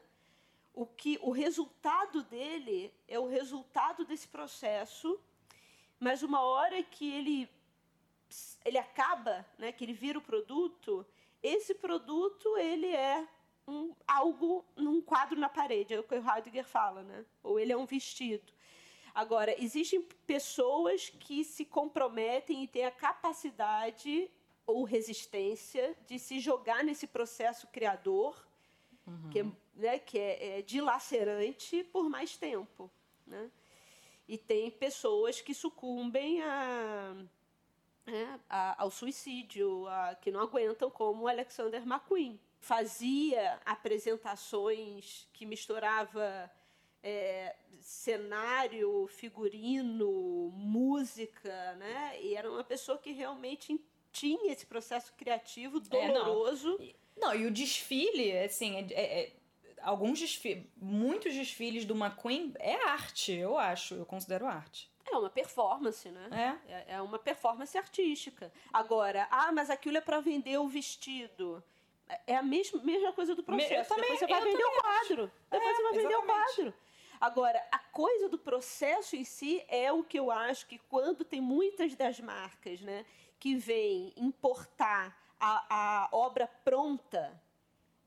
o 0.74 0.84
que 0.84 1.18
o 1.22 1.30
resultado 1.30 2.22
dele 2.24 2.92
é 3.06 3.18
o 3.18 3.28
resultado 3.28 4.04
desse 4.04 4.26
processo, 4.26 5.18
mas 6.00 6.22
uma 6.22 6.40
hora 6.40 6.82
que 6.82 7.12
ele 7.12 7.48
ele 8.64 8.78
acaba, 8.78 9.46
né, 9.56 9.70
que 9.70 9.84
ele 9.84 9.92
vira 9.92 10.18
o 10.18 10.22
produto, 10.22 11.06
esse 11.44 11.74
produto 11.74 12.56
ele 12.56 12.88
é 12.88 13.28
um, 13.68 13.94
algo 14.08 14.64
num 14.74 15.02
quadro 15.02 15.38
na 15.38 15.48
parede, 15.48 15.92
é 15.92 16.00
o 16.00 16.02
que 16.02 16.14
o 16.14 16.30
Heidegger 16.30 16.64
fala, 16.64 17.02
né? 17.02 17.24
Ou 17.42 17.60
ele 17.60 17.70
é 17.70 17.76
um 17.76 17.84
vestido. 17.84 18.50
Agora, 19.14 19.54
existem 19.62 20.02
pessoas 20.26 21.10
que 21.10 21.44
se 21.44 21.66
comprometem 21.66 22.64
e 22.64 22.66
têm 22.66 22.86
a 22.86 22.90
capacidade 22.90 24.30
ou 24.66 24.84
resistência 24.84 25.94
de 26.06 26.18
se 26.18 26.40
jogar 26.40 26.82
nesse 26.82 27.06
processo 27.06 27.66
criador, 27.68 28.34
uhum. 29.06 29.30
que, 29.30 29.40
é, 29.40 29.46
né, 29.74 29.98
que 29.98 30.18
é, 30.18 30.58
é 30.58 30.62
dilacerante 30.62 31.84
por 31.84 32.08
mais 32.08 32.36
tempo. 32.36 32.90
Né? 33.26 33.50
E 34.26 34.38
tem 34.38 34.70
pessoas 34.70 35.42
que 35.42 35.52
sucumbem 35.52 36.42
a 36.42 37.14
né, 38.06 38.40
a, 38.48 38.82
ao 38.82 38.90
suicídio, 38.90 39.86
a, 39.88 40.14
que 40.14 40.30
não 40.30 40.40
aguentam, 40.40 40.90
como 40.90 41.28
Alexander 41.28 41.82
McQueen. 41.82 42.38
Fazia 42.60 43.60
apresentações 43.64 45.28
que 45.32 45.44
misturava 45.44 46.50
é, 47.02 47.54
cenário, 47.80 49.06
figurino, 49.08 50.50
música, 50.54 51.74
né? 51.74 52.18
E 52.22 52.34
era 52.34 52.50
uma 52.50 52.64
pessoa 52.64 52.96
que 52.96 53.12
realmente 53.12 53.78
tinha 54.10 54.50
esse 54.50 54.64
processo 54.64 55.12
criativo 55.14 55.78
doloroso. 55.80 56.78
É, 56.80 56.94
não. 57.20 57.28
não. 57.28 57.34
e 57.34 57.46
o 57.46 57.50
desfile, 57.50 58.38
assim, 58.38 58.76
é, 58.76 58.86
é, 58.92 59.22
é 59.24 59.32
alguns 59.82 60.18
desfiles, 60.18 60.64
muitos 60.76 61.34
desfiles 61.34 61.84
do 61.84 61.94
McQueen 61.94 62.54
é 62.58 62.74
arte, 62.88 63.32
eu 63.32 63.58
acho, 63.58 63.94
eu 63.94 64.06
considero 64.06 64.46
arte. 64.46 64.90
É 65.14 65.18
uma 65.18 65.30
performance, 65.30 66.10
né? 66.10 66.56
É. 66.68 66.72
é. 66.72 66.84
É, 66.96 67.02
uma 67.02 67.18
performance 67.18 67.76
artística. 67.76 68.52
Agora, 68.72 69.26
ah, 69.30 69.52
mas 69.52 69.70
aquilo 69.70 69.96
é 69.96 70.00
para 70.00 70.20
vender 70.20 70.58
o 70.58 70.68
vestido. 70.68 71.62
É 72.26 72.36
a 72.36 72.42
mesma, 72.42 72.82
mesma 72.82 73.12
coisa 73.12 73.34
do 73.34 73.42
processo. 73.42 73.88
também, 73.88 74.02
Depois 74.02 74.18
você 74.18 74.26
vai 74.26 74.42
vender 74.42 74.64
o 74.64 74.82
quadro. 74.82 75.32
Depois 75.50 75.72
é, 75.72 75.76
você 75.76 75.82
vai 75.82 75.92
vender 75.92 76.16
o 76.16 76.22
quadro. 76.22 76.74
Agora, 77.20 77.66
a 77.72 77.78
coisa 77.78 78.28
do 78.28 78.38
processo 78.38 79.16
em 79.16 79.24
si 79.24 79.64
é 79.68 79.90
o 79.90 80.04
que 80.04 80.18
eu 80.18 80.30
acho 80.30 80.66
que 80.66 80.78
quando 80.78 81.24
tem 81.24 81.40
muitas 81.40 81.94
das 81.94 82.20
marcas, 82.20 82.80
né, 82.80 83.06
que 83.38 83.54
vêm 83.54 84.12
importar 84.16 85.18
a, 85.40 86.04
a 86.04 86.08
obra 86.12 86.46
pronta, 86.46 87.40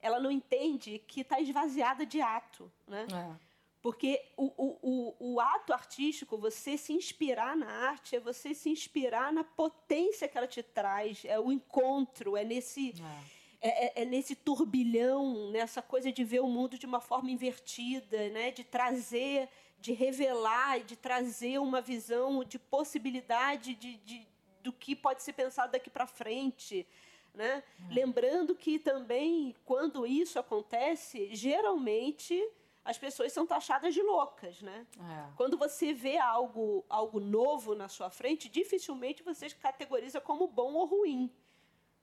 ela 0.02 0.20
não 0.20 0.30
entende 0.30 1.00
que 1.00 1.22
está 1.22 1.40
esvaziada 1.40 2.06
de 2.06 2.22
ato, 2.22 2.72
né? 2.88 3.08
É. 3.12 3.47
Porque 3.82 4.22
o, 4.36 4.46
o, 4.46 4.80
o, 4.82 5.34
o, 5.34 5.40
ato 5.40 5.72
artístico, 5.72 6.38
você 6.38 6.78
se 6.78 6.94
inspirar 6.94 7.56
na 7.56 7.68
arte, 7.68 8.16
é 8.16 8.20
você 8.20 8.54
se 8.54 8.70
inspirar 8.70 9.32
na 9.32 9.44
potência 9.44 10.28
que 10.28 10.38
ela 10.38 10.48
te 10.48 10.64
traz, 10.64 11.24
é 11.26 11.40
o 11.40 11.52
encontro, 11.52 12.36
é 12.36 12.44
nesse. 12.44 12.94
É. 13.02 13.38
É, 13.60 13.86
é, 13.86 14.04
é, 14.04 14.06
nesse 14.06 14.36
turbilhão, 14.36 15.50
nessa 15.50 15.82
coisa 15.82 16.12
de 16.12 16.24
ver 16.24 16.42
o 16.42 16.48
mundo 16.48 16.78
de 16.78 16.86
uma 16.86 17.02
forma 17.02 17.32
invertida, 17.32 18.30
né? 18.30 18.52
de 18.52 18.64
trazer, 18.64 19.50
de 19.80 19.94
revelar, 19.94 20.82
de 20.82 20.96
trazer 20.96 21.58
uma 21.60 21.82
visão 21.82 22.44
de 22.44 22.60
possibilidade 22.60 23.74
de, 23.74 23.98
de 23.98 24.28
do 24.68 24.74
que 24.74 24.94
pode 24.96 25.24
ser 25.24 25.32
pensado 25.32 25.72
daqui 25.72 25.90
para 25.90 26.06
frente. 26.06 26.86
Né? 27.34 27.64
Hum. 27.80 27.88
Lembrando 27.92 28.54
que 28.54 28.78
também, 28.78 29.56
quando 29.64 30.06
isso 30.06 30.38
acontece, 30.38 31.34
geralmente 31.34 32.36
as 32.88 32.98
pessoas 32.98 33.34
são 33.34 33.46
taxadas 33.46 33.94
de 33.94 34.02
loucas, 34.02 34.62
né? 34.62 34.88
É. 34.98 35.34
Quando 35.36 35.58
você 35.58 35.94
vê 35.94 36.18
algo, 36.18 36.86
algo 36.88 37.20
novo 37.20 37.76
na 37.76 37.90
sua 37.90 38.10
frente, 38.10 38.48
dificilmente 38.48 39.22
você 39.24 39.50
categoriza 39.50 40.22
como 40.22 40.48
bom 40.48 40.74
ou 40.74 40.86
ruim. 40.86 41.30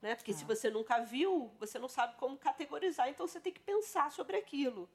Né? 0.03 0.15
Porque 0.15 0.33
é. 0.33 0.35
se 0.35 0.45
você 0.45 0.69
nunca 0.69 1.01
viu, 1.01 1.51
você 1.59 1.79
não 1.79 1.89
sabe 1.89 2.17
como 2.17 2.37
categorizar, 2.37 3.09
então 3.09 3.27
você 3.27 3.41
tem 3.41 3.51
que 3.51 3.61
pensar 3.61 4.13
sobre 4.13 4.37
aquilo. 4.37 4.87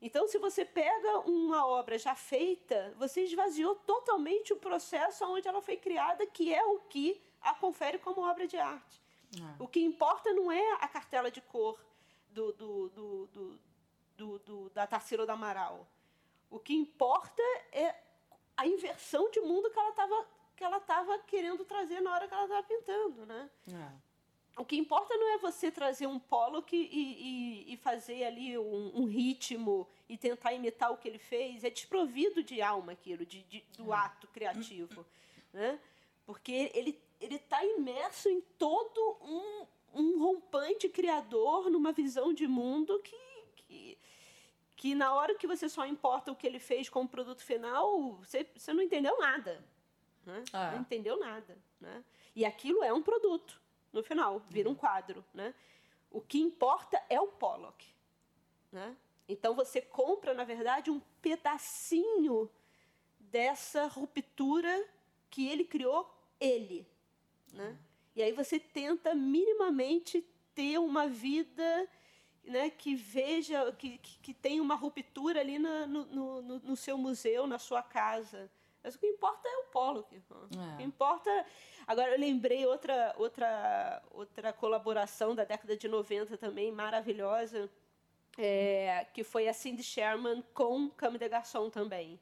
Então, 0.00 0.28
se 0.28 0.38
você 0.38 0.64
pega 0.64 1.18
uma 1.28 1.66
obra 1.66 1.98
já 1.98 2.14
feita, 2.14 2.94
você 2.96 3.22
esvaziou 3.22 3.74
totalmente 3.74 4.52
o 4.52 4.56
processo 4.56 5.24
onde 5.24 5.48
ela 5.48 5.60
foi 5.60 5.76
criada, 5.76 6.24
que 6.26 6.54
é 6.54 6.64
o 6.64 6.78
que 6.78 7.20
a 7.40 7.54
confere 7.54 7.98
como 7.98 8.20
obra 8.20 8.46
de 8.46 8.56
arte. 8.56 9.02
É. 9.36 9.62
O 9.62 9.66
que 9.66 9.80
importa 9.80 10.32
não 10.32 10.52
é 10.52 10.74
a 10.74 10.86
cartela 10.86 11.28
de 11.28 11.40
cor 11.40 11.76
do, 12.30 12.52
do, 12.52 12.88
do, 12.90 13.26
do 13.26 13.60
do, 14.16 14.38
do, 14.40 14.70
da 14.70 14.86
Tarsila 14.86 15.26
do 15.26 15.32
Amaral. 15.32 15.86
O 16.50 16.58
que 16.58 16.74
importa 16.74 17.42
é 17.72 17.94
a 18.56 18.66
inversão 18.66 19.30
de 19.30 19.40
mundo 19.40 19.70
que 19.70 19.78
ela 19.78 19.90
estava 19.90 20.26
que 20.56 20.62
ela 20.62 20.76
estava 20.76 21.18
querendo 21.18 21.64
trazer 21.64 22.00
na 22.00 22.14
hora 22.14 22.28
que 22.28 22.34
ela 22.34 22.44
estava 22.44 22.62
pintando, 22.62 23.26
né? 23.26 23.50
É. 23.68 24.60
O 24.60 24.64
que 24.64 24.76
importa 24.76 25.16
não 25.16 25.34
é 25.34 25.38
você 25.38 25.68
trazer 25.68 26.06
um 26.06 26.16
polo 26.16 26.64
e, 26.70 26.76
e, 26.76 27.74
e 27.74 27.76
fazer 27.76 28.22
ali 28.22 28.56
um, 28.56 28.92
um, 28.94 29.04
ritmo 29.04 29.88
e 30.08 30.16
tentar 30.16 30.52
imitar 30.52 30.92
o 30.92 30.96
que 30.96 31.08
ele 31.08 31.18
fez. 31.18 31.64
É 31.64 31.70
desprovido 31.70 32.40
de 32.40 32.62
alma 32.62 32.92
aquilo, 32.92 33.26
de, 33.26 33.42
de 33.42 33.64
do 33.76 33.92
é. 33.92 33.96
ato 33.96 34.28
criativo, 34.28 35.04
né? 35.52 35.80
Porque 36.24 36.70
ele 36.72 37.02
ele 37.20 37.36
está 37.36 37.64
imerso 37.64 38.28
em 38.28 38.40
todo 38.58 39.16
um, 39.22 39.66
um 39.94 40.18
rompante 40.18 40.88
criador 40.88 41.70
numa 41.70 41.92
visão 41.92 42.32
de 42.34 42.46
mundo 42.46 43.00
que, 43.02 43.16
que 44.84 44.94
na 44.94 45.14
hora 45.14 45.34
que 45.34 45.46
você 45.46 45.66
só 45.66 45.86
importa 45.86 46.30
o 46.30 46.36
que 46.36 46.46
ele 46.46 46.58
fez 46.58 46.90
como 46.90 47.08
produto 47.08 47.42
final, 47.42 48.16
você, 48.16 48.46
você 48.54 48.70
não 48.70 48.82
entendeu 48.82 49.18
nada. 49.18 49.64
Né? 50.26 50.44
Ah. 50.52 50.72
Não 50.72 50.82
entendeu 50.82 51.18
nada. 51.18 51.56
Né? 51.80 52.04
E 52.36 52.44
aquilo 52.44 52.84
é 52.84 52.92
um 52.92 53.02
produto, 53.02 53.58
no 53.90 54.02
final, 54.02 54.40
vira 54.40 54.68
um 54.68 54.74
quadro. 54.74 55.24
Né? 55.32 55.54
O 56.10 56.20
que 56.20 56.38
importa 56.38 57.02
é 57.08 57.18
o 57.18 57.28
Pollock. 57.28 57.82
Né? 58.70 58.94
Então 59.26 59.54
você 59.54 59.80
compra, 59.80 60.34
na 60.34 60.44
verdade, 60.44 60.90
um 60.90 61.00
pedacinho 61.22 62.50
dessa 63.18 63.86
ruptura 63.86 64.86
que 65.30 65.48
ele 65.48 65.64
criou, 65.64 66.14
ele. 66.38 66.86
Né? 67.54 67.74
E 68.14 68.22
aí 68.22 68.32
você 68.32 68.60
tenta 68.60 69.14
minimamente 69.14 70.22
ter 70.54 70.76
uma 70.76 71.08
vida 71.08 71.88
né, 72.46 72.70
que 72.70 72.94
veja, 72.94 73.72
que, 73.72 73.98
que, 73.98 74.18
que 74.18 74.34
tem 74.34 74.60
uma 74.60 74.74
ruptura 74.74 75.40
ali 75.40 75.58
no, 75.58 75.86
no, 75.86 76.04
no, 76.42 76.58
no, 76.58 76.76
seu 76.76 76.96
museu, 76.98 77.46
na 77.46 77.58
sua 77.58 77.82
casa. 77.82 78.50
Mas 78.82 78.94
o 78.94 78.98
que 78.98 79.06
importa 79.06 79.48
é 79.48 79.56
o 79.58 79.64
Pollock. 79.64 80.14
É. 80.14 80.74
O 80.74 80.76
que 80.76 80.82
importa. 80.82 81.46
Agora, 81.86 82.12
eu 82.12 82.18
lembrei 82.18 82.66
outra, 82.66 83.14
outra, 83.18 84.02
outra 84.10 84.52
colaboração 84.52 85.34
da 85.34 85.44
década 85.44 85.76
de 85.76 85.88
90 85.88 86.36
também, 86.36 86.70
maravilhosa, 86.70 87.70
é, 88.36 89.06
que 89.12 89.24
foi 89.24 89.48
a 89.48 89.54
Cindy 89.54 89.82
Sherman 89.82 90.42
com 90.52 90.90
Cama 90.90 91.18
de 91.18 91.28
Garçom 91.28 91.70
também. 91.70 92.20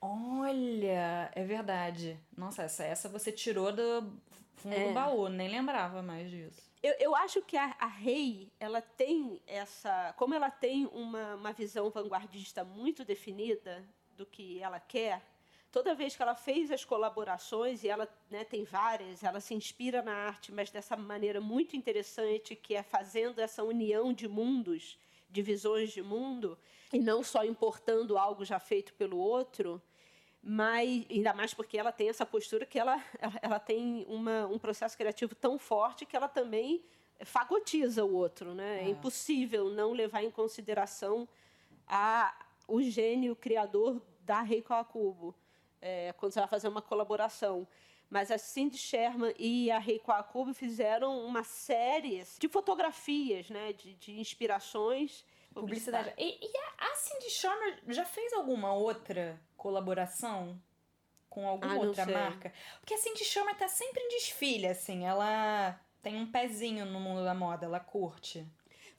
Olha, 0.00 1.30
é 1.32 1.44
verdade. 1.44 2.18
Nossa, 2.36 2.64
essa, 2.64 2.84
essa 2.84 3.08
você 3.08 3.30
tirou 3.30 3.72
do 3.72 4.12
fundo 4.56 4.74
é. 4.74 4.88
do 4.88 4.94
baú, 4.94 5.28
nem 5.28 5.48
lembrava 5.48 6.02
mais 6.02 6.30
disso. 6.30 6.71
Eu, 6.82 6.94
eu 6.98 7.14
acho 7.14 7.40
que 7.42 7.56
a, 7.56 7.86
Rei, 7.86 8.50
ela 8.58 8.82
tem 8.82 9.40
essa. 9.46 10.12
Como 10.18 10.34
ela 10.34 10.50
tem 10.50 10.86
uma, 10.86 11.36
uma 11.36 11.52
visão 11.52 11.88
vanguardista 11.90 12.64
muito 12.64 13.04
definida 13.04 13.84
do 14.16 14.26
que 14.26 14.58
ela 14.60 14.80
quer, 14.80 15.22
toda 15.70 15.94
vez 15.94 16.16
que 16.16 16.22
ela 16.22 16.34
fez 16.34 16.72
as 16.72 16.84
colaborações, 16.84 17.84
e 17.84 17.88
ela 17.88 18.08
né, 18.28 18.42
tem 18.42 18.64
várias, 18.64 19.22
ela 19.22 19.38
se 19.38 19.54
inspira 19.54 20.02
na 20.02 20.12
arte, 20.12 20.50
mas 20.50 20.70
dessa 20.70 20.96
maneira 20.96 21.40
muito 21.40 21.76
interessante, 21.76 22.56
que 22.56 22.74
é 22.74 22.82
fazendo 22.82 23.38
essa 23.38 23.62
união 23.62 24.12
de 24.12 24.26
mundos, 24.26 24.98
de 25.30 25.40
visões 25.40 25.92
de 25.92 26.02
mundo, 26.02 26.58
e 26.92 26.98
não 26.98 27.22
só 27.22 27.44
importando 27.44 28.18
algo 28.18 28.44
já 28.44 28.58
feito 28.58 28.92
pelo 28.94 29.18
outro, 29.18 29.80
mas 30.42 31.06
ainda 31.08 31.32
mais 31.32 31.54
porque 31.54 31.78
ela 31.78 31.92
tem 31.92 32.08
essa 32.08 32.26
postura 32.26 32.66
que 32.66 32.78
ela, 32.78 33.02
ela, 33.18 33.34
ela 33.40 33.58
tem 33.60 34.04
uma, 34.08 34.46
um 34.46 34.58
processo 34.58 34.96
criativo 34.96 35.34
tão 35.34 35.58
forte 35.58 36.04
que 36.04 36.16
ela 36.16 36.28
também 36.28 36.82
fagotiza 37.24 38.04
o 38.04 38.12
outro, 38.12 38.52
né? 38.52 38.80
É, 38.80 38.86
é 38.86 38.88
impossível 38.88 39.70
não 39.70 39.92
levar 39.92 40.24
em 40.24 40.30
consideração 40.30 41.28
a, 41.86 42.34
o 42.66 42.82
gênio 42.82 43.36
criador 43.36 44.02
da 44.20 44.42
Rei 44.42 44.60
Kawakubo 44.60 45.34
é, 45.80 46.12
quando 46.14 46.32
você 46.32 46.40
vai 46.40 46.48
fazer 46.48 46.68
uma 46.68 46.82
colaboração. 46.82 47.66
Mas 48.10 48.30
a 48.30 48.36
Cindy 48.36 48.76
Sherman 48.76 49.32
e 49.38 49.70
a 49.70 49.78
Rei 49.78 49.98
Kawakubo 49.98 50.52
fizeram 50.52 51.24
uma 51.24 51.44
série 51.44 52.22
de 52.38 52.48
fotografias, 52.48 53.48
né? 53.48 53.72
De, 53.72 53.94
de 53.94 54.20
inspirações 54.20 55.24
Publicidade. 55.52 56.10
publicidade. 56.10 56.14
E, 56.18 56.46
e 56.46 56.58
a, 56.78 56.94
Cindy 56.94 57.30
Sherman 57.30 57.78
já 57.88 58.04
fez 58.04 58.32
alguma 58.32 58.72
outra 58.72 59.40
colaboração 59.56 60.60
com 61.28 61.48
alguma 61.48 61.74
ah, 61.74 61.78
outra 61.78 62.04
sei. 62.04 62.14
marca? 62.14 62.52
Porque 62.80 62.94
a 62.94 62.98
Cindy 62.98 63.24
Sherman 63.24 63.54
tá 63.54 63.68
sempre 63.68 64.02
em 64.02 64.08
desfile, 64.08 64.66
assim. 64.66 65.06
Ela 65.06 65.80
tem 66.02 66.16
um 66.16 66.30
pezinho 66.30 66.84
no 66.84 67.00
mundo 67.00 67.24
da 67.24 67.34
moda, 67.34 67.66
ela 67.66 67.80
curte. 67.80 68.40
Eu 68.40 68.46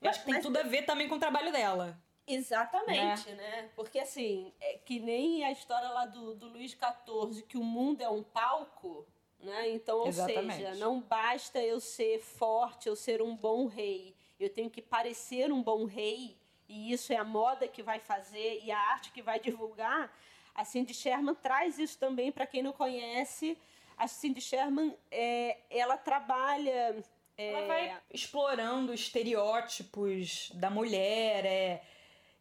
mas, 0.02 0.12
acho 0.12 0.20
que 0.20 0.26
tem 0.26 0.36
mas... 0.36 0.44
tudo 0.44 0.58
a 0.58 0.64
ver 0.64 0.84
também 0.84 1.08
com 1.08 1.16
o 1.16 1.20
trabalho 1.20 1.52
dela. 1.52 1.98
Exatamente, 2.26 3.30
né? 3.32 3.36
né? 3.36 3.70
Porque 3.76 4.00
assim, 4.00 4.54
é 4.62 4.78
que 4.78 5.00
nem 5.00 5.44
a 5.44 5.52
história 5.52 5.90
lá 5.90 6.06
do, 6.06 6.34
do 6.36 6.48
Luís 6.48 6.72
XIV, 6.72 7.44
que 7.44 7.58
o 7.58 7.64
mundo 7.64 8.02
é 8.02 8.10
um 8.10 8.24
palco, 8.24 9.06
né? 9.40 9.70
Então, 9.72 10.00
ou 10.00 10.08
Exatamente. 10.08 10.56
seja, 10.56 10.76
não 10.76 11.02
basta 11.02 11.60
eu 11.60 11.80
ser 11.82 12.20
forte, 12.20 12.88
eu 12.88 12.96
ser 12.96 13.22
um 13.22 13.36
bom 13.36 13.68
rei. 13.68 14.16
Eu 14.40 14.50
tenho 14.50 14.70
que 14.70 14.82
parecer 14.82 15.52
um 15.52 15.62
bom 15.62 15.86
rei 15.86 16.38
e 16.68 16.92
isso 16.92 17.12
é 17.14 17.18
a 17.18 17.24
moda 17.24 17.68
que 17.68 17.84
vai 17.84 18.00
fazer 18.00 18.62
e 18.64 18.72
a 18.72 18.80
arte 18.80 19.12
que 19.12 19.22
vai 19.22 19.40
divulgar, 19.40 20.12
a 20.56 20.64
Cindy 20.64 20.94
Sherman 20.94 21.36
traz 21.36 21.80
isso 21.80 21.98
também 21.98 22.32
para 22.32 22.46
quem 22.46 22.62
não 22.62 22.74
conhece. 22.74 23.58
A 23.98 24.08
Cindy 24.08 24.42
Sherman, 24.42 24.96
é, 25.12 25.58
ela 25.70 25.98
trabalha... 25.98 27.04
É... 27.38 27.52
Ela 27.52 27.68
vai 27.68 28.02
explorando 28.12 28.94
estereótipos 28.94 30.52
da 30.54 30.70
mulher, 30.70 31.46
é... 31.46 31.84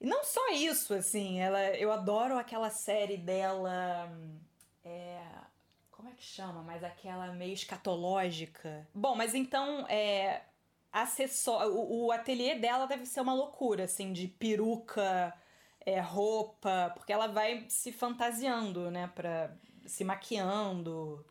E 0.01 0.07
não 0.07 0.25
só 0.25 0.49
isso, 0.51 0.95
assim, 0.95 1.41
ela, 1.41 1.61
eu 1.77 1.93
adoro 1.93 2.39
aquela 2.39 2.71
série 2.71 3.17
dela... 3.17 4.11
É, 4.85 5.23
como 5.91 6.09
é 6.09 6.13
que 6.13 6.25
chama? 6.25 6.63
Mas 6.63 6.83
aquela 6.83 7.29
meio 7.29 7.53
escatológica. 7.53 8.87
Bom, 8.93 9.15
mas 9.15 9.35
então, 9.35 9.87
é, 9.89 10.43
acessório. 10.93 11.75
O, 11.75 12.07
o 12.07 12.13
ateliê 12.13 12.55
dela 12.55 12.87
deve 12.87 13.07
ser 13.07 13.21
uma 13.21 13.35
loucura, 13.35 13.85
assim, 13.85 14.13
de 14.13 14.29
peruca, 14.29 15.33
é, 15.85 16.01
roupa, 16.01 16.93
porque 16.95 17.13
ela 17.13 17.27
vai 17.27 17.65
se 17.69 17.91
fantasiando, 17.91 18.91
né? 18.91 19.11
Pra, 19.15 19.57
se 19.87 20.05
maquiando. 20.05 21.25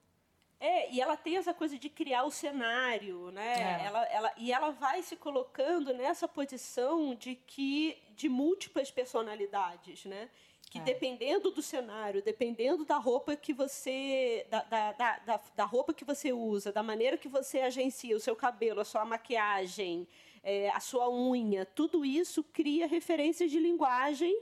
É, 0.59 0.91
e 0.91 1.01
ela 1.01 1.17
tem 1.17 1.37
essa 1.37 1.55
coisa 1.55 1.77
de 1.77 1.89
criar 1.89 2.23
o 2.23 2.29
cenário, 2.29 3.31
né? 3.31 3.79
É. 3.81 3.85
Ela, 3.85 4.05
ela, 4.05 4.33
e 4.37 4.51
ela 4.51 4.69
vai 4.71 5.01
se 5.01 5.15
colocando 5.15 5.91
nessa 5.91 6.27
posição 6.27 7.15
de 7.15 7.35
que 7.35 7.97
de 8.15 8.29
múltiplas 8.29 8.91
personalidades, 8.91 10.05
né? 10.05 10.29
Que 10.69 10.77
é. 10.77 10.81
dependendo 10.81 11.51
do 11.51 11.61
cenário, 11.61 12.21
dependendo 12.21 12.85
da 12.85 12.97
roupa 12.97 13.35
que 13.35 13.53
você. 13.53 14.45
Da, 14.49 14.63
da, 14.63 14.91
da, 14.93 15.41
da, 15.55 15.65
roupa 15.65 15.93
que 15.93 16.05
você 16.05 16.31
usa, 16.31 16.71
da 16.71 16.81
maneira 16.81 17.17
que 17.17 17.27
você 17.27 17.59
agencia 17.59 18.15
o 18.15 18.19
seu 18.19 18.35
cabelo, 18.35 18.79
a 18.79 18.85
sua 18.85 19.03
maquiagem, 19.03 20.07
é, 20.41 20.69
a 20.69 20.79
sua 20.79 21.09
unha, 21.09 21.65
tudo 21.65 22.05
isso 22.05 22.43
cria 22.43 22.87
referências 22.87 23.51
de 23.51 23.59
linguagem 23.59 24.41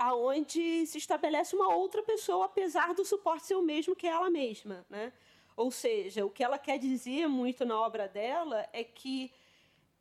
aonde 0.00 0.86
se 0.86 0.96
estabelece 0.96 1.54
uma 1.54 1.74
outra 1.74 2.02
pessoa, 2.02 2.46
apesar 2.46 2.94
do 2.94 3.04
suporte 3.04 3.46
ser 3.46 3.56
o 3.56 3.62
mesmo 3.62 3.94
que 3.94 4.06
ela 4.06 4.30
mesma, 4.30 4.86
né? 4.88 5.12
Ou 5.54 5.70
seja, 5.70 6.24
o 6.24 6.30
que 6.30 6.42
ela 6.42 6.58
quer 6.58 6.78
dizer 6.78 7.28
muito 7.28 7.66
na 7.66 7.78
obra 7.78 8.08
dela 8.08 8.66
é 8.72 8.82
que 8.82 9.30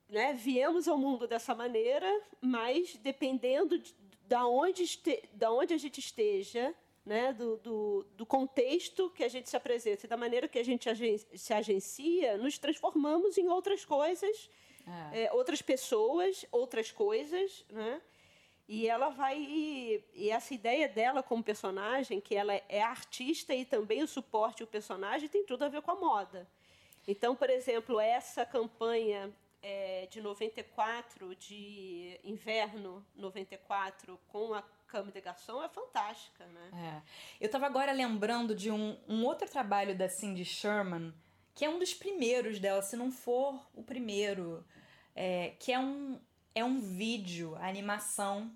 né, 0.08 0.32
viemos 0.32 0.88
ao 0.88 0.98
mundo 0.98 1.28
dessa 1.28 1.54
maneira, 1.54 2.10
mas 2.40 2.96
dependendo 2.96 3.78
de, 3.78 3.94
da, 4.30 4.46
onde 4.46 4.84
este, 4.84 5.28
da 5.34 5.52
onde 5.52 5.74
a 5.74 5.78
gente 5.78 6.00
esteja, 6.00 6.74
né, 7.04 7.34
do, 7.34 7.58
do, 7.58 8.06
do, 8.16 8.26
contexto 8.26 9.10
que 9.10 9.24
a 9.24 9.28
gente 9.28 9.50
se 9.50 9.58
apresenta 9.58 10.06
e 10.06 10.10
da 10.10 10.16
maneira 10.16 10.48
que 10.48 10.60
a 10.60 10.64
gente 10.64 10.88
agen 10.88 11.18
se 11.18 11.52
agencia, 11.52 12.38
nos 12.38 12.60
transformamos 12.60 13.40
em 13.40 13.48
outras 13.48 13.84
coisas, 13.84 14.50
é. 15.12 15.24
É, 15.24 15.34
outras 15.34 15.64
pessoas, 15.64 16.46
outras 16.52 16.92
coisas, 16.92 17.66
né? 17.70 18.00
E 18.68 18.88
ela 18.88 19.10
vai. 19.10 19.40
E 20.14 20.30
essa 20.30 20.54
ideia 20.54 20.88
dela 20.88 21.24
como 21.24 21.44
personagem, 21.44 22.22
que 22.22 22.36
ela 22.36 22.54
é 22.54 22.82
artista 22.84 23.56
e 23.56 23.66
também 23.66 24.04
o 24.04 24.08
suporte 24.08 24.64
o 24.64 24.68
personagem, 24.68 25.28
tem 25.28 25.44
tudo 25.44 25.66
a 25.66 25.70
ver 25.70 25.82
com 25.82 25.90
a 25.90 25.96
moda. 25.96 26.48
Então, 27.08 27.36
por 27.36 27.50
exemplo, 27.50 28.00
essa 28.00 28.46
campanha 28.46 29.34
é, 29.62 30.07
de 30.10 30.22
94, 30.22 31.36
de 31.36 32.20
inverno 32.24 33.05
94, 33.16 34.20
com 34.28 34.53
a 34.53 34.64
Cama 34.88 35.12
de 35.12 35.22
Garçom, 35.22 35.64
é 35.64 35.70
fantástica, 35.70 36.45
né? 36.47 37.01
É. 37.39 37.43
Eu 37.43 37.45
estava 37.45 37.66
agora 37.66 37.91
lembrando 37.91 38.55
de 38.55 38.72
um, 38.72 38.97
um 39.07 39.24
outro 39.26 39.47
trabalho 39.49 39.95
da 39.95 40.10
Cindy 40.10 40.45
Sherman, 40.45 41.14
que 41.53 41.66
é 41.66 41.70
um 41.70 41.78
dos 41.78 41.93
primeiros 41.93 42.60
dela, 42.60 42.82
se 42.82 42.95
não 42.95 43.12
for 43.12 43.62
o 43.74 43.84
primeiro, 43.84 44.66
é, 45.16 45.53
que 45.60 45.72
é 45.72 45.80
um, 45.80 46.20
é 46.55 46.64
um 46.64 46.80
vídeo, 46.80 47.55
animação 47.57 48.53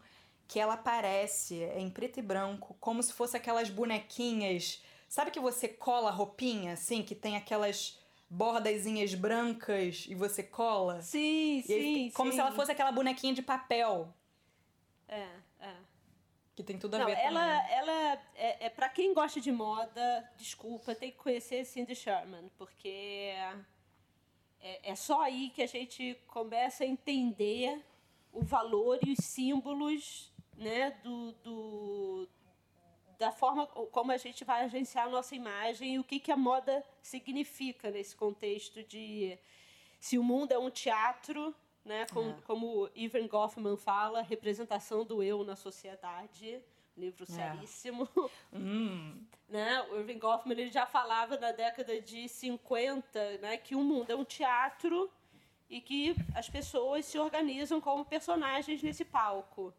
que 0.47 0.59
ela 0.59 0.73
aparece 0.73 1.63
em 1.75 1.89
preto 1.89 2.19
e 2.19 2.21
branco, 2.21 2.75
como 2.79 3.01
se 3.01 3.13
fosse 3.13 3.35
aquelas 3.35 3.69
bonequinhas. 3.69 4.83
Sabe 5.09 5.31
que 5.31 5.39
você 5.39 5.67
cola 5.67 6.11
roupinha, 6.11 6.73
assim, 6.73 7.03
que 7.03 7.15
tem 7.15 7.35
aquelas 7.35 7.99
bordazinhas 8.33 9.13
brancas 9.13 10.05
e 10.09 10.15
você 10.15 10.41
cola? 10.41 11.01
Sim, 11.01 11.61
sim. 11.65 11.73
Aí, 11.73 12.11
como 12.11 12.31
sim. 12.31 12.35
se 12.35 12.41
ela 12.41 12.51
fosse 12.51 12.71
aquela 12.71 12.91
bonequinha 12.91 13.33
de 13.33 13.43
papel. 13.43 14.11
É, 15.07 15.27
é. 15.59 15.75
Que 16.55 16.63
tem 16.63 16.77
tudo 16.77 16.95
a 16.95 16.99
Não, 16.99 17.05
ver 17.05 17.17
ela, 17.19 17.59
também. 17.59 17.77
ela 17.77 18.21
é, 18.35 18.65
é 18.65 18.69
para 18.69 18.89
quem 18.89 19.13
gosta 19.13 19.39
de 19.39 19.51
moda, 19.51 20.31
desculpa, 20.35 20.95
tem 20.95 21.11
que 21.11 21.17
conhecer 21.17 21.63
Cindy 21.65 21.95
Sherman, 21.95 22.49
porque 22.57 23.33
é, 24.59 24.91
é 24.91 24.95
só 24.95 25.21
aí 25.21 25.51
que 25.51 25.61
a 25.61 25.67
gente 25.67 26.17
começa 26.27 26.83
a 26.83 26.87
entender 26.87 27.83
o 28.31 28.43
valor 28.43 28.99
e 29.05 29.13
os 29.13 29.23
símbolos 29.23 30.31
né, 30.57 30.91
do, 31.03 31.31
do, 31.43 32.29
da 33.23 33.31
forma 33.31 33.65
como 33.67 34.11
a 34.11 34.17
gente 34.17 34.43
vai 34.43 34.65
agenciar 34.65 35.07
a 35.07 35.09
nossa 35.09 35.33
imagem 35.33 35.95
e 35.95 35.99
o 35.99 36.03
que, 36.03 36.19
que 36.19 36.29
a 36.29 36.35
moda 36.35 36.83
significa 37.01 37.89
nesse 37.89 38.13
contexto 38.17 38.83
de 38.83 39.39
se 39.97 40.17
o 40.17 40.23
mundo 40.23 40.51
é 40.51 40.59
um 40.59 40.69
teatro, 40.69 41.55
né, 41.85 42.05
como, 42.11 42.31
é. 42.31 42.41
como 42.45 42.89
Ivan 42.93 43.25
Goffman 43.27 43.77
fala, 43.77 44.21
representação 44.21 45.05
do 45.05 45.23
eu 45.23 45.41
na 45.45 45.55
sociedade, 45.55 46.61
livro 46.97 47.23
é. 47.23 47.25
seríssimo. 47.27 48.09
É. 48.17 48.43
Hum. 48.59 49.25
Né? 49.47 49.81
O 49.91 49.99
Irving 49.99 50.19
Goffman 50.19 50.59
ele 50.59 50.71
já 50.71 50.85
falava 50.85 51.37
na 51.37 51.51
década 51.51 52.01
de 52.01 52.27
50 52.27 53.37
né, 53.37 53.55
que 53.55 53.75
o 53.75 53.83
mundo 53.83 54.11
é 54.11 54.15
um 54.15 54.25
teatro 54.25 55.09
e 55.69 55.79
que 55.79 56.15
as 56.35 56.49
pessoas 56.49 57.05
se 57.05 57.17
organizam 57.17 57.79
como 57.79 58.03
personagens 58.03 58.83
nesse 58.83 59.05
palco. 59.05 59.73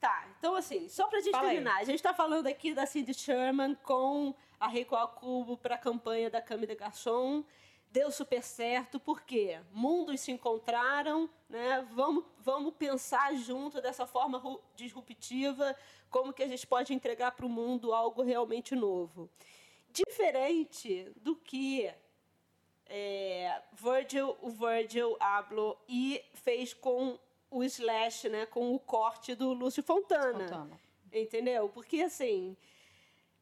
Tá, 0.00 0.28
então 0.38 0.54
assim, 0.54 0.88
só 0.88 1.08
pra 1.08 1.20
gente 1.20 1.32
Fala 1.32 1.48
terminar, 1.48 1.76
aí. 1.76 1.82
a 1.82 1.84
gente 1.84 2.02
tá 2.02 2.14
falando 2.14 2.46
aqui 2.46 2.72
da 2.72 2.86
Cindy 2.86 3.12
Sherman 3.12 3.74
com 3.76 4.34
a 4.60 4.68
Reiko 4.68 4.94
Akubo 4.94 5.56
pra 5.56 5.76
campanha 5.76 6.30
da 6.30 6.40
Cami 6.40 6.66
de 6.66 6.74
Garçon. 6.74 7.44
Deu 7.90 8.10
super 8.10 8.42
certo, 8.42 9.00
porque 9.00 9.60
mundos 9.72 10.20
se 10.20 10.30
encontraram, 10.30 11.30
né? 11.48 11.86
Vamos, 11.92 12.24
vamos 12.38 12.74
pensar 12.74 13.34
junto 13.34 13.80
dessa 13.80 14.06
forma 14.06 14.42
disruptiva, 14.74 15.74
como 16.10 16.32
que 16.32 16.42
a 16.42 16.48
gente 16.48 16.66
pode 16.66 16.92
entregar 16.92 17.32
para 17.32 17.46
o 17.46 17.48
mundo 17.48 17.92
algo 17.94 18.22
realmente 18.22 18.74
novo. 18.74 19.30
Diferente 19.88 21.10
do 21.16 21.36
que 21.36 21.90
é, 22.88 23.62
Virgil, 23.72 24.36
o 24.42 24.50
Virgil 24.50 25.16
hablou 25.18 25.80
e 25.88 26.22
fez 26.34 26.74
com 26.74 27.18
o 27.50 27.62
slash, 27.64 28.28
né, 28.28 28.46
com 28.46 28.74
o 28.74 28.78
corte 28.78 29.34
do 29.34 29.52
Lúcio 29.52 29.82
Fontana. 29.82 30.40
Fontana. 30.40 30.80
Entendeu? 31.12 31.68
Porque 31.68 32.02
assim, 32.02 32.56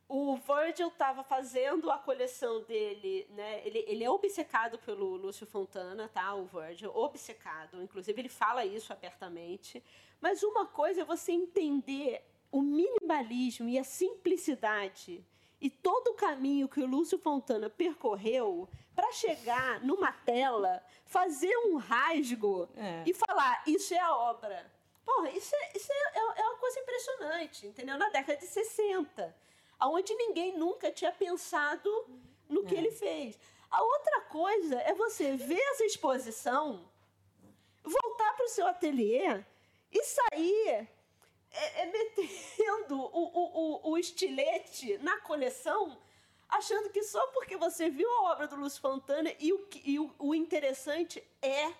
o 0.08 0.36
Virgil 0.36 0.88
estava 0.88 1.24
fazendo 1.24 1.90
a 1.90 1.98
coleção 1.98 2.62
dele, 2.62 3.26
né? 3.30 3.66
Ele, 3.66 3.84
ele 3.88 4.04
é 4.04 4.10
obcecado 4.10 4.78
pelo 4.78 5.16
Lúcio 5.16 5.46
Fontana, 5.46 6.08
tá? 6.08 6.34
O 6.34 6.44
Virgil, 6.44 6.94
obcecado. 6.94 7.82
Inclusive, 7.82 8.20
ele 8.20 8.28
fala 8.28 8.64
isso 8.64 8.92
abertamente. 8.92 9.82
Mas 10.20 10.42
uma 10.42 10.66
coisa 10.66 11.00
é 11.00 11.04
você 11.04 11.32
entender 11.32 12.22
o 12.52 12.60
minimalismo 12.62 13.68
e 13.68 13.78
a 13.78 13.84
simplicidade 13.84 15.24
e 15.60 15.70
todo 15.70 16.08
o 16.08 16.14
caminho 16.14 16.68
que 16.68 16.80
o 16.80 16.86
Lúcio 16.86 17.18
Fontana 17.18 17.70
percorreu 17.70 18.68
para 18.94 19.10
chegar 19.12 19.80
numa 19.80 20.12
tela, 20.12 20.82
fazer 21.06 21.56
um 21.66 21.76
rasgo 21.76 22.68
é. 22.76 23.02
e 23.06 23.14
falar: 23.14 23.62
Isso 23.66 23.94
é 23.94 23.98
a 23.98 24.14
obra. 24.14 24.70
Porra, 25.04 25.30
isso, 25.30 25.54
é, 25.54 25.72
isso 25.76 25.92
é, 25.92 26.18
é, 26.18 26.42
é 26.42 26.46
uma 26.46 26.56
coisa 26.56 26.80
impressionante, 26.80 27.66
entendeu? 27.66 27.98
Na 27.98 28.08
década 28.08 28.38
de 28.38 28.46
60, 28.46 29.36
onde 29.82 30.14
ninguém 30.14 30.56
nunca 30.56 30.90
tinha 30.90 31.12
pensado 31.12 31.90
no 32.48 32.64
que 32.64 32.74
é. 32.74 32.78
ele 32.78 32.90
fez. 32.90 33.38
A 33.70 33.82
outra 33.82 34.20
coisa 34.22 34.76
é 34.80 34.94
você 34.94 35.36
ver 35.36 35.60
essa 35.72 35.84
exposição, 35.84 36.88
voltar 37.82 38.34
para 38.34 38.46
o 38.46 38.48
seu 38.48 38.66
ateliê 38.66 39.44
e 39.92 40.02
sair 40.04 40.88
é, 41.54 41.82
é 41.82 41.86
metendo 41.86 43.00
o, 43.00 43.06
o, 43.06 43.88
o, 43.88 43.90
o 43.92 43.98
estilete 43.98 44.98
na 44.98 45.20
coleção 45.20 45.96
achando 46.48 46.90
que 46.90 47.02
só 47.02 47.26
porque 47.28 47.56
você 47.56 47.90
viu 47.90 48.08
a 48.08 48.32
obra 48.32 48.46
do 48.46 48.56
Lúcio 48.56 48.80
Fontana 48.80 49.32
e 49.38 49.52
o, 49.52 49.68
e 49.84 49.98
o, 49.98 50.14
o 50.18 50.34
interessante 50.34 51.22
é 51.42 51.72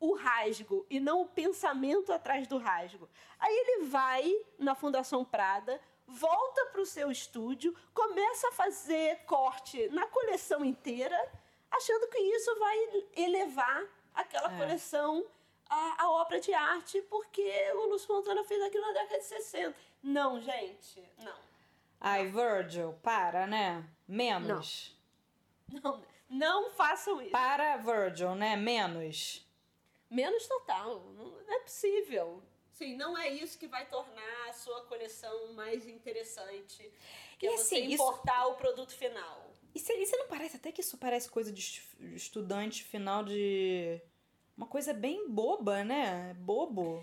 o 0.00 0.14
rasgo 0.14 0.86
e 0.88 0.98
não 0.98 1.22
o 1.22 1.28
pensamento 1.28 2.12
atrás 2.12 2.46
do 2.46 2.58
rasgo. 2.58 3.08
Aí 3.38 3.54
ele 3.54 3.86
vai 3.86 4.32
na 4.58 4.74
Fundação 4.74 5.24
Prada, 5.24 5.80
volta 6.06 6.66
para 6.66 6.80
o 6.80 6.86
seu 6.86 7.10
estúdio, 7.10 7.76
começa 7.92 8.48
a 8.48 8.52
fazer 8.52 9.18
corte 9.26 9.88
na 9.88 10.06
coleção 10.06 10.64
inteira, 10.64 11.16
achando 11.70 12.08
que 12.08 12.18
isso 12.18 12.58
vai 12.58 13.04
elevar 13.14 13.86
aquela 14.14 14.52
é. 14.54 14.58
coleção 14.58 15.24
à, 15.70 16.02
à, 16.02 16.10
obra 16.10 16.40
de 16.40 16.52
arte, 16.52 17.00
porque 17.02 17.50
o 17.74 17.86
Lúcio 17.86 18.08
Fontana 18.08 18.44
fez 18.44 18.60
aquilo 18.62 18.86
na 18.86 18.92
década 18.92 19.18
de 19.18 19.24
60. 19.24 19.74
Não, 20.02 20.40
gente, 20.40 21.02
não. 21.18 21.38
Ai, 22.00 22.26
Virgil, 22.26 22.94
para, 23.02 23.46
né? 23.46 23.88
Menos. 24.06 24.98
Não. 25.70 25.82
Não, 25.82 26.04
não 26.28 26.70
façam 26.70 27.22
isso. 27.22 27.30
Para, 27.30 27.76
Virgil, 27.76 28.34
né? 28.34 28.56
Menos. 28.56 29.46
Menos 30.10 30.46
total. 30.46 31.00
Não 31.16 31.54
é 31.54 31.60
possível. 31.60 32.42
Sim, 32.72 32.96
não 32.96 33.16
é 33.16 33.28
isso 33.28 33.58
que 33.58 33.68
vai 33.68 33.86
tornar 33.86 34.48
a 34.48 34.52
sua 34.54 34.80
coleção 34.86 35.52
mais 35.52 35.86
interessante. 35.86 36.90
Que 37.38 37.46
e 37.46 37.48
é 37.48 37.56
você 37.56 37.76
assim, 37.76 37.92
importar 37.92 38.40
isso... 38.40 38.52
o 38.52 38.54
produto 38.54 38.92
final. 38.94 39.50
E 39.74 39.78
você, 39.78 40.04
você 40.04 40.16
não 40.16 40.26
parece 40.26 40.56
até 40.56 40.72
que 40.72 40.80
isso 40.80 40.96
parece 40.96 41.28
coisa 41.28 41.52
de 41.52 41.82
estudante 42.14 42.82
final 42.82 43.22
de. 43.22 44.00
Uma 44.60 44.66
coisa 44.66 44.92
bem 44.92 45.26
boba, 45.26 45.82
né? 45.82 46.36
Bobo. 46.38 47.02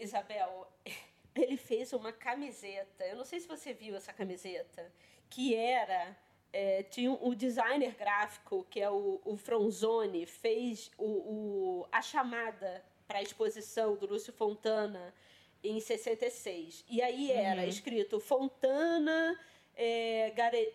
Isabel, 0.00 0.66
ele 1.32 1.56
fez 1.56 1.92
uma 1.92 2.12
camiseta. 2.12 3.04
Eu 3.06 3.14
não 3.14 3.24
sei 3.24 3.38
se 3.38 3.46
você 3.46 3.72
viu 3.72 3.94
essa 3.94 4.12
camiseta, 4.12 4.92
que 5.30 5.54
era 5.54 6.16
é, 6.52 6.82
tinha 6.82 7.12
o 7.12 7.36
designer 7.36 7.94
gráfico, 7.94 8.66
que 8.68 8.80
é 8.80 8.90
o, 8.90 9.20
o 9.24 9.36
Fronzone, 9.36 10.26
fez 10.26 10.90
o, 10.98 11.04
o 11.04 11.86
a 11.92 12.02
chamada 12.02 12.84
para 13.06 13.20
a 13.20 13.22
exposição 13.22 13.94
do 13.94 14.06
Lúcio 14.06 14.32
Fontana 14.32 15.14
em 15.62 15.78
66. 15.78 16.84
E 16.90 17.00
aí 17.00 17.30
era 17.30 17.62
uhum. 17.62 17.68
escrito 17.68 18.18
Fontana 18.18 19.38
é, 19.76 20.32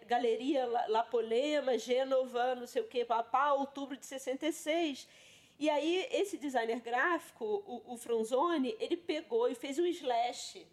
Galeria 0.07 0.67
La 0.87 1.03
Polema, 1.03 1.77
Gênova, 1.77 2.55
não 2.55 2.65
sei 2.65 2.81
o 2.81 2.87
que, 2.87 3.03
papá, 3.03 3.51
outubro 3.51 3.97
de 3.97 4.05
66. 4.05 5.05
E 5.59 5.69
aí, 5.69 6.07
esse 6.11 6.37
designer 6.37 6.81
gráfico, 6.81 7.45
o, 7.45 7.93
o 7.93 7.97
Franzoni, 7.97 8.75
ele 8.79 8.95
pegou 8.95 9.49
e 9.49 9.55
fez 9.55 9.79
um 9.79 9.85
slash 9.85 10.67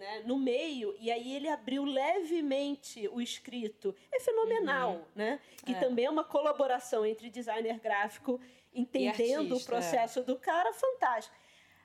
né, 0.00 0.22
no 0.24 0.38
meio, 0.38 0.96
e 0.98 1.12
aí 1.12 1.36
ele 1.36 1.46
abriu 1.46 1.84
levemente 1.84 3.06
o 3.08 3.20
escrito. 3.20 3.94
É 4.10 4.18
fenomenal, 4.18 4.92
uhum. 4.92 5.04
né? 5.14 5.40
Que 5.64 5.72
é. 5.72 5.78
também 5.78 6.06
é 6.06 6.10
uma 6.10 6.24
colaboração 6.24 7.04
entre 7.04 7.28
designer 7.28 7.78
gráfico, 7.78 8.40
entendendo 8.74 9.52
artista, 9.52 9.54
o 9.54 9.64
processo 9.64 10.20
é. 10.20 10.22
do 10.22 10.36
cara, 10.36 10.72
fantástico. 10.72 11.36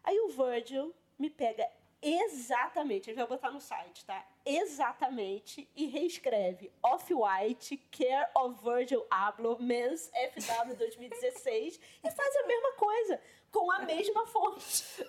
Aí 0.01 0.17
o 0.19 0.29
Virgil 0.29 0.95
me 1.19 1.29
pega 1.29 1.69
exatamente, 2.01 3.09
ele 3.09 3.17
vai 3.17 3.27
botar 3.27 3.51
no 3.51 3.59
site, 3.59 4.05
tá? 4.05 4.25
Exatamente, 4.45 5.67
e 5.75 5.87
reescreve 5.87 6.71
Off-White, 6.83 7.77
Care 7.89 8.29
of 8.35 8.63
Virgil 8.63 9.03
Abloh, 9.09 9.57
Men's 9.59 10.11
FW 10.13 10.75
2016, 10.75 11.79
e 12.03 12.11
faz 12.11 12.35
a 12.35 12.47
mesma 12.47 12.73
coisa, 12.73 13.19
com 13.51 13.71
a 13.71 13.79
mesma 13.79 14.27
fonte. 14.27 15.03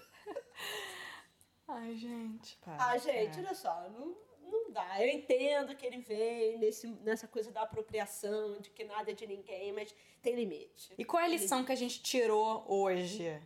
Ai, 1.68 1.97
gente. 1.97 2.57
Para, 2.59 2.93
ah, 2.93 2.97
gente, 2.97 3.39
olha 3.41 3.55
só, 3.55 3.91
não, 3.91 4.16
não 4.41 4.70
dá. 4.70 5.03
Eu 5.03 5.09
entendo 5.11 5.76
que 5.76 5.84
ele 5.84 5.99
vem 5.99 6.57
nesse, 6.59 6.87
nessa 6.87 7.28
coisa 7.28 7.51
da 7.53 7.62
apropriação, 7.62 8.59
de 8.61 8.70
que 8.70 8.84
nada 8.84 9.11
é 9.11 9.14
de 9.14 9.26
ninguém, 9.26 9.70
mas 9.72 9.95
tem 10.22 10.34
limite. 10.34 10.95
E 10.97 11.05
qual 11.05 11.22
é 11.22 11.26
a 11.26 11.28
lição 11.28 11.62
que 11.62 11.72
a 11.72 11.76
gente 11.76 12.03
tirou 12.03 12.64
hoje? 12.66 13.39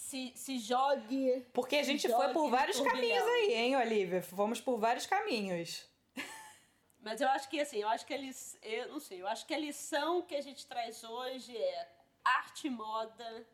Se, 0.00 0.32
se 0.34 0.58
jogue. 0.58 1.46
Porque 1.52 1.76
a 1.76 1.82
gente 1.82 2.08
foi 2.08 2.32
por 2.32 2.48
vários 2.48 2.80
caminhos 2.80 3.22
aí, 3.22 3.54
hein, 3.54 3.76
Olivia? 3.76 4.22
Fomos 4.22 4.60
por 4.60 4.78
vários 4.78 5.06
caminhos. 5.06 5.86
Mas 6.98 7.20
eu 7.20 7.28
acho 7.28 7.48
que 7.48 7.60
assim, 7.60 7.78
eu 7.78 7.88
acho 7.88 8.06
que 8.06 8.16
lição, 8.16 8.58
eu 8.62 8.88
não 8.88 8.98
sei, 8.98 9.20
eu 9.20 9.28
acho 9.28 9.46
que 9.46 9.54
a 9.54 9.58
lição 9.58 10.22
que 10.22 10.34
a 10.34 10.40
gente 10.40 10.66
traz 10.66 11.04
hoje 11.04 11.56
é 11.56 11.88
arte 12.24 12.66
e 12.66 12.70
moda 12.70 13.46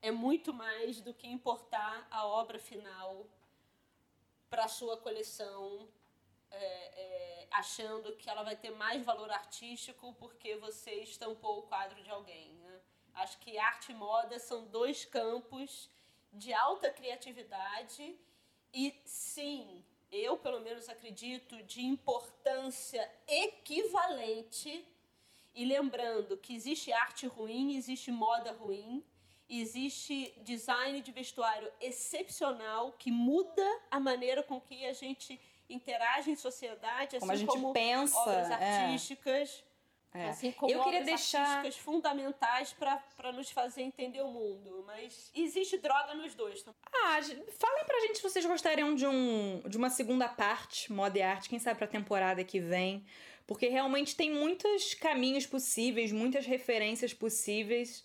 é 0.00 0.10
muito 0.12 0.54
mais 0.54 1.00
do 1.00 1.12
que 1.12 1.26
importar 1.26 2.06
a 2.08 2.24
obra 2.24 2.58
final 2.58 3.26
para 4.48 4.64
a 4.64 4.68
sua 4.68 4.96
coleção, 4.96 5.88
é, 6.50 6.64
é, 6.64 7.48
achando 7.50 8.16
que 8.16 8.30
ela 8.30 8.44
vai 8.44 8.56
ter 8.56 8.70
mais 8.70 9.04
valor 9.04 9.30
artístico 9.30 10.14
porque 10.14 10.56
você 10.56 10.92
estampou 11.02 11.58
o 11.58 11.62
quadro 11.62 12.00
de 12.00 12.10
alguém. 12.10 12.59
Acho 13.14 13.38
que 13.38 13.58
arte 13.58 13.92
e 13.92 13.94
moda 13.94 14.38
são 14.38 14.66
dois 14.66 15.04
campos 15.04 15.90
de 16.32 16.52
alta 16.52 16.90
criatividade 16.90 18.16
e, 18.72 18.94
sim, 19.04 19.84
eu 20.10 20.36
pelo 20.36 20.60
menos 20.60 20.88
acredito, 20.88 21.62
de 21.64 21.84
importância 21.84 23.10
equivalente. 23.26 24.86
E 25.54 25.64
lembrando 25.64 26.36
que 26.36 26.54
existe 26.54 26.92
arte 26.92 27.26
ruim, 27.26 27.76
existe 27.76 28.12
moda 28.12 28.52
ruim, 28.52 29.04
existe 29.48 30.32
design 30.42 31.00
de 31.00 31.10
vestuário 31.10 31.70
excepcional 31.80 32.92
que 32.92 33.10
muda 33.10 33.66
a 33.90 33.98
maneira 33.98 34.42
com 34.44 34.60
que 34.60 34.86
a 34.86 34.92
gente 34.92 35.40
interage 35.68 36.30
em 36.30 36.36
sociedade, 36.36 37.16
assim 37.16 37.20
como 37.20 37.32
a 37.32 37.36
gente 37.36 37.48
como 37.48 37.72
pensa, 37.72 38.16
obras 38.18 38.50
é. 38.50 38.54
artísticas. 38.54 39.64
É. 39.66 39.69
Assim 40.12 40.50
como 40.50 40.72
eu 40.72 40.82
queria 40.82 41.04
deixar 41.04 41.64
fundamentais 41.72 42.72
para 42.72 43.32
nos 43.32 43.50
fazer 43.50 43.82
entender 43.82 44.20
o 44.22 44.28
mundo, 44.28 44.82
mas 44.84 45.30
existe 45.34 45.78
droga 45.78 46.14
nos 46.14 46.34
dois. 46.34 46.64
Ah, 46.92 47.20
falem 47.22 47.84
pra 47.84 48.00
gente 48.00 48.16
se 48.16 48.22
vocês 48.22 48.44
gostariam 48.44 48.94
de 48.94 49.06
um 49.06 49.62
de 49.68 49.76
uma 49.76 49.88
segunda 49.88 50.28
parte, 50.28 50.92
moda 50.92 51.16
e 51.16 51.22
arte, 51.22 51.48
quem 51.48 51.60
sabe 51.60 51.78
pra 51.78 51.86
temporada 51.86 52.42
que 52.42 52.58
vem, 52.58 53.04
porque 53.46 53.68
realmente 53.68 54.16
tem 54.16 54.32
muitos 54.32 54.94
caminhos 54.94 55.46
possíveis, 55.46 56.10
muitas 56.10 56.44
referências 56.44 57.14
possíveis. 57.14 58.04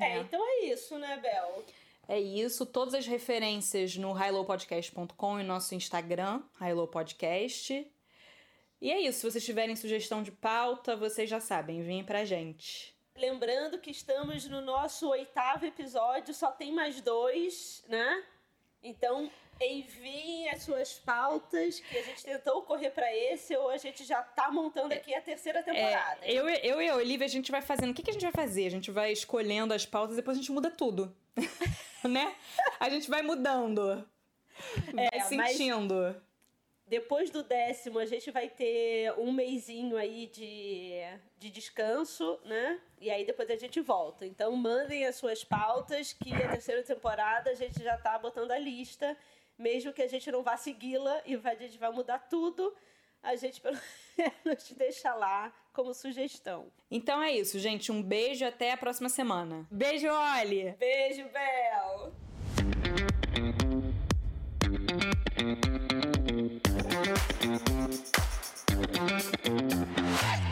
É, 0.00 0.16
é, 0.16 0.18
então 0.18 0.40
é 0.44 0.66
isso, 0.66 0.98
né, 0.98 1.16
Bel? 1.18 1.64
É 2.08 2.18
isso. 2.18 2.64
Todas 2.64 2.94
as 2.94 3.06
referências 3.06 3.96
no 3.96 4.12
highlowpodcast.com 4.12 5.40
e 5.40 5.44
nosso 5.44 5.74
Instagram, 5.74 6.42
highlowpodcast. 6.58 7.86
E 8.80 8.90
é 8.90 9.00
isso. 9.00 9.20
Se 9.20 9.30
vocês 9.30 9.44
tiverem 9.44 9.74
sugestão 9.74 10.22
de 10.22 10.30
pauta, 10.30 10.96
vocês 10.96 11.28
já 11.28 11.40
sabem, 11.40 11.82
vem 11.82 12.04
pra 12.04 12.24
gente. 12.24 12.94
Lembrando 13.16 13.78
que 13.78 13.90
estamos 13.90 14.48
no 14.48 14.60
nosso 14.60 15.08
oitavo 15.08 15.66
episódio, 15.66 16.32
só 16.32 16.52
tem 16.52 16.72
mais 16.72 17.00
dois, 17.00 17.84
né? 17.88 18.24
Então, 18.80 19.28
enviem 19.60 20.48
as 20.50 20.62
suas 20.62 20.94
pautas, 20.94 21.80
que 21.80 21.98
a 21.98 22.02
gente 22.02 22.22
tentou 22.22 22.62
correr 22.62 22.90
para 22.90 23.12
esse, 23.12 23.56
ou 23.56 23.70
a 23.70 23.76
gente 23.76 24.04
já 24.04 24.22
tá 24.22 24.50
montando 24.52 24.94
aqui 24.94 25.12
a 25.12 25.20
terceira 25.20 25.64
temporada. 25.64 26.20
É, 26.22 26.32
eu, 26.32 26.48
eu 26.48 26.80
e 26.80 26.88
a 26.88 26.94
Olivia, 26.94 27.26
a 27.26 27.30
gente 27.30 27.50
vai 27.50 27.60
fazendo. 27.60 27.90
O 27.90 27.94
que, 27.94 28.04
que 28.04 28.10
a 28.10 28.12
gente 28.12 28.22
vai 28.22 28.32
fazer? 28.32 28.66
A 28.66 28.70
gente 28.70 28.90
vai 28.92 29.10
escolhendo 29.10 29.74
as 29.74 29.84
pautas 29.84 30.14
e 30.14 30.16
depois 30.18 30.36
a 30.36 30.40
gente 30.40 30.52
muda 30.52 30.70
tudo. 30.70 31.12
né? 32.08 32.36
A 32.78 32.88
gente 32.88 33.10
vai 33.10 33.22
mudando. 33.22 34.08
É, 34.96 35.18
vai 35.18 35.52
sentindo. 35.54 36.14
Depois 36.88 37.30
do 37.30 37.42
décimo, 37.42 37.98
a 37.98 38.06
gente 38.06 38.30
vai 38.30 38.48
ter 38.48 39.12
um 39.18 39.30
mêsinho 39.30 39.96
aí 39.96 40.26
de, 40.26 40.92
de 41.38 41.50
descanso, 41.50 42.38
né? 42.44 42.80
E 43.00 43.10
aí 43.10 43.24
depois 43.24 43.50
a 43.50 43.56
gente 43.56 43.80
volta. 43.80 44.26
Então 44.26 44.56
mandem 44.56 45.06
as 45.06 45.16
suas 45.16 45.44
pautas, 45.44 46.12
que 46.12 46.32
a 46.32 46.48
terceira 46.48 46.82
temporada 46.82 47.50
a 47.50 47.54
gente 47.54 47.82
já 47.82 47.96
tá 47.98 48.18
botando 48.18 48.50
a 48.50 48.58
lista 48.58 49.16
mesmo 49.58 49.92
que 49.92 50.00
a 50.00 50.06
gente 50.06 50.30
não 50.30 50.42
vá 50.42 50.56
segui-la 50.56 51.20
e 51.26 51.34
a 51.34 51.54
gente 51.54 51.76
vai 51.78 51.90
mudar 51.90 52.20
tudo, 52.20 52.72
a 53.22 53.34
gente 53.34 53.60
pelo 53.60 53.76
menos 54.16 54.72
deixa 54.72 55.12
lá 55.14 55.52
como 55.72 55.92
sugestão. 55.92 56.70
Então 56.90 57.20
é 57.20 57.32
isso, 57.32 57.58
gente. 57.58 57.90
Um 57.90 58.02
beijo 58.02 58.46
até 58.46 58.72
a 58.72 58.76
próxima 58.76 59.08
semana. 59.08 59.66
Beijo, 59.70 60.06
Oli! 60.08 60.74
Beijo, 60.78 61.28
Bel! 61.28 62.12
Hey! 69.44 70.47